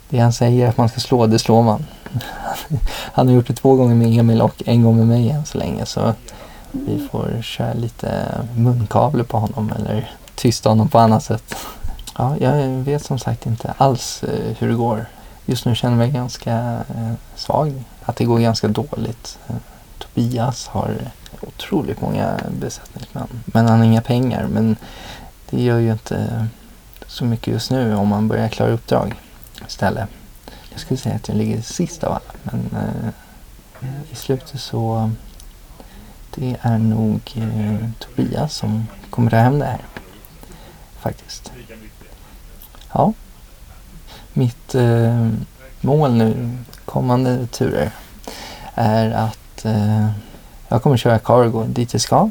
Det 0.09 0.19
han 0.19 0.33
säger 0.33 0.69
att 0.69 0.77
man 0.77 0.89
ska 0.89 1.01
slå, 1.01 1.27
det 1.27 1.39
slår 1.39 1.63
man. 1.63 1.87
Han 3.13 3.29
har 3.29 3.35
gjort 3.35 3.47
det 3.47 3.55
två 3.55 3.75
gånger 3.75 3.95
med 3.95 4.19
Emil 4.19 4.43
och 4.43 4.63
en 4.67 4.83
gång 4.83 4.97
med 4.97 5.07
mig 5.07 5.31
än 5.31 5.47
så 5.47 5.59
länge. 5.59 5.87
Så 5.87 6.15
vi 6.73 7.09
får 7.13 7.43
köra 7.43 7.73
lite 7.73 8.41
munkavle 8.57 9.25
på 9.25 9.39
honom 9.39 9.73
eller 9.73 10.11
tysta 10.35 10.69
honom 10.69 10.89
på 10.89 10.99
annat 10.99 11.23
sätt. 11.23 11.55
Ja, 12.19 12.37
jag 12.37 12.69
vet 12.69 13.05
som 13.05 13.19
sagt 13.19 13.47
inte 13.47 13.75
alls 13.77 14.23
eh, 14.23 14.57
hur 14.59 14.69
det 14.69 14.75
går. 14.75 15.07
Just 15.47 15.65
nu 15.65 15.75
känner 15.75 15.93
jag 15.93 15.99
mig 15.99 16.11
ganska 16.11 16.55
eh, 16.89 17.13
svag. 17.35 17.85
Att 18.03 18.17
det 18.17 18.25
går 18.25 18.39
ganska 18.39 18.69
dåligt. 18.69 19.39
Eh, 19.49 19.57
Tobias 19.99 20.67
har 20.69 20.95
otroligt 21.41 22.01
många 22.01 22.41
besättningsmän. 22.61 23.29
Men 23.45 23.67
han 23.67 23.79
har 23.79 23.87
inga 23.87 24.03
pengar. 24.03 24.47
Men 24.47 24.77
det 25.51 25.63
gör 25.63 25.79
ju 25.79 25.93
inte 25.93 26.49
så 27.07 27.25
mycket 27.25 27.53
just 27.53 27.71
nu 27.71 27.95
om 27.95 28.09
man 28.09 28.29
börjar 28.29 28.49
klara 28.49 28.71
uppdrag 28.71 29.15
istället. 29.67 30.09
Jag 30.71 30.81
skulle 30.81 30.99
säga 30.99 31.15
att 31.15 31.29
jag 31.29 31.37
ligger 31.37 31.63
sist 31.63 32.05
av 32.05 32.13
alla. 32.13 32.33
Men 32.43 32.71
i 34.13 34.15
slutet 34.15 34.61
så 34.61 35.11
det 36.35 36.57
är 36.63 36.79
nog 36.79 37.21
eh, 37.35 37.89
Tobias 37.99 38.55
som 38.55 38.87
kommer 39.11 39.31
ta 39.31 39.37
hem 39.37 39.59
det 39.59 39.65
här. 39.65 39.81
Faktiskt. 41.01 41.53
Ja. 42.93 43.13
Mitt 44.33 44.75
eh, 44.75 45.29
mål 45.81 46.13
nu, 46.13 46.59
kommande 46.85 47.47
turer, 47.47 47.91
är 48.75 49.11
att 49.11 49.65
eh, 49.65 50.11
jag 50.69 50.83
kommer 50.83 50.97
köra 50.97 51.19
cargo 51.19 51.65
dit 51.65 51.93
jag 51.93 52.03
ska. 52.03 52.31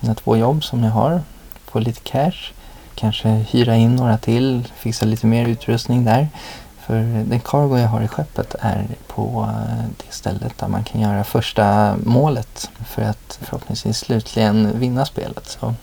Mina 0.00 0.14
två 0.14 0.36
jobb 0.36 0.64
som 0.64 0.84
jag 0.84 0.90
har. 0.90 1.22
Få 1.64 1.78
lite 1.78 2.00
cash. 2.00 2.52
Kanske 2.94 3.28
hyra 3.28 3.76
in 3.76 3.96
några 3.96 4.18
till, 4.18 4.68
fixa 4.76 5.06
lite 5.06 5.26
mer 5.26 5.48
utrustning 5.48 6.04
där. 6.04 6.28
För 6.88 7.24
den 7.24 7.40
cargo 7.40 7.78
jag 7.78 7.88
har 7.88 8.02
i 8.02 8.08
skeppet 8.08 8.54
är 8.60 8.86
på 9.06 9.48
eh, 9.50 9.84
det 9.96 10.12
stället 10.12 10.58
där 10.58 10.68
man 10.68 10.84
kan 10.84 11.00
göra 11.00 11.24
första 11.24 11.96
målet 12.04 12.70
för 12.86 13.02
att 13.02 13.38
förhoppningsvis 13.42 13.98
slutligen 13.98 14.78
vinna 14.78 15.06
spelet. 15.06 15.46
Så 15.46 15.74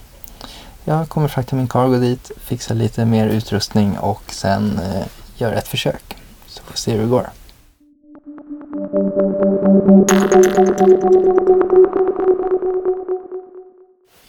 jag 0.83 1.09
kommer 1.09 1.27
frakta 1.27 1.55
min 1.55 1.67
cargo 1.67 1.99
dit, 1.99 2.31
fixa 2.37 2.73
lite 2.73 3.05
mer 3.05 3.27
utrustning 3.27 3.97
och 3.97 4.21
sen 4.27 4.79
eh, 4.79 5.05
göra 5.37 5.55
ett 5.55 5.67
försök. 5.67 6.15
Så 6.47 6.63
får 6.63 6.71
vi 6.73 6.77
se 6.77 6.91
hur 6.91 7.01
det 7.01 7.07
går. 7.07 7.29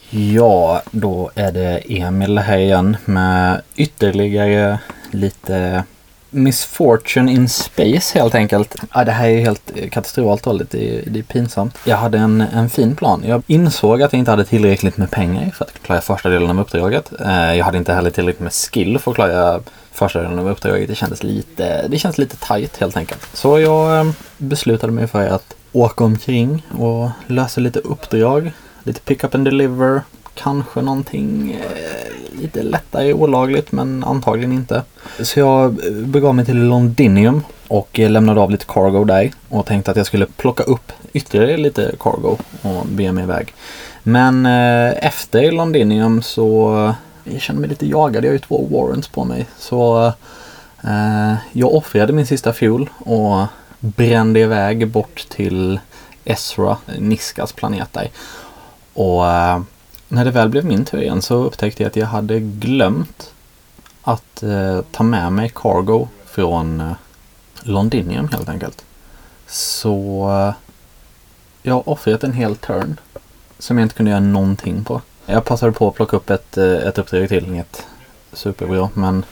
Ja, 0.09 0.81
då 0.91 1.31
är 1.35 1.51
det 1.51 1.97
Emil 1.99 2.37
här 2.37 2.57
igen 2.57 2.97
med 3.05 3.61
ytterligare 3.75 4.79
lite 5.11 5.83
Misfortune 6.29 7.31
in 7.31 7.49
Space 7.49 8.19
helt 8.19 8.35
enkelt. 8.35 8.75
Ja, 8.93 9.03
det 9.03 9.11
här 9.11 9.29
är 9.29 9.39
helt 9.39 9.71
katastrofalt 9.91 10.43
dåligt. 10.43 10.69
Det 10.69 10.97
är, 10.97 11.09
det 11.09 11.19
är 11.19 11.23
pinsamt. 11.23 11.77
Jag 11.83 11.97
hade 11.97 12.17
en, 12.17 12.41
en 12.41 12.69
fin 12.69 12.95
plan. 12.95 13.23
Jag 13.25 13.43
insåg 13.47 14.01
att 14.01 14.13
jag 14.13 14.19
inte 14.19 14.31
hade 14.31 14.45
tillräckligt 14.45 14.97
med 14.97 15.11
pengar 15.11 15.49
för 15.49 15.65
att 15.65 15.83
klara 15.83 16.01
första 16.01 16.29
delen 16.29 16.49
av 16.49 16.59
uppdraget. 16.59 17.11
Eh, 17.19 17.55
jag 17.55 17.65
hade 17.65 17.77
inte 17.77 17.93
heller 17.93 18.09
tillräckligt 18.09 18.43
med 18.43 18.53
skill 18.53 18.99
för 18.99 19.11
att 19.11 19.15
klara 19.15 19.59
första 19.91 20.21
delen 20.21 20.39
av 20.39 20.49
uppdraget. 20.49 20.87
Det 20.87 20.95
kändes 20.95 21.23
lite, 21.23 21.87
det 21.87 21.97
kändes 21.97 22.17
lite 22.17 22.37
tight 22.37 22.77
helt 22.77 22.97
enkelt. 22.97 23.27
Så 23.33 23.59
jag 23.59 23.99
eh, 23.99 24.11
beslutade 24.37 24.93
mig 24.93 25.07
för 25.07 25.27
att 25.27 25.53
åka 25.71 26.03
omkring 26.03 26.65
och 26.77 27.09
lösa 27.27 27.61
lite 27.61 27.79
uppdrag. 27.79 28.51
Lite 28.83 28.99
pick 29.01 29.23
up 29.23 29.35
and 29.35 29.45
deliver. 29.45 30.01
Kanske 30.37 30.81
någonting 30.81 31.51
eh, 31.61 32.41
lite 32.41 32.63
lättare 32.63 33.13
olagligt 33.13 33.71
men 33.71 34.03
antagligen 34.03 34.51
inte. 34.51 34.83
Så 35.19 35.39
jag 35.39 35.73
begav 36.05 36.35
mig 36.35 36.45
till 36.45 36.63
Londinium 36.63 37.43
och 37.67 37.99
eh, 37.99 38.09
lämnade 38.09 38.41
av 38.41 38.51
lite 38.51 38.65
cargo 38.65 39.03
där 39.03 39.31
och 39.49 39.65
tänkte 39.65 39.91
att 39.91 39.97
jag 39.97 40.05
skulle 40.05 40.25
plocka 40.25 40.63
upp 40.63 40.91
ytterligare 41.13 41.57
lite 41.57 41.95
cargo 41.99 42.37
och 42.61 42.85
be 42.85 43.11
mig 43.11 43.23
iväg. 43.23 43.53
Men 44.03 44.45
eh, 44.45 45.05
efter 45.05 45.51
Londinium 45.51 46.21
så 46.21 46.75
eh, 46.85 46.93
jag 47.33 47.41
kände 47.41 47.61
mig 47.61 47.69
lite 47.69 47.87
jagad. 47.87 48.23
Jag 48.23 48.29
har 48.29 48.33
ju 48.33 48.39
två 48.39 48.67
warrants 48.71 49.07
på 49.07 49.23
mig. 49.23 49.45
Så 49.57 50.11
eh, 50.83 51.33
jag 51.51 51.73
offrade 51.73 52.13
min 52.13 52.27
sista 52.27 52.53
fuel 52.53 52.89
och 52.99 53.45
brände 53.79 54.39
iväg 54.39 54.87
bort 54.87 55.25
till 55.29 55.79
Ezra, 56.25 56.77
Niskas 56.97 57.53
planet 57.53 57.93
där. 57.93 58.09
Och 58.93 59.27
eh, 59.27 59.61
när 60.07 60.25
det 60.25 60.31
väl 60.31 60.49
blev 60.49 60.65
min 60.65 60.85
tur 60.85 61.01
igen 61.01 61.21
så 61.21 61.35
upptäckte 61.35 61.83
jag 61.83 61.89
att 61.89 61.95
jag 61.95 62.07
hade 62.07 62.39
glömt 62.39 63.33
att 64.03 64.43
eh, 64.43 64.81
ta 64.91 65.03
med 65.03 65.33
mig 65.33 65.51
cargo 65.55 66.07
från 66.25 66.81
eh, 66.81 66.91
Londinium 67.63 68.27
helt 68.27 68.49
enkelt. 68.49 68.85
Så 69.47 70.29
eh, 70.31 70.53
jag 71.61 71.73
har 71.73 71.89
offrat 71.89 72.23
en 72.23 72.33
hel 72.33 72.55
turn 72.55 72.99
som 73.59 73.77
jag 73.77 73.85
inte 73.85 73.95
kunde 73.95 74.11
göra 74.11 74.19
någonting 74.19 74.83
på. 74.83 75.01
Jag 75.25 75.45
passade 75.45 75.71
på 75.71 75.87
att 75.87 75.95
plocka 75.95 76.17
upp 76.17 76.29
ett, 76.29 76.57
eh, 76.57 76.65
ett 76.65 76.97
uppdrag 76.97 77.29
till, 77.29 77.45
inget 77.45 77.85
superbra 78.33 78.89
men 78.93 79.25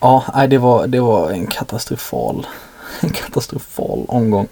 ja, 0.00 0.24
nej, 0.34 0.48
det 0.48 0.58
var, 0.58 0.86
det 0.86 1.00
var 1.00 1.30
en 1.30 1.46
katastrofal, 1.46 2.46
en 3.00 3.10
katastrofal 3.10 4.04
omgång. 4.08 4.48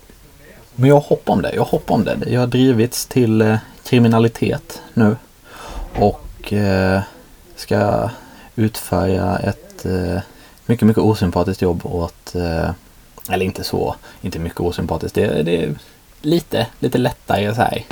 Men 0.74 0.90
jag 0.90 1.00
hoppar 1.00 1.32
om 1.32 1.42
det, 1.42 1.54
jag 1.54 1.64
hoppar 1.64 1.94
om 1.94 2.04
det. 2.04 2.18
Jag 2.26 2.40
har 2.40 2.46
drivits 2.46 3.06
till 3.06 3.42
eh, 3.42 3.56
kriminalitet 3.84 4.82
nu 4.94 5.16
och 5.98 6.52
eh, 6.52 7.00
ska 7.56 8.10
utföra 8.56 9.38
ett 9.38 9.86
eh, 9.86 10.20
mycket, 10.66 10.86
mycket 10.86 11.02
osympatiskt 11.02 11.62
jobb 11.62 11.86
åt, 11.86 12.34
eh, 12.34 12.70
eller 13.30 13.46
inte 13.46 13.64
så, 13.64 13.94
inte 14.20 14.38
mycket 14.38 14.60
osympatiskt, 14.60 15.14
det, 15.14 15.42
det 15.42 15.62
är 15.62 15.74
lite, 16.20 16.66
lite 16.78 16.98
lättare 16.98 17.54
så 17.54 17.62
här 17.62 17.84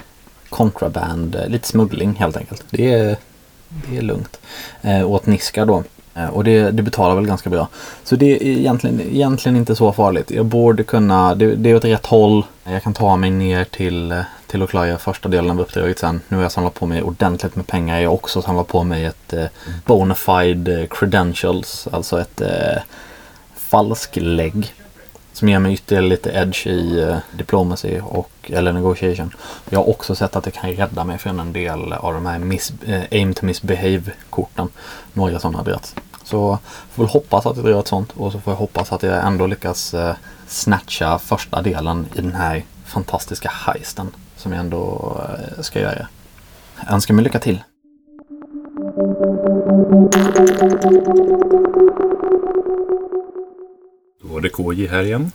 contraband, 0.49 1.35
eh, 1.35 1.49
lite 1.49 1.69
smuggling 1.69 2.15
helt 2.15 2.37
enkelt. 2.37 2.65
Det 2.71 2.93
är, 2.93 3.17
det 3.69 3.97
är 3.97 4.03
lugnt. 4.03 4.41
Eh, 4.83 5.11
åt 5.11 5.27
Niska 5.27 5.65
då. 5.65 5.85
Eh, 6.15 6.27
och 6.27 6.45
det, 6.45 6.71
det, 6.71 6.83
betalar 6.83 7.15
väl 7.15 7.27
ganska 7.27 7.51
bra. 7.51 7.69
Så 8.05 8.17
det 8.17 8.37
är 8.37 8.43
egentligen, 8.43 9.01
egentligen 9.01 9.57
inte 9.57 9.77
så 9.77 9.93
farligt. 9.93 10.31
Jag 10.31 10.47
borde 10.47 10.85
kunna, 10.85 11.35
det, 11.35 11.55
det 11.55 11.71
är 11.71 11.77
åt 11.77 11.85
rätt 11.85 12.07
håll. 12.07 12.45
Jag 12.65 12.83
kan 12.83 12.95
ta 12.95 13.17
mig 13.17 13.31
ner 13.31 13.65
till, 13.65 14.13
eh, 14.13 14.21
till 14.47 14.63
att 14.63 14.71
klara 14.71 14.99
första 14.99 15.29
delen 15.29 15.51
av 15.51 15.61
uppdraget 15.61 15.99
sen. 15.99 16.21
Nu 16.29 16.37
har 16.37 16.43
jag 16.43 16.53
samlat 16.53 16.75
på 16.75 16.87
mig 16.87 17.03
ordentligt 17.03 17.57
med 17.57 17.67
pengar. 17.67 18.01
Jag 18.01 18.11
har 18.11 18.15
också 18.15 18.43
samlat 18.43 18.69
på 18.69 18.85
mig 18.85 19.05
ett 19.05 19.33
eh, 19.33 19.47
bona 19.87 20.15
fide 20.15 20.81
eh, 20.81 20.87
credentials, 20.87 21.89
alltså 21.93 22.21
ett 22.21 22.41
eh, 22.41 22.83
falsklägg. 23.57 24.75
Som 25.35 25.49
ger 25.49 25.59
mig 25.59 25.73
ytterligare 25.73 26.07
lite 26.07 26.31
edge 26.31 26.67
i 26.67 27.01
eh, 27.01 27.17
diplomacy 27.33 28.01
och, 28.01 28.31
eller 28.43 28.73
negotiation. 28.73 29.35
Jag 29.71 29.79
har 29.79 29.89
också 29.89 30.15
sett 30.15 30.37
att 30.37 30.45
det 30.45 30.51
kan 30.51 30.71
rädda 30.71 31.05
mig 31.05 31.19
från 31.19 31.41
en 31.41 31.53
del 31.53 31.93
av 31.93 32.15
de 32.15 32.27
här 32.27 32.39
miss, 32.39 32.73
eh, 32.87 33.03
aim 33.11 33.35
to 33.35 33.47
misbehave-korten. 33.47 34.69
Några 35.13 35.39
sådana 35.39 35.59
har 35.59 35.65
dragits. 35.65 35.95
Så 36.25 36.59
får 36.91 37.03
väl 37.03 37.13
hoppas 37.13 37.47
att 37.47 37.57
jag 37.57 37.65
drar 37.65 37.81
ett 37.81 37.89
sånt 37.89 38.13
och 38.17 38.33
så 38.33 38.41
får 38.41 38.53
jag 38.53 38.59
hoppas 38.59 38.93
att 38.93 39.03
jag 39.03 39.27
ändå 39.27 39.47
lyckas 39.47 39.95
eh, 39.95 40.15
snatcha 40.47 41.19
första 41.19 41.63
delen 41.63 42.07
i 42.15 42.21
den 42.21 42.35
här 42.35 42.65
fantastiska 42.85 43.51
heisten 43.67 44.11
som 44.37 44.53
jag 44.53 44.61
ändå 44.61 45.17
eh, 45.29 45.63
ska 45.63 45.81
göra. 45.81 46.07
Jag 46.85 46.93
önskar 46.93 47.15
mig 47.15 47.25
lycka 47.25 47.39
till. 47.39 47.63
Var 54.35 54.41
det 54.41 54.49
KJ 54.49 54.87
här 54.87 55.03
igen. 55.03 55.33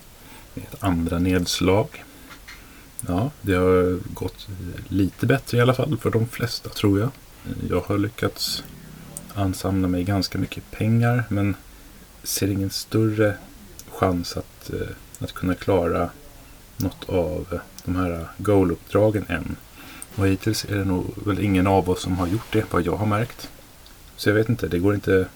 Ett 0.54 0.76
andra 0.80 1.18
nedslag. 1.18 2.04
Ja, 3.06 3.30
det 3.40 3.54
har 3.54 3.98
gått 4.14 4.48
lite 4.88 5.26
bättre 5.26 5.58
i 5.58 5.60
alla 5.60 5.74
fall 5.74 5.98
för 5.98 6.10
de 6.10 6.28
flesta 6.28 6.68
tror 6.68 7.00
jag. 7.00 7.10
Jag 7.68 7.80
har 7.80 7.98
lyckats 7.98 8.64
ansamla 9.34 9.88
mig 9.88 10.04
ganska 10.04 10.38
mycket 10.38 10.70
pengar 10.70 11.24
men 11.28 11.54
ser 12.22 12.48
ingen 12.48 12.70
större 12.70 13.34
chans 13.90 14.36
att, 14.36 14.70
eh, 14.70 14.88
att 15.18 15.32
kunna 15.32 15.54
klara 15.54 16.10
något 16.76 17.08
av 17.08 17.60
de 17.84 17.96
här 17.96 18.28
goal-uppdragen 18.38 19.24
än. 19.28 19.56
Och 20.16 20.26
hittills 20.26 20.64
är 20.64 20.76
det 20.76 20.84
nog 20.84 21.14
väl 21.26 21.40
ingen 21.40 21.66
av 21.66 21.90
oss 21.90 22.02
som 22.02 22.18
har 22.18 22.26
gjort 22.26 22.52
det, 22.52 22.64
vad 22.72 22.86
jag 22.86 22.96
har 22.96 23.06
märkt. 23.06 23.50
Så 24.16 24.28
jag 24.28 24.34
vet 24.34 24.48
inte, 24.48 24.68
det 24.68 24.78
går 24.78 24.94
inte 24.94 25.26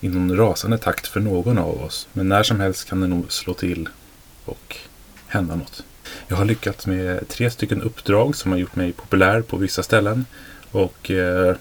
i 0.00 0.08
någon 0.08 0.36
rasande 0.36 0.78
takt 0.78 1.06
för 1.06 1.20
någon 1.20 1.58
av 1.58 1.82
oss. 1.82 2.08
Men 2.12 2.28
när 2.28 2.42
som 2.42 2.60
helst 2.60 2.88
kan 2.88 3.00
det 3.00 3.06
nog 3.06 3.32
slå 3.32 3.54
till 3.54 3.88
och 4.44 4.76
hända 5.26 5.56
något. 5.56 5.84
Jag 6.28 6.36
har 6.36 6.44
lyckats 6.44 6.86
med 6.86 7.28
tre 7.28 7.50
stycken 7.50 7.82
uppdrag 7.82 8.36
som 8.36 8.50
har 8.50 8.58
gjort 8.58 8.76
mig 8.76 8.92
populär 8.92 9.40
på 9.40 9.56
vissa 9.56 9.82
ställen. 9.82 10.26
Och 10.70 11.10
eh, 11.10 11.56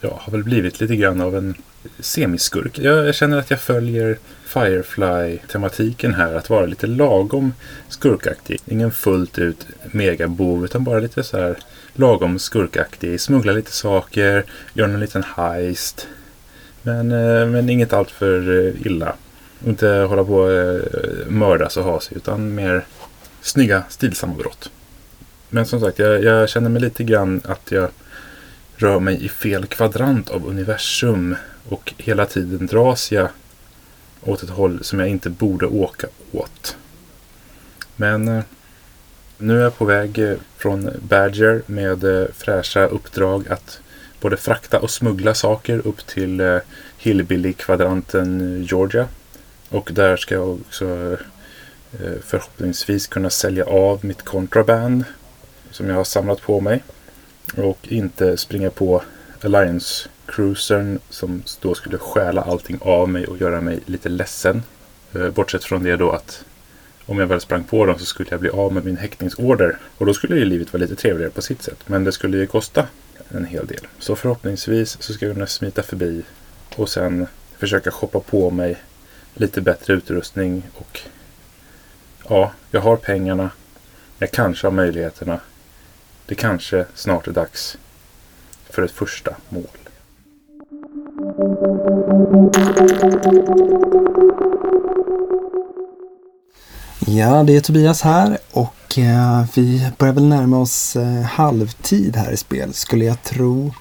ja, 0.00 0.20
har 0.22 0.32
väl 0.32 0.44
blivit 0.44 0.80
lite 0.80 0.96
grann 0.96 1.20
av 1.20 1.36
en 1.36 1.54
semiskurk. 2.00 2.78
Jag 2.78 3.14
känner 3.14 3.38
att 3.38 3.50
jag 3.50 3.60
följer 3.60 4.18
Firefly-tematiken 4.46 6.14
här. 6.14 6.34
Att 6.34 6.50
vara 6.50 6.66
lite 6.66 6.86
lagom 6.86 7.52
skurkaktig. 7.88 8.58
Ingen 8.66 8.90
fullt 8.90 9.38
ut 9.38 9.66
megabov 9.92 10.64
utan 10.64 10.84
bara 10.84 11.00
lite 11.00 11.22
så 11.22 11.36
här 11.36 11.58
lagom 11.94 12.38
skurkaktig. 12.38 13.20
Smuggla 13.20 13.52
lite 13.52 13.72
saker, 13.72 14.44
göra 14.72 14.90
en 14.90 15.00
liten 15.00 15.22
heist. 15.22 16.08
Men, 16.88 17.12
eh, 17.12 17.46
men 17.46 17.68
inget 17.68 17.92
allt 17.92 18.10
för 18.10 18.66
eh, 18.66 18.86
illa. 18.86 19.14
Inte 19.66 19.88
hålla 19.88 20.24
på 20.24 20.50
eh, 20.50 21.26
och 21.26 21.32
mördas 21.32 21.76
och 21.76 21.84
ha 21.84 22.00
sig 22.00 22.16
utan 22.16 22.54
mer 22.54 22.84
snygga, 23.40 23.82
stilsamma 23.88 24.34
brott. 24.34 24.70
Men 25.48 25.66
som 25.66 25.80
sagt, 25.80 25.98
jag, 25.98 26.24
jag 26.24 26.48
känner 26.48 26.70
mig 26.70 26.82
lite 26.82 27.04
grann 27.04 27.40
att 27.44 27.70
jag 27.70 27.88
rör 28.76 29.00
mig 29.00 29.24
i 29.24 29.28
fel 29.28 29.66
kvadrant 29.66 30.30
av 30.30 30.46
universum 30.46 31.36
och 31.68 31.94
hela 31.98 32.26
tiden 32.26 32.66
dras 32.66 33.12
jag 33.12 33.28
åt 34.22 34.42
ett 34.42 34.50
håll 34.50 34.84
som 34.84 34.98
jag 34.98 35.08
inte 35.08 35.30
borde 35.30 35.66
åka 35.66 36.06
åt. 36.32 36.76
Men 37.96 38.42
nu 39.38 39.58
är 39.58 39.62
jag 39.62 39.78
på 39.78 39.84
väg 39.84 40.36
från 40.56 40.90
Badger 41.08 41.62
med 41.66 42.28
fräscha 42.36 42.86
uppdrag 42.86 43.48
att 43.48 43.80
både 44.20 44.36
frakta 44.36 44.80
och 44.80 44.90
smuggla 44.90 45.34
saker 45.34 45.86
upp 45.86 46.06
till 46.06 46.40
eh, 46.40 46.58
Hillbilly-kvadranten 46.98 48.56
eh, 48.60 48.66
Georgia. 48.70 49.06
Och 49.68 49.90
där 49.92 50.16
ska 50.16 50.34
jag 50.34 50.50
också 50.50 51.16
eh, 51.92 52.18
förhoppningsvis 52.26 53.06
kunna 53.06 53.30
sälja 53.30 53.64
av 53.64 54.04
mitt 54.04 54.22
kontraband 54.22 55.04
som 55.70 55.88
jag 55.88 55.96
har 55.96 56.04
samlat 56.04 56.42
på 56.42 56.60
mig. 56.60 56.84
Och 57.56 57.78
inte 57.82 58.36
springa 58.36 58.70
på 58.70 59.02
Alliance 59.42 60.08
Cruisern 60.26 60.98
som 61.10 61.42
då 61.60 61.74
skulle 61.74 61.98
stjäla 61.98 62.42
allting 62.42 62.78
av 62.80 63.08
mig 63.08 63.26
och 63.26 63.38
göra 63.38 63.60
mig 63.60 63.80
lite 63.86 64.08
ledsen. 64.08 64.62
Eh, 65.14 65.30
bortsett 65.30 65.64
från 65.64 65.82
det 65.82 65.96
då 65.96 66.10
att 66.10 66.44
om 67.06 67.18
jag 67.18 67.26
väl 67.26 67.40
sprang 67.40 67.64
på 67.64 67.86
dem 67.86 67.98
så 67.98 68.04
skulle 68.04 68.28
jag 68.30 68.40
bli 68.40 68.50
av 68.50 68.72
med 68.72 68.84
min 68.84 68.96
häktningsorder. 68.96 69.78
Och 69.98 70.06
då 70.06 70.14
skulle 70.14 70.36
ju 70.36 70.44
livet 70.44 70.72
vara 70.72 70.80
lite 70.80 70.96
trevligare 70.96 71.30
på 71.30 71.42
sitt 71.42 71.62
sätt. 71.62 71.78
Men 71.86 72.04
det 72.04 72.12
skulle 72.12 72.38
ju 72.38 72.46
kosta 72.46 72.86
en 73.28 73.44
hel 73.44 73.66
del. 73.66 73.86
Så 73.98 74.16
förhoppningsvis 74.16 75.02
så 75.02 75.12
ska 75.12 75.26
jag 75.26 75.34
kunna 75.34 75.46
smita 75.46 75.82
förbi 75.82 76.22
och 76.76 76.88
sen 76.88 77.26
försöka 77.58 77.90
shoppa 77.90 78.20
på 78.20 78.50
mig 78.50 78.76
lite 79.34 79.60
bättre 79.60 79.94
utrustning 79.94 80.62
och 80.74 81.00
ja, 82.28 82.52
jag 82.70 82.80
har 82.80 82.96
pengarna. 82.96 83.50
Jag 84.18 84.30
kanske 84.30 84.66
har 84.66 84.72
möjligheterna. 84.72 85.40
Det 86.26 86.34
kanske 86.34 86.86
snart 86.94 87.26
är 87.26 87.32
dags 87.32 87.78
för 88.70 88.82
ett 88.82 88.90
första 88.90 89.36
mål. 89.48 89.78
Ja, 97.16 97.42
det 97.42 97.56
är 97.56 97.60
Tobias 97.60 98.02
här 98.02 98.38
och 98.52 98.98
eh, 98.98 99.44
vi 99.54 99.90
börjar 99.98 100.14
väl 100.14 100.24
närma 100.24 100.58
oss 100.58 100.96
eh, 100.96 101.22
halvtid 101.22 102.16
här 102.16 102.32
i 102.32 102.36
spel 102.36 102.74
skulle 102.74 103.04
jag 103.04 103.22
tro. 103.22 103.72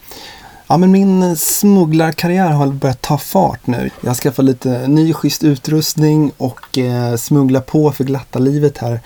Ja, 0.67 0.77
men 0.77 0.91
min 0.91 1.23
eh, 1.23 1.35
smugglarkarriär 1.35 2.51
har 2.51 2.67
börjat 2.67 3.01
ta 3.01 3.17
fart 3.17 3.67
nu. 3.67 3.89
Jag 4.01 4.09
har 4.09 4.15
skaffat 4.15 4.45
lite 4.45 4.87
ny 4.87 5.13
schysst 5.13 5.43
utrustning 5.43 6.31
och 6.37 6.77
eh, 6.77 7.15
smugglar 7.15 7.61
på 7.61 7.91
för 7.91 8.03
glatta 8.03 8.39
livet 8.39 8.77
här 8.77 8.99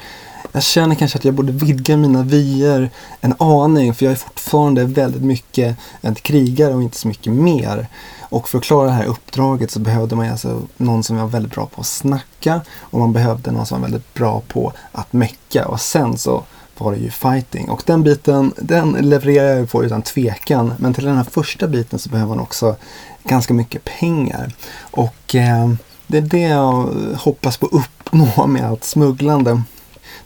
jag 0.51 0.63
känner 0.63 0.95
kanske 0.95 1.17
att 1.17 1.25
jag 1.25 1.33
borde 1.33 1.51
vidga 1.51 1.97
mina 1.97 2.23
vyer 2.23 2.89
en 3.21 3.35
aning 3.39 3.93
för 3.93 4.05
jag 4.05 4.11
är 4.11 4.17
fortfarande 4.17 4.85
väldigt 4.85 5.21
mycket 5.21 5.77
en 6.01 6.15
krigare 6.15 6.73
och 6.73 6.83
inte 6.83 6.97
så 6.97 7.07
mycket 7.07 7.33
mer. 7.33 7.87
Och 8.19 8.49
för 8.49 8.57
att 8.57 8.63
klara 8.63 8.87
det 8.87 8.93
här 8.93 9.05
uppdraget 9.05 9.71
så 9.71 9.79
behövde 9.79 10.15
man 10.15 10.29
alltså 10.29 10.61
någon 10.77 11.03
som 11.03 11.17
var 11.17 11.27
väldigt 11.27 11.53
bra 11.53 11.65
på 11.65 11.81
att 11.81 11.87
snacka 11.87 12.61
och 12.79 12.99
man 12.99 13.13
behövde 13.13 13.51
någon 13.51 13.65
som 13.65 13.81
var 13.81 13.87
väldigt 13.87 14.13
bra 14.13 14.41
på 14.47 14.73
att 14.91 15.13
mecka 15.13 15.67
och 15.67 15.81
sen 15.81 16.17
så 16.17 16.43
var 16.77 16.91
det 16.91 16.97
ju 16.97 17.11
fighting. 17.11 17.69
Och 17.69 17.83
den 17.85 18.03
biten, 18.03 18.53
den 18.57 18.91
levererar 18.91 19.57
jag 19.57 19.69
på 19.69 19.83
utan 19.83 20.01
tvekan. 20.01 20.73
Men 20.77 20.93
till 20.93 21.05
den 21.05 21.17
här 21.17 21.23
första 21.23 21.67
biten 21.67 21.99
så 21.99 22.09
behöver 22.09 22.29
man 22.29 22.39
också 22.39 22.75
ganska 23.23 23.53
mycket 23.53 23.83
pengar. 23.83 24.53
Och 24.79 25.35
eh, 25.35 25.73
det 26.07 26.17
är 26.17 26.21
det 26.21 26.39
jag 26.39 26.89
hoppas 27.17 27.57
på 27.57 27.65
att 27.65 27.73
uppnå 27.73 28.47
med 28.47 28.65
allt 28.65 28.83
smugglande. 28.83 29.61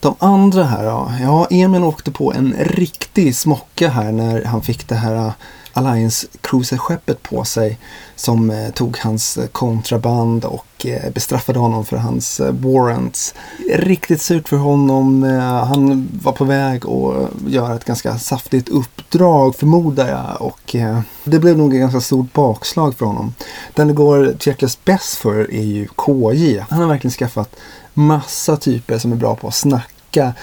De 0.05 0.15
andra 0.19 0.63
här 0.63 0.85
då? 0.85 1.11
Ja, 1.21 1.47
Emil 1.49 1.83
åkte 1.83 2.11
på 2.11 2.33
en 2.33 2.55
riktig 2.59 3.35
smocka 3.35 3.89
här 3.89 4.11
när 4.11 4.43
han 4.43 4.61
fick 4.61 4.87
det 4.87 4.95
här 4.95 5.15
äh, 5.15 5.31
Alliance 5.73 6.27
Cruiser-skeppet 6.41 7.23
på 7.23 7.43
sig 7.43 7.79
som 8.15 8.49
eh, 8.49 8.69
tog 8.69 8.97
hans 8.97 9.37
äh, 9.37 9.47
kontraband 9.47 10.45
och 10.45 10.85
eh, 10.85 11.11
bestraffade 11.13 11.59
honom 11.59 11.85
för 11.85 11.97
hans 11.97 12.39
eh, 12.39 12.53
warrants. 12.53 13.33
Riktigt 13.73 14.21
surt 14.21 14.49
för 14.49 14.57
honom. 14.57 15.23
Eh, 15.23 15.65
han 15.65 16.09
var 16.23 16.31
på 16.31 16.45
väg 16.45 16.85
att 16.85 17.29
göra 17.47 17.75
ett 17.75 17.85
ganska 17.85 18.17
saftigt 18.17 18.69
uppdrag 18.69 19.55
förmodar 19.55 20.09
jag 20.09 20.41
och 20.41 20.75
eh, 20.75 20.99
det 21.23 21.39
blev 21.39 21.57
nog 21.57 21.73
ett 21.73 21.79
ganska 21.79 22.01
stort 22.01 22.33
bakslag 22.33 22.95
för 22.95 23.05
honom. 23.05 23.33
Den 23.73 23.87
det 23.87 23.93
går 23.93 24.33
tveklöst 24.39 24.85
bäst 24.85 25.15
för 25.15 25.53
är 25.53 25.63
ju 25.63 25.87
KJ. 25.87 26.59
Han 26.69 26.81
har 26.81 26.87
verkligen 26.87 27.11
skaffat 27.11 27.55
massa 27.93 28.57
typer 28.57 28.97
som 28.97 29.11
är 29.11 29.15
bra 29.15 29.35
på 29.35 29.47
att 29.47 29.55
snacka 29.55 29.94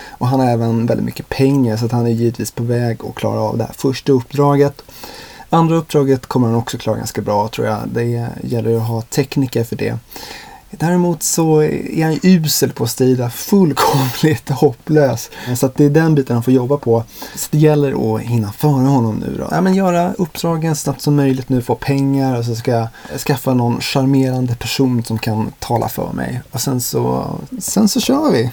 och 0.09 0.29
han 0.29 0.41
har 0.41 0.47
även 0.47 0.87
väldigt 0.87 1.07
mycket 1.07 1.29
pengar 1.29 1.77
så 1.77 1.85
att 1.85 1.93
han 1.93 2.07
är 2.07 2.11
givetvis 2.11 2.51
på 2.51 2.63
väg 2.63 2.99
att 3.09 3.15
klara 3.15 3.41
av 3.41 3.59
det 3.59 3.65
här 3.65 3.73
första 3.73 4.13
uppdraget. 4.13 4.83
Andra 5.51 5.77
uppdraget 5.77 6.27
kommer 6.27 6.47
han 6.47 6.57
också 6.57 6.79
klara 6.79 6.97
ganska 6.97 7.21
bra 7.23 7.49
tror 7.49 7.67
jag. 7.67 7.79
Det 7.87 8.29
gäller 8.43 8.77
att 8.77 8.89
ha 8.89 9.03
tekniker 9.03 9.65
för 9.65 9.77
det. 9.77 9.99
Däremot 10.79 11.23
så 11.23 11.63
är 11.63 12.05
han 12.05 12.19
usel 12.23 12.73
på 12.73 12.85
att 12.85 12.91
strida, 12.91 13.31
fullkomligt 13.31 14.49
hopplös. 14.51 15.31
Så 15.57 15.67
att 15.67 15.75
det 15.75 15.85
är 15.85 15.91
den 15.91 16.15
biten 16.15 16.37
han 16.37 16.43
får 16.43 16.55
jobba 16.55 16.77
på. 16.77 17.05
Så 17.35 17.49
det 17.51 17.59
gäller 17.59 18.15
att 18.15 18.21
hinna 18.21 18.53
före 18.53 18.87
honom 18.87 19.17
nu 19.17 19.37
då. 19.39 19.49
Ja, 19.51 19.61
men 19.61 19.75
göra 19.75 20.13
uppdragen 20.13 20.77
snabbt 20.77 21.01
som 21.01 21.17
möjligt 21.17 21.49
nu, 21.49 21.63
få 21.63 21.75
pengar 21.75 22.39
och 22.39 22.45
så 22.45 22.55
ska 22.55 22.71
jag 22.71 22.89
skaffa 23.21 23.55
någon 23.55 23.81
charmerande 23.81 24.55
person 24.55 25.05
som 25.05 25.19
kan 25.19 25.53
tala 25.59 25.89
för 25.89 26.13
mig. 26.13 26.41
Och 26.51 26.61
sen 26.61 26.81
så, 26.81 27.31
sen 27.59 27.89
så 27.89 28.01
kör 28.01 28.33
vi. 28.33 28.51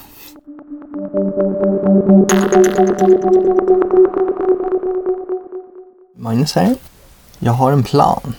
Magnus 6.16 6.56
här. 6.56 6.76
Jag 7.40 7.54
har 7.54 7.72
en 7.72 7.84
plan. 7.84 8.36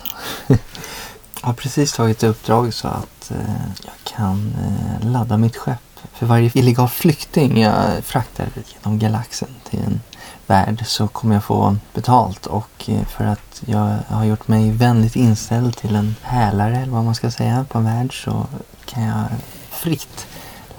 Jag 0.46 1.46
har 1.46 1.54
precis 1.54 1.92
tagit 1.92 2.22
uppdrag 2.22 2.74
så 2.74 2.88
att 2.88 3.30
eh, 3.30 3.64
jag 3.84 4.14
kan 4.14 4.54
eh, 4.58 5.10
ladda 5.10 5.36
mitt 5.36 5.56
skepp. 5.56 6.00
För 6.12 6.26
varje 6.26 6.50
illegal 6.54 6.88
flykting 6.88 7.60
jag 7.60 8.04
fraktar 8.04 8.48
genom 8.66 8.98
galaxen 8.98 9.48
till 9.70 9.80
en 9.80 10.00
värld 10.46 10.82
så 10.86 11.08
kommer 11.08 11.34
jag 11.34 11.44
få 11.44 11.76
betalt. 11.94 12.46
Och 12.46 12.84
eh, 12.86 13.04
för 13.04 13.24
att 13.24 13.62
jag 13.66 13.98
har 14.08 14.24
gjort 14.24 14.48
mig 14.48 14.70
vänligt 14.70 15.16
inställd 15.16 15.76
till 15.76 15.96
en 15.96 16.14
hälare 16.22 16.76
eller 16.76 16.92
vad 16.92 17.04
man 17.04 17.14
ska 17.14 17.30
säga 17.30 17.66
på 17.68 17.78
en 17.78 17.84
värld 17.84 18.24
så 18.24 18.46
kan 18.84 19.02
jag 19.02 19.24
fritt 19.70 20.26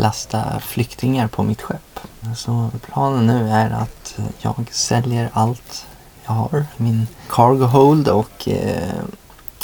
lasta 0.01 0.59
flyktingar 0.59 1.27
på 1.27 1.43
mitt 1.43 1.61
skepp. 1.61 1.99
Så 2.35 2.71
planen 2.81 3.27
nu 3.27 3.49
är 3.49 3.69
att 3.69 4.19
jag 4.39 4.65
säljer 4.71 5.29
allt 5.33 5.85
jag 6.25 6.31
har. 6.31 6.65
Min 6.77 7.07
cargo 7.29 7.65
hold 7.65 8.07
och 8.07 8.47
eh, 8.47 9.03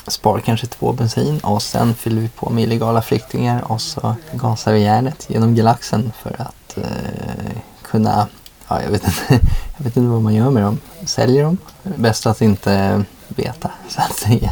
sparar 0.08 0.40
kanske 0.40 0.68
två 0.68 0.94
bensin 0.94 1.40
och 1.40 1.62
sen 1.62 1.94
fyller 1.94 2.22
vi 2.22 2.30
på 2.30 2.50
med 2.50 2.64
illegala 2.64 3.02
flyktingar 3.02 3.72
och 3.72 3.82
så 3.82 4.16
gasar 4.34 4.74
vi 4.74 4.80
järnet 4.80 5.26
genom 5.30 5.56
galaxen 5.56 6.12
för 6.22 6.42
att 6.42 6.78
eh, 6.78 7.58
kunna, 7.82 8.28
ja 8.68 8.82
jag 8.82 8.92
vet, 8.92 9.04
inte, 9.04 9.24
jag 9.78 9.84
vet 9.84 9.98
inte 9.98 10.10
vad 10.10 10.22
man 10.22 10.34
gör 10.34 10.50
med 10.50 10.64
dem. 10.64 10.80
Säljer 11.06 11.44
dem. 11.44 11.58
Bäst 11.84 12.26
att 12.26 12.42
inte 12.42 13.04
veta 13.28 13.72
så 13.90 14.02
att 14.02 14.16
säga. 14.16 14.52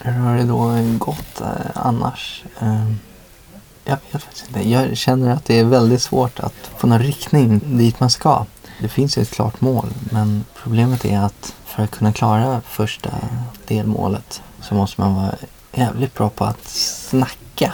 Hur 0.00 0.12
har 0.12 0.36
det 0.36 0.44
då 0.44 0.72
gått 0.98 1.40
eh, 1.40 1.70
annars? 1.74 2.44
Eh, 2.60 3.07
jag 3.88 3.98
vet 4.12 4.22
faktiskt 4.22 4.46
inte. 4.48 4.68
Jag 4.68 4.96
känner 4.96 5.30
att 5.30 5.44
det 5.44 5.58
är 5.58 5.64
väldigt 5.64 6.02
svårt 6.02 6.40
att 6.40 6.70
få 6.76 6.86
någon 6.86 6.98
riktning 6.98 7.60
dit 7.64 8.00
man 8.00 8.10
ska. 8.10 8.44
Det 8.80 8.88
finns 8.88 9.18
ju 9.18 9.22
ett 9.22 9.30
klart 9.30 9.60
mål 9.60 9.86
men 10.12 10.44
problemet 10.62 11.04
är 11.04 11.18
att 11.18 11.54
för 11.64 11.82
att 11.82 11.90
kunna 11.90 12.12
klara 12.12 12.60
första 12.60 13.10
delmålet 13.66 14.42
så 14.60 14.74
måste 14.74 15.00
man 15.00 15.14
vara 15.14 15.34
jävligt 15.72 16.14
bra 16.14 16.28
på 16.28 16.44
att 16.44 16.68
snacka. 16.68 17.72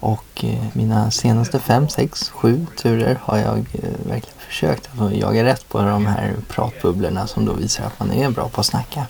Och 0.00 0.44
eh, 0.44 0.64
mina 0.72 1.10
senaste 1.10 1.58
fem, 1.58 1.88
sex, 1.88 2.28
sju 2.28 2.66
turer 2.76 3.18
har 3.22 3.38
jag 3.38 3.58
eh, 3.58 4.08
verkligen 4.08 4.38
försökt 4.38 4.88
att 4.98 5.12
jaga 5.12 5.44
rätt 5.44 5.68
på 5.68 5.78
de 5.78 6.06
här 6.06 6.34
pratbubblorna 6.48 7.26
som 7.26 7.44
då 7.44 7.52
visar 7.52 7.84
att 7.84 7.98
man 7.98 8.12
är 8.12 8.30
bra 8.30 8.48
på 8.48 8.60
att 8.60 8.66
snacka. 8.66 9.06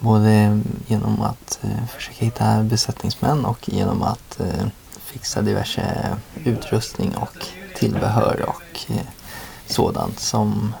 Både 0.00 0.60
genom 0.86 1.22
att 1.22 1.58
eh, 1.62 1.86
försöka 1.96 2.24
hitta 2.24 2.62
besättningsmän 2.62 3.44
och 3.44 3.68
genom 3.68 4.02
att 4.02 4.40
fixa 5.12 5.42
diverse 5.42 6.16
utrustning 6.44 7.16
och 7.16 7.46
tillbehör 7.76 8.44
och 8.48 8.90
eh, 8.90 9.06
sådant 9.66 10.20
som 10.20 10.74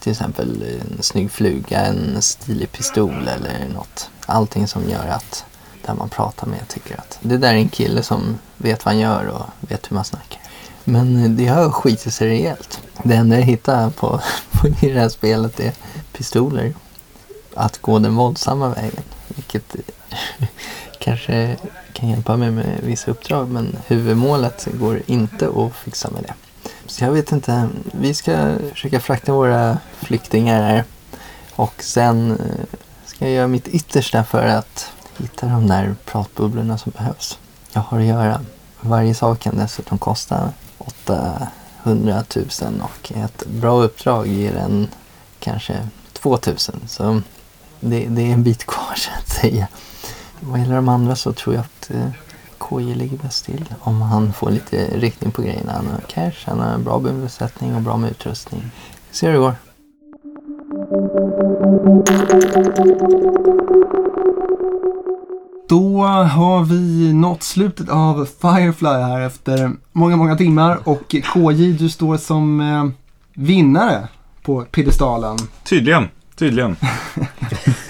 till 0.00 0.12
exempel 0.12 0.62
en 0.62 1.02
snygg 1.02 1.30
fluga, 1.30 1.80
en 1.80 2.22
stilig 2.22 2.72
pistol 2.72 3.28
eller 3.28 3.68
något. 3.74 4.10
Allting 4.26 4.68
som 4.68 4.88
gör 4.90 5.06
att 5.08 5.44
den 5.86 5.98
man 5.98 6.08
pratar 6.08 6.46
med 6.46 6.68
tycker 6.68 6.98
att 6.98 7.18
det 7.20 7.36
där 7.36 7.48
är 7.48 7.58
en 7.58 7.68
kille 7.68 8.02
som 8.02 8.38
vet 8.56 8.84
vad 8.84 8.94
han 8.94 9.02
gör 9.02 9.26
och 9.26 9.70
vet 9.70 9.90
hur 9.90 9.94
man 9.94 10.04
snackar. 10.04 10.40
Men 10.84 11.36
det 11.36 11.46
har 11.46 11.70
skitit 11.70 12.14
sig 12.14 12.28
rejält. 12.28 12.80
Det 13.02 13.14
enda 13.14 13.36
jag 13.36 13.42
hittar 13.42 13.90
på, 13.90 14.20
på 14.50 14.68
i 14.68 14.90
det 14.90 15.00
här 15.00 15.08
spelet 15.08 15.60
är 15.60 15.72
pistoler. 16.12 16.74
Att 17.54 17.78
gå 17.78 17.98
den 17.98 18.16
våldsamma 18.16 18.68
vägen. 18.68 19.02
Vilket 19.28 19.76
kanske 21.08 21.56
kan 21.92 22.08
hjälpa 22.08 22.36
mig 22.36 22.50
med 22.50 22.80
vissa 22.82 23.10
uppdrag. 23.10 23.48
Men 23.48 23.76
huvudmålet 23.86 24.68
går 24.72 25.02
inte 25.06 25.48
att 25.48 25.74
fixa 25.74 26.10
med 26.10 26.22
det. 26.22 26.34
Så 26.86 27.04
jag 27.04 27.12
vet 27.12 27.32
inte. 27.32 27.68
Vi 27.92 28.14
ska 28.14 28.56
försöka 28.72 29.00
frakta 29.00 29.32
våra 29.32 29.78
flyktingar 30.00 30.62
här. 30.62 30.84
Och 31.54 31.82
sen 31.82 32.30
eh, 32.30 32.78
ska 33.06 33.24
jag 33.24 33.34
göra 33.34 33.48
mitt 33.48 33.68
yttersta 33.68 34.24
för 34.24 34.46
att 34.46 34.92
hitta 35.18 35.46
de 35.46 35.66
där 35.66 35.94
pratbubblorna 36.04 36.78
som 36.78 36.92
behövs. 36.96 37.38
Jag 37.72 37.80
har 37.80 37.98
att 37.98 38.04
göra. 38.04 38.40
Varje 38.80 39.14
sak 39.14 39.40
kan 39.40 39.56
dessutom 39.56 39.98
kosta 39.98 40.52
800 40.78 42.24
000 42.62 42.82
och 42.82 43.12
ett 43.12 43.46
bra 43.46 43.82
uppdrag 43.82 44.26
ger 44.26 44.56
en 44.56 44.88
kanske 45.38 45.88
2000. 46.12 46.80
Så 46.88 47.22
det, 47.80 48.06
det 48.08 48.22
är 48.22 48.32
en 48.32 48.42
bit 48.42 48.66
kvar 48.66 48.94
så 48.96 49.10
att 49.18 49.28
säga. 49.28 49.68
Vad 50.40 50.60
gäller 50.60 50.76
de 50.76 50.88
andra 50.88 51.16
så 51.16 51.32
tror 51.32 51.54
jag 51.54 51.64
att 51.64 51.90
eh, 51.90 52.10
KJ 52.58 52.94
ligger 52.94 53.16
bäst 53.16 53.44
till. 53.44 53.64
Om 53.80 54.02
han 54.02 54.32
får 54.32 54.50
lite 54.50 54.76
riktning 54.76 55.30
på 55.30 55.42
grejerna. 55.42 55.72
Han 55.72 55.86
har 55.86 56.00
cash, 56.00 56.44
han 56.46 56.60
har 56.60 56.78
bra 56.78 56.98
besättning 57.00 57.74
och 57.74 57.82
bra 57.82 57.96
med 57.96 58.10
utrustning. 58.10 58.62
Vi 59.10 59.16
ser 59.16 59.26
hur 59.26 59.34
det 59.34 59.40
går. 59.40 59.54
Då 65.68 66.02
har 66.06 66.64
vi 66.64 67.12
nått 67.12 67.42
slutet 67.42 67.88
av 67.88 68.28
Firefly 68.40 68.88
här 68.88 69.20
efter 69.20 69.72
många, 69.92 70.16
många 70.16 70.36
timmar 70.36 70.78
och 70.84 71.14
KJ 71.34 71.72
du 71.72 71.88
står 71.88 72.16
som 72.16 72.60
eh, 72.60 72.86
vinnare 73.34 74.08
på 74.42 74.64
piedestalen. 74.64 75.36
Tydligen, 75.64 76.08
tydligen. 76.36 76.76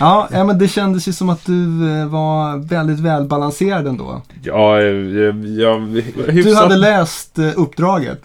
Ja, 0.00 0.28
ja, 0.32 0.44
men 0.44 0.58
det 0.58 0.68
kändes 0.68 1.08
ju 1.08 1.12
som 1.12 1.28
att 1.28 1.46
du 1.46 1.90
eh, 1.90 2.06
var 2.06 2.56
väldigt 2.68 3.00
välbalanserad 3.00 3.86
ändå. 3.86 4.22
Ja, 4.42 4.80
jag, 4.82 5.44
jag, 5.46 6.02
Du 6.26 6.54
hade 6.54 6.76
läst 6.76 7.38
eh, 7.38 7.50
uppdraget. 7.56 8.22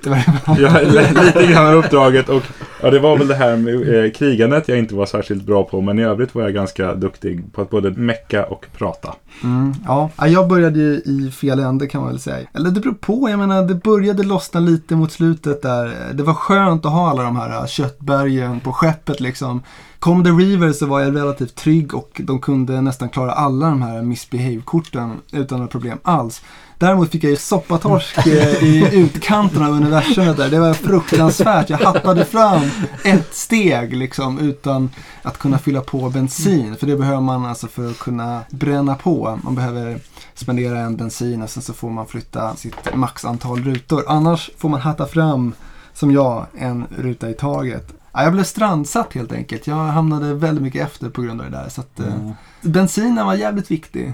Ja, 0.60 0.80
lite 1.26 1.48
grann 1.52 1.74
uppdraget 1.74 2.30
och 2.30 2.44
ja, 2.86 2.92
det 2.92 3.00
var 3.00 3.18
väl 3.18 3.28
det 3.28 3.36
här 3.36 3.58
med 3.58 4.06
eh, 4.06 4.12
krigandet 4.12 4.68
jag 4.68 4.78
inte 4.78 4.96
var 4.96 5.06
särskilt 5.06 5.44
bra 5.44 5.64
på 5.64 5.82
men 5.82 6.00
i 6.00 6.04
övrigt 6.04 6.36
var 6.36 6.42
jag 6.42 6.54
ganska 6.54 6.96
duktig 6.96 7.54
på 7.54 7.62
att 7.62 7.70
både 7.70 7.92
mecka 7.92 8.46
och 8.46 8.66
prata. 8.78 9.16
Mm, 9.44 9.74
ja, 9.86 10.10
jag 10.28 10.48
började 10.48 10.80
ju 10.80 10.94
i 10.94 11.32
fel 11.32 11.60
ände 11.60 11.88
kan 11.88 12.02
man 12.02 12.10
väl 12.10 12.20
säga. 12.20 12.48
Eller 12.54 12.72
det 12.72 12.80
beror 12.80 12.94
på, 12.94 13.30
jag 13.30 13.40
menar 13.40 13.64
det 13.64 13.76
började 13.76 14.24
lossna 14.24 14.60
lite 14.60 14.96
mot 14.96 15.12
slutet 15.12 15.62
där. 15.62 15.96
Det 16.14 16.24
var 16.24 16.34
skönt 16.34 16.86
att 16.86 16.92
ha 16.92 17.10
alla 17.10 17.24
de 17.24 17.36
här 17.36 17.60
eh, 17.60 17.66
köttbergen 17.66 18.60
på 18.60 18.74
skeppet 18.74 19.20
liksom. 19.20 19.62
Kom 20.00 20.24
The 20.24 20.30
Reaver 20.30 20.72
så 20.72 20.86
var 20.86 21.00
jag 21.00 21.16
relativt 21.16 21.56
trygg 21.56 21.96
och 21.96 22.22
de 22.24 22.40
kunde 22.40 22.82
nästan 22.82 23.10
klara 23.10 23.32
alla 23.32 23.70
de 23.70 23.82
här 23.82 24.02
misbehave-korten 24.02 25.12
utan 25.32 25.58
några 25.58 25.72
problem 25.72 25.98
alls. 26.04 26.42
Däremot 26.78 27.12
fick 27.12 27.24
jag 27.24 27.30
ju 27.30 27.38
soppatorsk 27.38 28.28
eh, 28.28 28.64
i 28.64 28.90
utkanten 28.94 29.64
av 29.64 29.72
universumet 29.72 30.38
där. 30.38 30.50
Det 30.50 30.60
var 30.60 30.74
fruktansvärt. 30.74 31.70
Jag 31.70 31.78
hattade 31.78 32.26
fram 32.26 32.62
ett 33.04 33.36
steg 33.36 33.96
liksom 33.96 34.40
utan 34.40 34.90
att 35.22 35.38
kunna 35.38 35.58
fylla 35.58 35.82
på 35.82 36.10
bensin. 36.10 36.76
För 36.76 36.88
det 36.88 36.96
behöver 36.96 37.22
man 37.22 37.46
alltså 37.46 37.68
för 37.68 37.90
att 37.90 38.00
kunna 38.00 38.42
bränna 38.50 38.96
på. 38.96 39.40
Man 39.44 39.56
behöver 39.56 40.00
spendera 40.34 40.80
en 40.80 40.96
bensin 40.96 41.42
och 41.42 41.50
sen 41.50 41.64
så 41.64 41.74
får 41.74 41.90
man 41.90 42.08
flytta 42.08 42.56
sitt 42.56 42.96
maxantal 42.96 43.64
rutor. 43.64 44.04
Annars 44.08 44.50
får 44.58 44.70
man 44.70 44.82
hatta 44.82 45.06
fram, 45.06 45.54
som 45.94 46.12
jag, 46.12 46.46
en 46.58 46.86
ruta 46.98 47.30
i 47.30 47.34
taget. 47.34 47.94
Ja, 48.12 48.24
jag 48.24 48.34
blev 48.34 48.44
strandsatt 48.44 49.14
helt 49.14 49.32
enkelt. 49.32 49.68
Jag 49.68 49.76
hamnade 49.76 50.34
väldigt 50.34 50.64
mycket 50.64 50.88
efter 50.88 51.10
på 51.10 51.22
grund 51.22 51.42
av 51.42 51.52
det 51.52 51.58
där. 51.58 51.70
Så 51.70 51.82
att, 51.82 52.00
eh, 52.00 52.32
Bensinen 52.62 53.26
var 53.26 53.34
jävligt 53.36 53.72
viktig. 53.72 54.14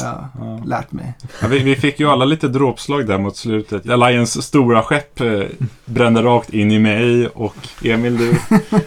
Har 0.00 0.06
jag 0.06 0.48
Ja. 0.48 0.60
lärt 0.64 0.92
mig. 0.92 1.14
Ja, 1.40 1.46
vi, 1.48 1.58
vi 1.58 1.76
fick 1.76 2.00
ju 2.00 2.10
alla 2.10 2.24
lite 2.24 2.48
dråpslag 2.48 3.06
där 3.06 3.18
mot 3.18 3.36
slutet. 3.36 3.90
Alliance 3.90 4.42
stora 4.42 4.82
skepp 4.82 5.20
eh, 5.20 5.40
brände 5.84 6.22
rakt 6.22 6.50
in 6.50 6.72
i 6.72 6.78
mig 6.78 7.26
och 7.28 7.56
Emil 7.84 8.16
du, 8.18 8.38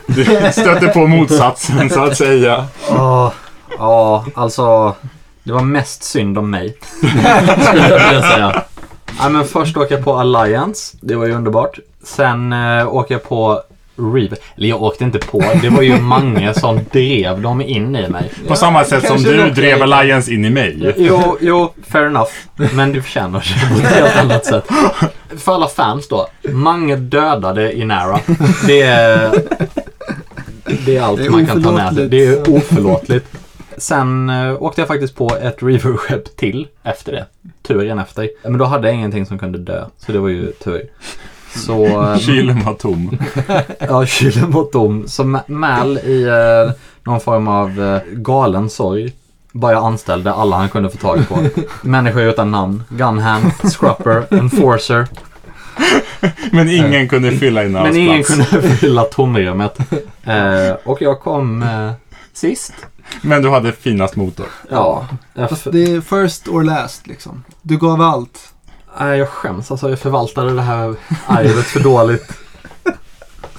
du 0.07 0.23
stötte 0.51 0.87
på 0.87 1.07
motsatsen 1.07 1.89
så 1.89 2.03
att 2.03 2.17
säga. 2.17 2.65
Ja, 2.89 3.33
ja, 3.77 4.25
alltså. 4.35 4.95
Det 5.43 5.51
var 5.53 5.61
mest 5.61 6.03
synd 6.03 6.37
om 6.37 6.49
mig. 6.49 6.77
Skulle 7.67 7.89
jag 7.89 8.07
vilja 8.09 8.21
säga. 8.21 8.63
Ja, 9.19 9.29
men 9.29 9.45
först 9.45 9.77
åker 9.77 9.95
jag 9.95 10.03
på 10.03 10.13
Alliance. 10.15 10.97
Det 11.01 11.15
var 11.15 11.25
ju 11.25 11.33
underbart. 11.33 11.79
Sen 12.03 12.53
eh, 12.53 12.93
åker 12.93 13.15
jag 13.15 13.23
på 13.23 13.61
Reaver. 13.99 14.37
Eller 14.57 14.67
jag 14.67 14.83
åkte 14.83 15.03
inte 15.03 15.19
på. 15.19 15.43
Det 15.61 15.69
var 15.69 15.81
ju 15.81 15.99
Mange 16.01 16.53
som 16.53 16.79
drev 16.91 17.41
dem 17.41 17.61
in 17.61 17.95
i 17.95 18.09
mig. 18.09 18.31
På 18.47 18.55
samma 18.55 18.83
sätt 18.83 19.07
som 19.07 19.15
kanske 19.15 19.31
du 19.31 19.49
drev. 19.49 19.81
Alliance 19.81 20.33
in 20.33 20.45
i 20.45 20.49
mig. 20.49 20.93
Jo, 20.97 21.37
jo, 21.41 21.73
fair 21.87 22.05
enough. 22.05 22.31
Men 22.55 22.93
det 22.93 23.01
förtjänar 23.01 23.41
sig 23.41 23.69
på 23.69 23.75
ett 23.75 23.93
helt 23.93 24.15
annat 24.15 24.45
sätt. 24.45 24.65
För 25.37 25.53
alla 25.53 25.67
fans 25.67 26.07
då. 26.07 26.27
Mange 26.49 26.95
dödade 26.95 27.73
Inara. 27.77 28.19
Det 28.67 28.81
är, 28.81 29.31
det 30.85 30.97
är 30.97 31.01
allt 31.01 31.19
Det 31.19 31.25
är 31.25 31.29
man 31.29 31.45
kan 31.45 31.63
ta 31.63 31.71
med 31.71 31.95
sig. 31.95 32.09
Det 32.09 32.25
är 32.25 32.49
oförlåtligt. 32.49 33.25
Sen 33.77 34.29
eh, 34.29 34.63
åkte 34.63 34.81
jag 34.81 34.87
faktiskt 34.87 35.15
på 35.15 35.37
ett 35.41 35.63
Reaver-skepp 35.63 36.35
till 36.35 36.67
efter 36.83 37.11
det. 37.11 37.25
Turen 37.67 37.99
efter. 37.99 38.29
Men 38.43 38.57
då 38.57 38.65
hade 38.65 38.87
jag 38.87 38.95
ingenting 38.95 39.25
som 39.25 39.39
kunde 39.39 39.57
dö. 39.57 39.85
Så 39.97 40.11
det 40.11 40.19
var 40.19 40.29
ju 40.29 40.51
tur. 40.51 40.81
Så... 41.55 41.85
eh, 42.13 42.17
Kylen 42.17 42.63
var 42.65 42.73
tom. 42.73 43.17
Ja, 43.79 44.05
kylen 44.05 44.51
var 44.51 44.63
tom. 44.63 45.07
Så 45.07 45.23
Ma- 45.23 45.51
Mal 45.51 45.97
i 45.97 46.23
eh, 46.23 46.73
någon 47.03 47.19
form 47.19 47.47
av 47.47 47.81
eh, 47.81 48.01
galen 48.13 48.69
sorg 48.69 49.13
bara 49.51 49.77
anställde 49.77 50.33
alla 50.33 50.55
han 50.57 50.69
kunde 50.69 50.89
få 50.89 50.97
tag 50.97 51.27
på. 51.29 51.39
Människor 51.87 52.21
utan 52.23 52.51
namn. 52.51 52.83
Gunhand, 52.89 53.51
Scrupper, 53.73 54.27
Enforcer. 54.31 55.07
Men 56.51 56.69
ingen 56.69 57.09
kunde 57.09 57.31
fylla 57.31 57.63
in 57.65 57.71
Men 57.71 57.81
hans 57.85 57.97
ingen 57.97 58.23
plats. 58.23 58.49
kunde 58.49 58.67
fylla 58.67 59.03
tomrummet. 59.03 59.77
Eh, 60.23 60.75
och 60.85 61.01
jag 61.01 61.19
kom 61.19 61.63
eh, 61.63 61.91
sist. 62.33 62.73
Men 63.21 63.41
du 63.41 63.49
hade 63.49 63.71
finast 63.71 64.15
motor. 64.15 64.45
Ja. 64.69 65.07
Fast 65.49 65.71
det 65.71 65.83
är 65.83 66.01
first 66.01 66.47
or 66.47 66.63
last 66.63 67.07
liksom. 67.07 67.43
Du 67.61 67.77
gav 67.77 68.01
allt. 68.01 68.39
Nej, 68.99 69.19
jag 69.19 69.29
skäms 69.29 69.71
alltså. 69.71 69.89
Jag 69.89 69.99
förvaltade 69.99 70.53
det 70.53 70.61
här 70.61 70.95
arvet 71.27 71.65
för 71.65 71.79
dåligt. 71.79 72.31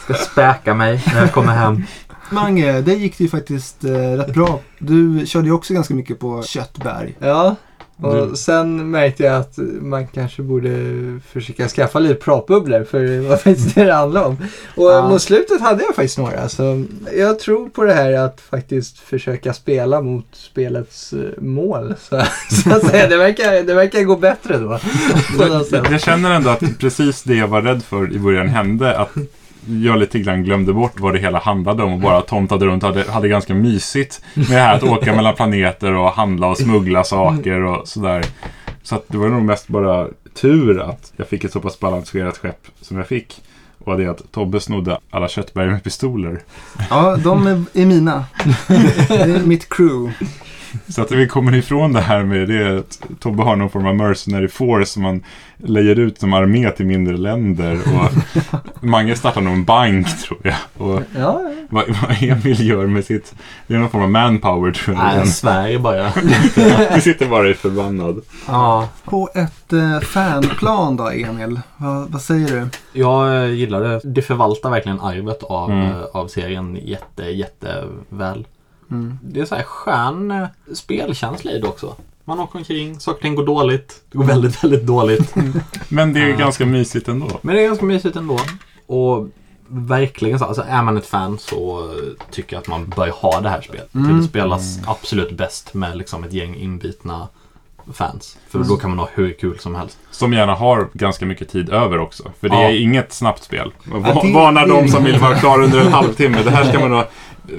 Ska 0.04 0.14
späka 0.14 0.74
mig 0.74 1.04
när 1.06 1.20
jag 1.20 1.32
kommer 1.32 1.52
hem. 1.52 1.82
Mange, 2.30 2.80
det 2.80 2.94
gick 2.94 3.18
det 3.18 3.24
ju 3.24 3.30
faktiskt 3.30 3.84
eh, 3.84 3.90
rätt 3.92 4.34
bra. 4.34 4.60
Du 4.78 5.26
körde 5.26 5.46
ju 5.46 5.52
också 5.52 5.74
ganska 5.74 5.94
mycket 5.94 6.18
på 6.20 6.42
köttberg. 6.42 7.16
Ja, 7.18 7.56
och 8.02 8.28
Du- 8.28 8.36
sen 8.36 8.90
märkte 8.90 9.22
jag 9.22 9.36
att 9.36 9.58
man 9.80 10.06
kanske 10.06 10.42
borde 10.42 10.70
försöka 11.32 11.68
skaffa 11.68 11.98
lite 11.98 12.14
pratbubblor 12.14 12.84
för 12.84 13.00
det 13.00 13.20
var 13.20 13.36
faktiskt 13.36 13.74
det 13.74 13.84
det 13.84 13.92
handlade 13.92 14.26
om. 14.26 14.36
Och 14.76 14.90
Ja. 14.90 15.08
mot 15.08 15.22
slutet 15.22 15.60
hade 15.60 15.84
jag 15.84 15.94
faktiskt 15.94 16.18
några. 16.18 16.48
Så 16.48 16.84
jag 17.16 17.38
tror 17.38 17.68
på 17.68 17.84
det 17.84 17.92
här 17.92 18.12
att 18.12 18.40
faktiskt 18.40 18.98
försöka 18.98 19.52
spela 19.52 20.00
mot 20.02 20.26
spelets 20.32 21.12
eh, 21.12 21.42
mål. 21.42 21.94
Så, 22.02 22.22
så 22.62 22.70
att 22.74 22.86
säga. 22.86 23.06
Det, 23.08 23.16
verkar, 23.16 23.62
det 23.62 23.74
verkar 23.74 24.02
gå 24.02 24.16
bättre 24.16 24.58
då. 24.58 24.78
Sätt. 25.70 25.84
Jag 25.90 26.00
känner 26.00 26.30
ändå 26.30 26.50
att 26.50 26.78
precis 26.78 27.22
det 27.22 27.34
jag 27.34 27.48
var 27.48 27.62
rädd 27.62 27.82
för 27.82 28.12
i 28.12 28.18
början 28.18 28.48
hände. 28.48 28.98
Att 28.98 29.10
jag 29.84 29.98
lite 29.98 30.18
grann 30.18 30.44
glömde 30.44 30.72
bort 30.72 31.00
vad 31.00 31.14
det 31.14 31.18
hela 31.18 31.38
handlade 31.38 31.82
om 31.82 31.92
och 31.92 32.00
bara 32.00 32.20
tomtade 32.20 32.66
runt 32.66 32.82
och 32.82 32.88
hade, 32.88 33.10
hade 33.10 33.28
ganska 33.28 33.54
mysigt 33.54 34.22
med 34.34 34.46
det 34.46 34.54
här 34.54 34.74
att 34.74 34.82
åka 34.82 35.16
mellan 35.16 35.34
planeter 35.34 35.94
och 35.94 36.10
handla 36.10 36.46
och 36.46 36.58
smuggla 36.58 37.04
saker 37.04 37.64
och 37.64 37.88
sådär. 37.88 38.24
Så 38.82 38.94
att 38.94 39.04
det 39.08 39.18
var 39.18 39.28
nog 39.28 39.42
mest 39.42 39.68
bara 39.68 40.08
tur 40.34 40.80
att 40.80 41.12
jag 41.16 41.28
fick 41.28 41.44
ett 41.44 41.52
så 41.52 41.60
pass 41.60 41.80
balanserat 41.80 42.38
skepp 42.38 42.66
som 42.80 42.96
jag 42.96 43.06
fick. 43.06 43.42
Och 43.84 43.98
det 43.98 44.06
att 44.06 44.32
Tobbe 44.32 44.60
snodde 44.60 44.98
alla 45.10 45.28
köttberg 45.28 45.70
med 45.70 45.84
pistoler. 45.84 46.42
Ja, 46.90 47.16
de 47.16 47.46
är, 47.46 47.64
är 47.72 47.86
mina. 47.86 48.24
Det 49.08 49.14
är 49.14 49.46
mitt 49.46 49.68
crew. 49.68 50.12
Så 50.88 51.02
att 51.02 51.12
vi 51.12 51.26
kommer 51.26 51.54
ifrån 51.54 51.92
det 51.92 52.00
här 52.00 52.22
med 52.22 52.48
det 52.48 52.78
att 52.78 53.00
Tobbe 53.20 53.42
har 53.42 53.56
någon 53.56 53.70
form 53.70 53.86
av 53.86 53.96
mercenary 53.96 54.48
force 54.48 54.86
som 54.92 55.02
man 55.02 55.22
lejer 55.56 55.98
ut 55.98 56.20
som 56.20 56.32
armé 56.32 56.70
till 56.70 56.86
mindre 56.86 57.16
länder. 57.16 57.78
Och 57.94 58.10
Mange 58.84 59.16
startar 59.16 59.40
nog 59.40 59.52
en 59.52 59.64
bank 59.64 60.20
tror 60.22 60.38
jag. 60.42 60.54
Och 60.86 61.02
Ja, 61.18 61.42
vad, 61.70 61.84
vad 61.88 62.22
Emil 62.22 62.66
gör 62.68 62.86
med 62.86 63.04
sitt, 63.04 63.34
det 63.66 63.74
är 63.74 63.78
någon 63.78 63.90
form 63.90 64.02
av 64.02 64.10
manpower 64.10 64.72
tror 64.72 64.96
jag. 64.96 65.04
Nej, 65.04 65.16
jag 65.16 65.28
svär 65.28 65.78
bara. 65.78 66.12
Du 66.94 67.00
sitter 67.00 67.26
bara 67.28 67.48
i 67.48 67.54
förbannad. 67.54 68.20
ja, 68.48 68.88
På 69.04 69.28
ett 69.34 69.72
eh, 69.72 70.00
fanplan 70.00 70.96
då, 70.96 71.08
Emil. 71.10 71.60
Vad, 71.76 72.10
vad 72.10 72.22
säger 72.22 72.48
du? 72.48 72.68
jag 73.00 73.36
eh, 73.44 73.50
gillar 73.50 73.80
det. 73.80 74.00
Det 74.04 74.22
förvaltar 74.22 74.70
verkligen 74.70 75.00
arvet 75.00 75.42
av, 75.42 75.70
Mm. 75.70 75.86
eh, 75.86 76.02
av 76.12 76.28
serien 76.28 76.78
jätte, 76.82 77.22
jätteväl. 77.22 78.46
Mm. 78.90 79.18
Det 79.22 79.40
är 79.40 79.44
så 79.44 79.54
här 79.54 79.62
skön 79.62 80.30
eh, 80.30 80.46
spelkänsla 80.74 81.50
i 81.50 81.58
det 81.58 81.66
också. 81.68 81.94
Man 82.24 82.40
åker 82.40 82.58
omkring, 82.58 83.00
saker 83.00 83.16
och 83.18 83.22
ting 83.22 83.34
går 83.34 83.46
dåligt. 83.46 84.02
Det 84.12 84.18
går 84.18 84.24
väldigt, 84.24 84.64
väldigt 84.64 84.86
dåligt. 84.86 85.34
Men 85.88 86.12
det 86.12 86.20
är 86.20 86.36
ganska 86.36 86.66
mysigt 86.66 87.08
ändå. 87.08 87.26
Men 87.42 87.54
det 87.56 87.62
är 87.62 87.66
ganska 87.66 87.84
mysigt 87.84 88.16
ändå. 88.16 88.38
Och 88.86 89.28
verkligen 89.68 90.38
så, 90.38 90.44
alltså 90.44 90.64
är 90.68 90.82
man 90.82 90.96
ett 90.96 91.06
fan 91.06 91.38
så 91.38 91.90
tycker 92.30 92.56
jag 92.56 92.60
att 92.60 92.68
man 92.68 92.88
bör 92.88 93.08
ha 93.08 93.40
det 93.40 93.48
här 93.48 93.60
spelet. 93.60 93.94
Mm. 93.94 94.16
Det 94.20 94.28
spelas 94.28 94.78
absolut 94.86 95.32
bäst 95.32 95.74
med 95.74 95.96
liksom 95.96 96.24
ett 96.24 96.32
gäng 96.32 96.54
inbitna 96.56 97.28
fans. 97.92 98.38
För 98.48 98.58
Mm. 98.58 98.68
då 98.68 98.76
kan 98.76 98.90
man 98.90 98.98
ha 98.98 99.08
hur 99.14 99.32
kul 99.32 99.58
som 99.58 99.74
helst. 99.74 99.98
Som 100.10 100.32
gärna 100.32 100.54
har 100.54 100.88
ganska 100.92 101.26
mycket 101.26 101.48
tid 101.48 101.70
över 101.70 101.98
också. 101.98 102.22
För 102.40 102.48
det 102.48 102.54
Ja. 102.54 102.62
är 102.70 102.80
inget 102.82 103.12
snabbt 103.12 103.42
spel. 103.42 103.72
Va- 103.84 104.02
Ja, 104.14 104.22
det- 104.22 104.32
Varnar 104.32 104.66
det 104.66 104.72
är 104.74 104.82
de 104.82 104.88
som 104.88 105.04
vill 105.04 105.18
vara 105.18 105.34
klara 105.34 105.64
under 105.64 105.80
en 105.80 105.92
halvtimme. 105.92 106.42
Det 106.44 106.50
här 106.50 106.64
ska 106.64 106.80
man 106.80 106.90
nog 106.90 107.04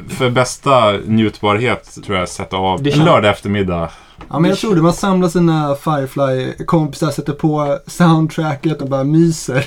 för 0.10 0.30
bästa 0.30 0.92
njutbarhet 1.06 1.98
tror 2.06 2.18
jag 2.18 2.30
sätta 2.30 2.58
av 2.58 2.84
Det 2.84 2.92
en 2.94 3.06
lördag 3.06 3.32
eftermiddag. 3.32 3.90
Ja, 4.30 4.40
men 4.40 4.50
jag 4.50 4.60
tror 4.60 4.76
det. 4.76 4.82
Man 4.82 4.94
samlar 4.94 5.30
sina 5.30 5.76
Firefly-kompisar, 5.76 7.12
sätter 7.12 7.34
på 7.34 7.80
soundtracket 7.88 8.82
och 8.82 8.90
bara 8.90 9.04
myser. 9.04 9.66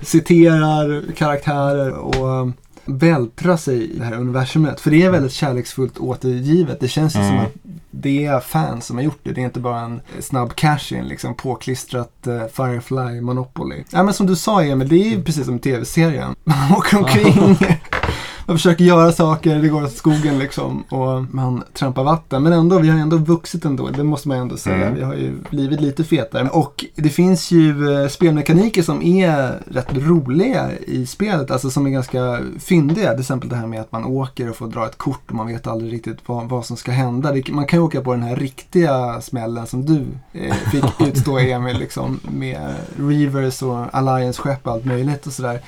Citerar 0.04 1.12
karaktärer 1.16 1.92
och 1.92 2.40
um, 2.40 2.54
vältrar 2.84 3.56
sig 3.56 3.90
i 3.94 3.98
det 3.98 4.04
här 4.04 4.14
universumet. 4.14 4.80
För 4.80 4.90
det 4.90 5.02
är 5.02 5.10
väldigt 5.10 5.32
kärleksfullt 5.32 5.98
återgivet. 5.98 6.80
Det 6.80 6.88
känns 6.88 7.14
ju 7.16 7.18
som 7.18 7.26
Mm. 7.26 7.44
att 7.44 7.52
det 7.90 8.26
är 8.26 8.40
fans 8.40 8.86
som 8.86 8.96
har 8.96 9.04
gjort 9.04 9.20
det. 9.22 9.32
Det 9.32 9.40
är 9.40 9.44
inte 9.44 9.60
bara 9.60 9.80
en 9.80 10.00
snabb 10.20 10.54
cash-in, 10.54 11.04
liksom 11.08 11.34
påklistrat 11.34 12.12
uh, 12.26 12.42
Firefly 12.52 13.20
Monopoly. 13.20 13.84
Ja, 13.90 14.02
men 14.02 14.14
som 14.14 14.26
du 14.26 14.36
sa 14.36 14.62
Emil, 14.62 14.88
det 14.88 14.96
är 14.96 15.08
ju 15.10 15.22
precis 15.22 15.46
som 15.46 15.58
tv-serien. 15.58 16.34
Man 16.44 16.72
åker 16.78 16.98
omkring. 16.98 17.56
Man 18.46 18.56
försöker 18.56 18.84
göra 18.84 19.12
saker, 19.12 19.56
det 19.56 19.68
går 19.68 19.84
åt 19.84 19.92
skogen 19.92 20.38
liksom 20.38 20.82
och 20.82 21.34
man 21.34 21.64
trampar 21.72 22.04
vatten. 22.04 22.42
Men 22.42 22.52
ändå, 22.52 22.78
vi 22.78 22.88
har 22.88 22.98
ändå 22.98 23.16
vuxit 23.16 23.64
ändå, 23.64 23.88
det 23.88 24.04
måste 24.04 24.28
man 24.28 24.38
ändå 24.38 24.56
säga. 24.56 24.76
Mm. 24.76 24.94
Vi 24.94 25.02
har 25.02 25.14
ju 25.14 25.34
blivit 25.50 25.80
lite 25.80 26.04
fetare. 26.04 26.48
Och 26.48 26.84
det 26.94 27.08
finns 27.08 27.50
ju 27.50 27.94
eh, 27.94 28.08
spelmekaniker 28.08 28.82
som 28.82 29.02
är 29.02 29.62
rätt 29.66 29.92
roliga 29.92 30.70
i 30.86 31.06
spelet, 31.06 31.50
alltså 31.50 31.70
som 31.70 31.86
är 31.86 31.90
ganska 31.90 32.40
fyndiga. 32.58 33.10
Till 33.10 33.20
exempel 33.20 33.48
det 33.48 33.56
här 33.56 33.66
med 33.66 33.80
att 33.80 33.92
man 33.92 34.04
åker 34.04 34.50
och 34.50 34.56
får 34.56 34.68
dra 34.68 34.86
ett 34.86 34.98
kort 34.98 35.30
och 35.30 35.34
man 35.34 35.46
vet 35.46 35.66
aldrig 35.66 35.92
riktigt 35.92 36.18
vad, 36.26 36.48
vad 36.48 36.66
som 36.66 36.76
ska 36.76 36.92
hända. 36.92 37.32
Det, 37.32 37.52
man 37.52 37.66
kan 37.66 37.78
ju 37.78 37.84
åka 37.84 38.00
på 38.00 38.12
den 38.12 38.22
här 38.22 38.36
riktiga 38.36 39.20
smällen 39.20 39.66
som 39.66 39.86
du 39.86 40.04
eh, 40.32 40.54
fick 40.54 41.00
utstå 41.08 41.38
Emil, 41.38 41.78
liksom, 41.78 42.20
med 42.22 42.74
Reavers 42.98 43.62
och 43.62 43.94
Alliance-skepp 43.94 44.66
och 44.66 44.72
allt 44.72 44.84
möjligt 44.84 45.26
och 45.26 45.32
sådär. 45.32 45.60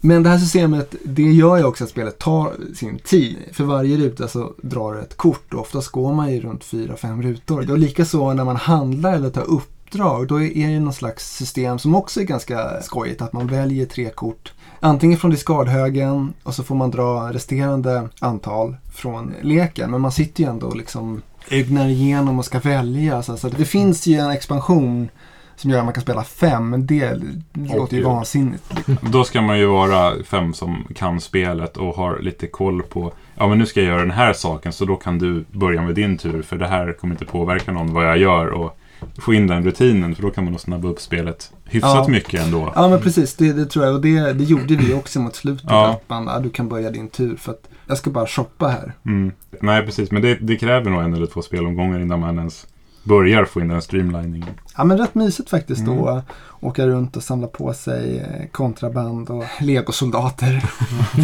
Men 0.00 0.22
det 0.22 0.28
här 0.28 0.38
systemet, 0.38 0.94
det 1.04 1.22
gör 1.22 1.56
ju 1.56 1.64
också 1.64 1.84
att 1.84 1.90
spelet 1.90 2.18
tar 2.18 2.52
sin 2.74 2.98
tid. 2.98 3.36
För 3.52 3.64
varje 3.64 3.96
ruta 3.96 4.28
så 4.28 4.52
drar 4.62 4.94
det 4.94 5.00
ett 5.00 5.16
kort 5.16 5.54
och 5.54 5.60
oftast 5.60 5.88
går 5.88 6.14
man 6.14 6.32
ju 6.32 6.40
runt 6.40 6.64
4-5 6.64 7.22
rutor. 7.22 7.70
Och 7.70 7.78
likaså 7.78 8.32
när 8.32 8.44
man 8.44 8.56
handlar 8.56 9.12
eller 9.12 9.30
tar 9.30 9.50
uppdrag, 9.50 10.28
då 10.28 10.42
är 10.42 10.68
det 10.68 10.80
någon 10.80 10.92
slags 10.92 11.36
system 11.36 11.78
som 11.78 11.94
också 11.94 12.20
är 12.20 12.24
ganska 12.24 12.82
skojigt. 12.82 13.22
Att 13.22 13.32
man 13.32 13.46
väljer 13.46 13.86
tre 13.86 14.10
kort. 14.10 14.52
Antingen 14.80 15.18
från 15.18 15.30
diskardhögen 15.30 16.32
och 16.42 16.54
så 16.54 16.62
får 16.62 16.74
man 16.74 16.90
dra 16.90 17.32
resterande 17.32 18.08
antal 18.20 18.76
från 18.94 19.34
leken. 19.42 19.90
Men 19.90 20.00
man 20.00 20.12
sitter 20.12 20.42
ju 20.44 20.50
ändå 20.50 20.66
och 20.66 20.76
liksom 20.76 21.22
ögnar 21.50 21.88
igenom 21.88 22.38
och 22.38 22.44
ska 22.44 22.58
välja. 22.58 23.22
Så 23.22 23.48
det 23.48 23.64
finns 23.64 24.06
ju 24.06 24.14
en 24.14 24.30
expansion 24.30 25.08
som 25.56 25.70
gör 25.70 25.78
att 25.78 25.84
man 25.84 25.94
kan 25.94 26.02
spela 26.02 26.24
fem, 26.24 26.70
men 26.70 26.86
det 26.86 27.20
låter 27.52 27.96
ju 27.96 28.02
gud. 28.02 28.04
vansinnigt. 28.04 28.64
Då 29.00 29.24
ska 29.24 29.40
man 29.42 29.58
ju 29.58 29.66
vara 29.66 30.12
fem 30.24 30.54
som 30.54 30.84
kan 30.94 31.20
spelet 31.20 31.76
och 31.76 31.94
har 31.96 32.18
lite 32.18 32.46
koll 32.46 32.82
på 32.82 33.12
Ja 33.34 33.48
men 33.48 33.58
nu 33.58 33.66
ska 33.66 33.80
jag 33.80 33.88
göra 33.88 34.00
den 34.00 34.10
här 34.10 34.32
saken 34.32 34.72
så 34.72 34.84
då 34.84 34.96
kan 34.96 35.18
du 35.18 35.44
börja 35.52 35.82
med 35.82 35.94
din 35.94 36.18
tur 36.18 36.42
för 36.42 36.56
det 36.56 36.66
här 36.66 36.92
kommer 36.92 37.14
inte 37.14 37.24
påverka 37.24 37.72
någon 37.72 37.92
vad 37.92 38.06
jag 38.06 38.18
gör 38.18 38.46
och 38.46 38.78
få 39.18 39.34
in 39.34 39.46
den 39.46 39.64
rutinen 39.64 40.14
för 40.14 40.22
då 40.22 40.30
kan 40.30 40.44
man 40.44 40.52
nog 40.52 40.60
snabba 40.60 40.88
upp 40.88 41.00
spelet 41.00 41.52
hyfsat 41.64 41.94
Ja. 41.94 42.08
mycket 42.08 42.44
ändå. 42.44 42.72
Ja 42.74 42.88
men 42.88 43.00
precis, 43.00 43.34
det, 43.34 43.52
det 43.52 43.66
tror 43.66 43.84
jag. 43.84 43.94
Och 43.94 44.00
det, 44.00 44.32
det 44.32 44.44
gjorde 44.44 44.76
vi 44.76 44.94
också 44.94 45.20
mot 45.20 45.34
slutet. 45.36 45.66
Ja. 45.68 45.86
Att 45.88 46.08
man, 46.08 46.26
ja, 46.26 46.38
du 46.38 46.50
kan 46.50 46.68
börja 46.68 46.90
din 46.90 47.08
tur 47.08 47.36
för 47.36 47.52
att 47.52 47.68
jag 47.86 47.98
ska 47.98 48.10
bara 48.10 48.26
shoppa 48.26 48.68
här. 48.68 48.92
Mm. 49.06 49.32
Nej 49.60 49.82
precis, 49.86 50.10
men 50.10 50.22
det, 50.22 50.34
det 50.40 50.56
kräver 50.56 50.90
nog 50.90 51.02
en 51.02 51.14
eller 51.14 51.26
två 51.26 51.42
spelomgångar 51.42 52.00
innan 52.00 52.20
man 52.20 52.38
ens 52.38 52.66
börjar 53.06 53.44
få 53.44 53.60
in 53.60 53.68
den 53.68 53.82
streamliningen. 53.82 54.48
Ja 54.76 54.84
men 54.84 54.98
rätt 54.98 55.14
mysigt 55.14 55.50
faktiskt 55.50 55.80
Mm. 55.86 55.96
då. 55.96 56.22
Åka 56.60 56.86
runt 56.86 57.16
och 57.16 57.22
samla 57.22 57.46
på 57.46 57.72
sig 57.72 58.18
eh, 58.18 58.46
kontraband 58.52 59.30
och 59.30 59.44
legosoldater. 59.60 60.64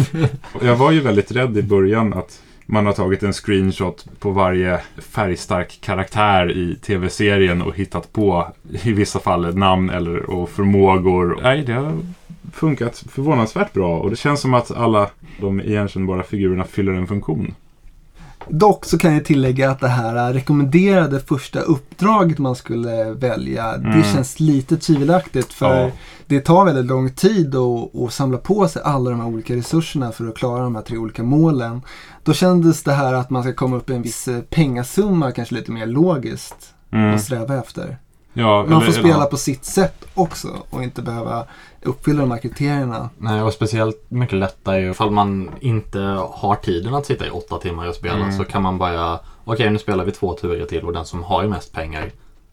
Jag 0.61 0.75
var 0.75 0.91
ju 0.91 0.99
väldigt 0.99 1.31
rädd 1.31 1.57
i 1.57 1.63
början 1.63 2.13
att 2.13 2.41
man 2.65 2.85
har 2.85 2.93
tagit 2.93 3.23
en 3.23 3.33
screenshot 3.33 4.05
på 4.19 4.31
varje 4.31 4.79
färgstark 4.97 5.79
karaktär 5.81 6.51
i 6.51 6.75
tv-serien 6.75 7.61
och 7.61 7.75
hittat 7.75 8.13
på 8.13 8.47
i 8.83 8.93
vissa 8.93 9.19
fall 9.19 9.57
namn 9.57 9.89
eller 9.89 10.29
och 10.29 10.49
förmågor. 10.49 11.39
Nej, 11.43 11.63
det 11.65 11.73
har 11.73 11.97
funkat 12.53 13.03
förvånansvärt 13.09 13.73
bra 13.73 13.99
och 13.99 14.09
det 14.09 14.15
känns 14.15 14.39
som 14.41 14.53
att 14.53 14.71
alla 14.71 15.09
de 15.39 15.61
igenkännbara 15.61 16.23
figurerna 16.23 16.63
fyller 16.63 16.91
en 16.93 17.07
funktion. 17.07 17.55
Dock 18.49 18.85
så 18.85 18.97
kan 18.97 19.13
jag 19.13 19.25
tillägga 19.25 19.71
att 19.71 19.79
det 19.79 19.87
här 19.87 20.33
rekommenderade 20.33 21.19
första 21.19 21.59
uppdraget 21.59 22.37
man 22.39 22.55
skulle 22.55 23.11
välja, 23.13 23.73
Mm. 23.73 23.97
det 23.97 24.03
känns 24.13 24.39
lite 24.39 24.77
tvivelaktigt. 24.77 25.53
För 25.53 25.81
Ja. 25.83 25.91
det 26.27 26.39
tar 26.39 26.65
väldigt 26.65 26.85
lång 26.85 27.09
tid 27.09 27.55
att, 27.55 27.95
att 27.95 28.13
samla 28.13 28.37
på 28.37 28.67
sig 28.67 28.81
alla 28.85 29.09
de 29.09 29.19
här 29.19 29.27
olika 29.27 29.55
resurserna 29.55 30.11
för 30.11 30.27
att 30.27 30.35
klara 30.35 30.63
de 30.63 30.75
här 30.75 30.81
tre 30.83 30.97
olika 30.97 31.23
målen. 31.23 31.81
Då 32.23 32.33
kändes 32.33 32.83
det 32.83 32.93
här 32.93 33.13
att 33.13 33.29
man 33.29 33.43
ska 33.43 33.53
komma 33.53 33.75
upp 33.77 33.89
i 33.89 33.93
en 33.95 34.01
viss 34.01 34.27
eh, 34.27 34.41
pengasumma 34.41 35.31
kanske 35.31 35.55
lite 35.55 35.71
mer 35.71 35.85
logiskt 35.85 36.69
Mm. 36.91 37.15
att 37.15 37.21
sträva 37.21 37.57
efter. 37.59 37.97
Ja, 38.33 38.63
Man 38.69 38.71
eller- 38.81 38.85
får 38.85 38.91
spela 38.99 39.09
ja. 39.19 39.25
på 39.25 39.37
sitt 39.37 39.65
sätt 39.65 40.05
också 40.13 40.47
och 40.69 40.83
inte 40.83 41.01
behöva 41.01 41.45
uppfylla 41.85 42.21
de 42.21 42.31
här 42.31 42.37
kriterierna. 42.37 43.09
Nej, 43.17 43.41
och 43.41 43.53
speciellt 43.53 44.05
mycket 44.09 44.37
lättare 44.39 44.89
ifall 44.89 45.11
man 45.11 45.49
inte 45.59 45.99
har 46.31 46.55
tiden 46.55 46.93
att 46.93 47.05
sitta 47.05 47.27
i 47.27 47.29
åtta 47.29 47.57
timmar 47.57 47.87
och 47.89 47.95
spela 47.95 48.15
Mm. 48.15 48.31
så 48.37 48.43
kan 48.45 48.61
man 48.63 48.77
bara 48.77 49.19
Okej, 49.45 49.69
nu 49.69 49.79
spelar 49.79 50.05
vi 50.05 50.11
två 50.11 50.33
turer 50.33 50.65
till 50.65 50.83
och 50.85 50.93
den 50.93 51.05
som 51.05 51.23
har 51.23 51.43
ju 51.43 51.49
mest 51.49 51.73
pengar 51.73 52.11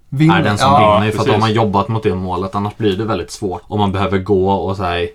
Vinner. 0.08 0.40
är 0.40 0.44
den 0.44 0.58
som 0.58 0.68
ja, 0.72 0.78
vinner. 0.98 1.12
För 1.12 1.18
att 1.18 1.26
precis. 1.26 1.32
de 1.40 1.42
har 1.42 1.48
jobbat 1.48 1.88
mot 1.88 2.02
det 2.02 2.14
målet. 2.14 2.54
Annars 2.54 2.76
blir 2.76 2.96
det 2.96 3.04
väldigt 3.04 3.30
svårt. 3.30 3.62
Om 3.66 3.78
man 3.78 3.92
behöver 3.92 4.18
gå 4.18 4.50
och 4.52 4.76
säga 4.76 5.08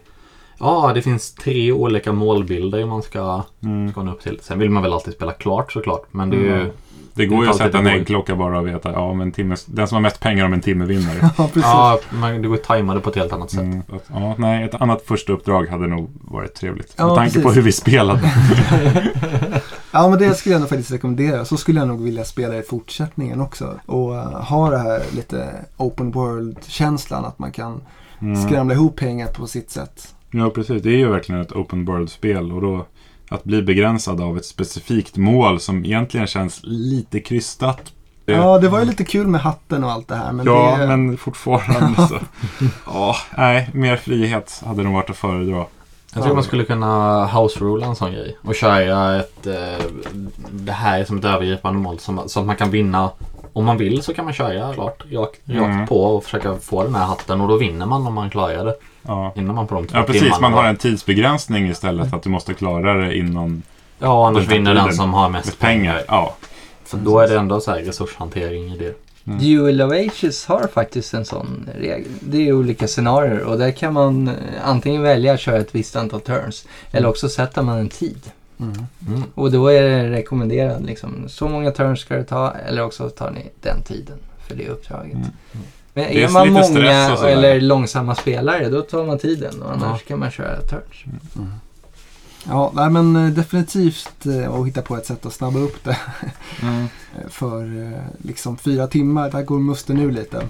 Ja, 0.59 0.91
det 0.95 1.01
finns 1.01 1.33
tre 1.33 1.71
olika 1.71 2.13
målbilder 2.13 2.85
man 2.85 3.01
ska, 3.01 3.41
Mm. 3.63 3.91
ska 3.91 4.03
nå 4.03 4.11
upp 4.11 4.21
till. 4.21 4.39
Sen 4.41 4.59
vill 4.59 4.69
man 4.69 4.83
väl 4.83 4.93
alltid 4.93 5.13
spela 5.13 5.31
klart 5.31 5.71
såklart. 5.73 6.03
Men 6.11 6.29
det 6.29 6.37
är 6.37 6.41
ju... 6.41 6.71
Det 7.15 7.25
går 7.25 7.43
ju 7.43 7.49
att 7.49 7.55
sätta 7.57 7.77
en 7.77 7.87
äggklocka 7.87 8.35
bara 8.35 8.59
och 8.59 8.67
veta 8.67 8.91
ja, 8.91 9.13
men 9.13 9.31
timme, 9.31 9.55
den 9.65 9.87
som 9.87 9.95
har 9.95 10.01
mest 10.01 10.19
pengar 10.19 10.45
om 10.45 10.53
en 10.53 10.61
timme 10.61 10.85
vinner. 10.85 11.15
ja, 11.21 11.29
precis. 11.37 11.63
Ja, 11.63 11.99
man, 12.13 12.41
det 12.41 12.47
går 12.47 12.55
att 12.55 12.63
tajma 12.63 12.93
det 12.93 12.99
på 12.99 13.09
ett 13.09 13.15
helt 13.15 13.33
annat 13.33 13.51
sätt. 13.51 13.59
Mm. 13.59 13.79
att- 13.79 14.05
Ja, 14.13 14.35
nej, 14.37 14.63
ett 14.63 14.75
annat 14.81 15.01
första 15.01 15.33
uppdrag 15.33 15.67
hade 15.67 15.87
nog 15.87 16.09
varit 16.21 16.53
trevligt. 16.55 16.93
Ja, 16.97 17.05
Med 17.07 17.15
tanke 17.15 17.29
precis. 17.29 17.43
på 17.43 17.51
hur 17.51 17.61
vi 17.61 17.71
spelade. 17.71 18.21
Ja, 19.91 20.09
men 20.09 20.19
det 20.19 20.33
skulle 20.35 20.55
jag 20.55 20.59
nog 20.59 20.69
faktiskt 20.69 20.91
rekommendera. 20.91 21.45
Så 21.45 21.57
skulle 21.57 21.79
jag 21.79 21.87
nog 21.87 22.01
vilja 22.03 22.25
spela 22.25 22.57
i 22.57 22.61
fortsättningen 22.61 23.41
också. 23.41 23.79
Och 23.85 24.15
eh, 24.15 24.21
ha 24.41 24.69
det 24.69 24.77
här 24.77 25.01
lite 25.15 25.49
open 25.77 26.11
world-känslan. 26.11 27.25
Att 27.25 27.39
man 27.39 27.51
kan 27.51 27.81
Mm. 28.21 28.47
skramla 28.47 28.73
ihop 28.73 28.95
pengar 28.95 29.27
på 29.27 29.47
sitt 29.47 29.69
sätt. 29.71 30.15
Ja, 30.31 30.49
precis. 30.49 30.81
Det 30.83 30.89
är 30.89 30.97
ju 30.97 31.09
verkligen 31.09 31.41
ett 31.41 31.51
open 31.51 31.85
world-spel 31.85 32.51
och 32.51 32.61
då 32.61 32.85
att 33.29 33.43
bli 33.43 33.61
begränsad 33.61 34.21
av 34.21 34.37
ett 34.37 34.45
specifikt 34.45 35.17
mål 35.17 35.59
som 35.59 35.85
egentligen 35.85 36.27
känns 36.27 36.59
lite 36.63 37.19
krystat. 37.19 37.91
Ja, 38.25 38.57
det 38.57 38.69
var 38.69 38.79
ju 38.79 38.85
lite 38.85 39.03
kul 39.03 39.27
med 39.27 39.41
hatten 39.41 39.83
och 39.83 39.91
allt 39.91 40.07
det 40.07 40.15
här. 40.15 40.31
Men 40.31 40.45
ja, 40.45 40.77
det, 40.79 40.87
men 40.87 41.17
fortfarande 41.17 42.07
så. 42.07 42.19
Ja, 42.85 43.15
nej, 43.37 43.69
mer 43.73 43.95
frihet 43.95 44.63
hade 44.65 44.83
nog 44.83 44.93
varit 44.93 45.09
att 45.09 45.17
föredra. 45.17 45.65
Jag 46.13 46.23
tror 46.23 46.35
man 46.35 46.43
skulle 46.43 46.63
kunna 46.63 47.25
house 47.25 47.59
rule 47.59 47.85
en 47.85 47.95
sån 47.95 48.11
grej. 48.11 48.37
Och 48.43 48.55
köra 48.55 49.19
ett... 49.19 49.47
Eh, 49.47 49.85
det 50.51 50.71
här 50.71 50.99
är 50.99 51.05
som 51.05 51.17
ett 51.17 51.25
övergripande 51.25 51.79
mål 51.79 51.99
som, 51.99 52.29
som 52.29 52.47
man 52.47 52.55
kan 52.55 52.71
vinna 52.71 53.11
Om 53.55 53.65
man 53.65 53.77
vill 53.77 54.03
så 54.03 54.13
kan 54.13 54.25
man 54.25 54.33
köra 54.33 54.73
klart, 54.73 55.03
rakt, 55.11 55.39
rakt 55.47 55.65
Mm. 55.73 55.87
på 55.87 56.03
och 56.03 56.23
försöka 56.23 56.55
få 56.55 56.83
den 56.83 56.95
här 56.95 57.05
hatten 57.05 57.41
och 57.41 57.47
då 57.47 57.57
vinner 57.57 57.85
man 57.85 58.07
om 58.07 58.13
man 58.13 58.29
klarar 58.29 58.65
det. 58.65 58.75
Ja. 59.01 59.33
Innan 59.35 59.55
man 59.55 59.67
på 59.67 59.75
de 59.75 59.87
två 59.87 59.97
ja, 59.97 60.03
precis. 60.03 60.21
timmarna. 60.21 60.41
Man 60.41 60.53
har 60.53 60.63
en 60.69 60.75
tidsbegränsning 60.75 61.69
istället. 61.69 62.13
Att 62.13 62.23
du 62.23 62.29
måste 62.29 62.53
klara 62.53 62.93
det 62.93 63.17
inom 63.17 63.63
Ja, 63.99 64.27
annars 64.27 64.47
vinner 64.47 64.73
den 64.73 64.93
som 64.93 65.13
har 65.13 65.29
mest 65.29 65.45
med 65.47 65.59
pengar. 65.59 66.03
Ja. 66.07 66.35
För 66.85 66.97
då 66.97 67.19
är 67.19 67.27
det 67.27 67.37
ändå 67.37 67.59
så 67.61 67.71
här 67.71 67.79
resurshantering 67.81 68.71
i 68.73 68.77
det. 68.77 68.93
Mm. 69.27 69.39
Duel 69.39 69.81
of 69.81 69.91
Ages 69.91 70.45
har 70.45 70.67
faktiskt 70.73 71.13
en 71.13 71.25
sån 71.25 71.69
regel. 71.79 72.11
Det 72.19 72.47
är 72.47 72.53
olika 72.53 72.87
scenarier 72.87 73.39
och 73.43 73.57
där 73.57 73.71
kan 73.71 73.93
man 73.93 74.27
eh, 74.27 74.33
antingen 74.63 75.01
välja 75.01 75.33
att 75.33 75.39
köra 75.39 75.57
ett 75.57 75.75
visst 75.75 75.95
antal 75.95 76.21
turns 76.21 76.65
eller 76.91 77.07
också 77.09 77.29
sätter 77.29 77.61
man 77.61 77.77
en 77.77 77.89
tid. 77.89 78.21
Mm. 78.59 78.73
Mm. 79.07 79.23
Och 79.35 79.51
då 79.51 79.67
är 79.67 79.81
det 79.81 80.11
rekommenderat 80.11 80.81
liksom, 80.81 81.29
så 81.29 81.47
många 81.47 81.71
turns 81.71 81.99
ska 81.99 82.15
du 82.15 82.23
ta 82.23 82.51
eller 82.51 82.83
också 82.83 83.09
tar 83.09 83.31
ni 83.31 83.51
den 83.61 83.81
tiden 83.83 84.17
för 84.47 84.55
det 84.55 84.67
uppdraget. 84.69 85.13
Mm. 85.13 85.27
Men 85.93 86.03
Det 86.03 86.23
är 86.23 86.27
är 86.27 86.31
man 86.31 86.51
många 86.53 87.17
eller 87.27 87.61
långsamma 87.61 88.15
spelare 88.15 88.69
då 88.69 88.81
tar 88.81 89.05
man 89.05 89.17
tiden 89.19 89.61
och 89.61 89.71
annars 89.71 90.01
Ja. 90.01 90.07
kan 90.07 90.19
man 90.19 90.31
köra 90.31 90.61
turns. 90.61 91.03
Ja, 92.47 92.71
nej, 92.75 92.89
men 92.89 93.15
eh, 93.15 93.31
definitivt 93.31 94.25
eh, 94.25 94.53
att 94.53 94.67
hitta 94.67 94.81
på 94.81 94.95
ett 94.97 95.05
sätt 95.05 95.25
att 95.25 95.33
snabba 95.33 95.59
upp 95.59 95.83
det. 95.83 95.97
Mm. 96.61 96.87
För 97.29 97.61
eh, 97.83 97.99
liksom 98.17 98.57
fyra 98.57 98.87
timmar, 98.87 99.29
där 99.31 99.41
går 99.41 99.59
musten 99.59 99.99
ur 99.99 100.11
lite. 100.11 100.41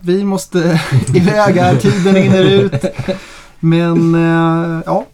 Vi 0.00 0.24
måste 0.24 0.58
iväg 1.14 1.54
här, 1.56 1.76
tiden 1.76 2.14
rinner 2.14 2.44
ut. 2.44 2.84
Men 3.60 4.14
ja, 4.86 5.06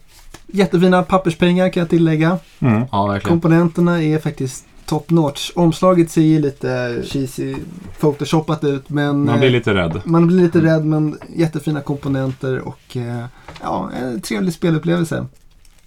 jättefina 0.55 1.03
papperspengar 1.03 1.69
kan 1.69 1.81
jag 1.81 1.91
tillägga. 1.91 2.39
Mm. 2.61 2.85
Ja, 2.93 3.07
verkligen. 3.07 3.31
Komponenterna 3.41 4.03
är 4.03 4.19
faktiskt 4.19 4.65
top 4.87 5.11
notch. 5.11 5.51
Omslaget 5.55 6.11
ser 6.11 6.23
ju 6.23 6.39
lite 6.41 7.03
cheesy, 7.07 7.55
photoshopat 8.01 8.65
ut 8.65 8.89
men 8.91 9.25
Man 9.25 9.39
blir 9.39 9.49
eh, 9.49 9.53
lite 9.53 9.75
rädd. 9.75 10.01
man 10.05 10.27
blir 10.27 10.37
lite 10.43 10.61
rädd 10.63 10.85
men 10.85 11.19
jättefina 11.37 11.81
komponenter 11.81 12.59
och 12.59 12.97
eh, 12.97 13.25
ja, 13.63 13.91
en 14.03 14.21
trevlig 14.21 14.55
spelupplevelse. 14.55 15.27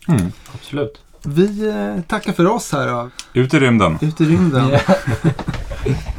Mm. 0.08 0.32
Absolut. 0.54 1.02
Vi 1.26 1.68
eh, 1.70 2.02
tackar 2.08 2.34
för 2.34 2.46
oss 2.48 2.72
här 2.72 2.88
då, 2.88 3.10
Ut 3.34 3.54
i 3.54 3.60
rymden. 3.60 3.98
ute 4.02 4.24
i 4.24 4.28
rymden. 4.28 4.70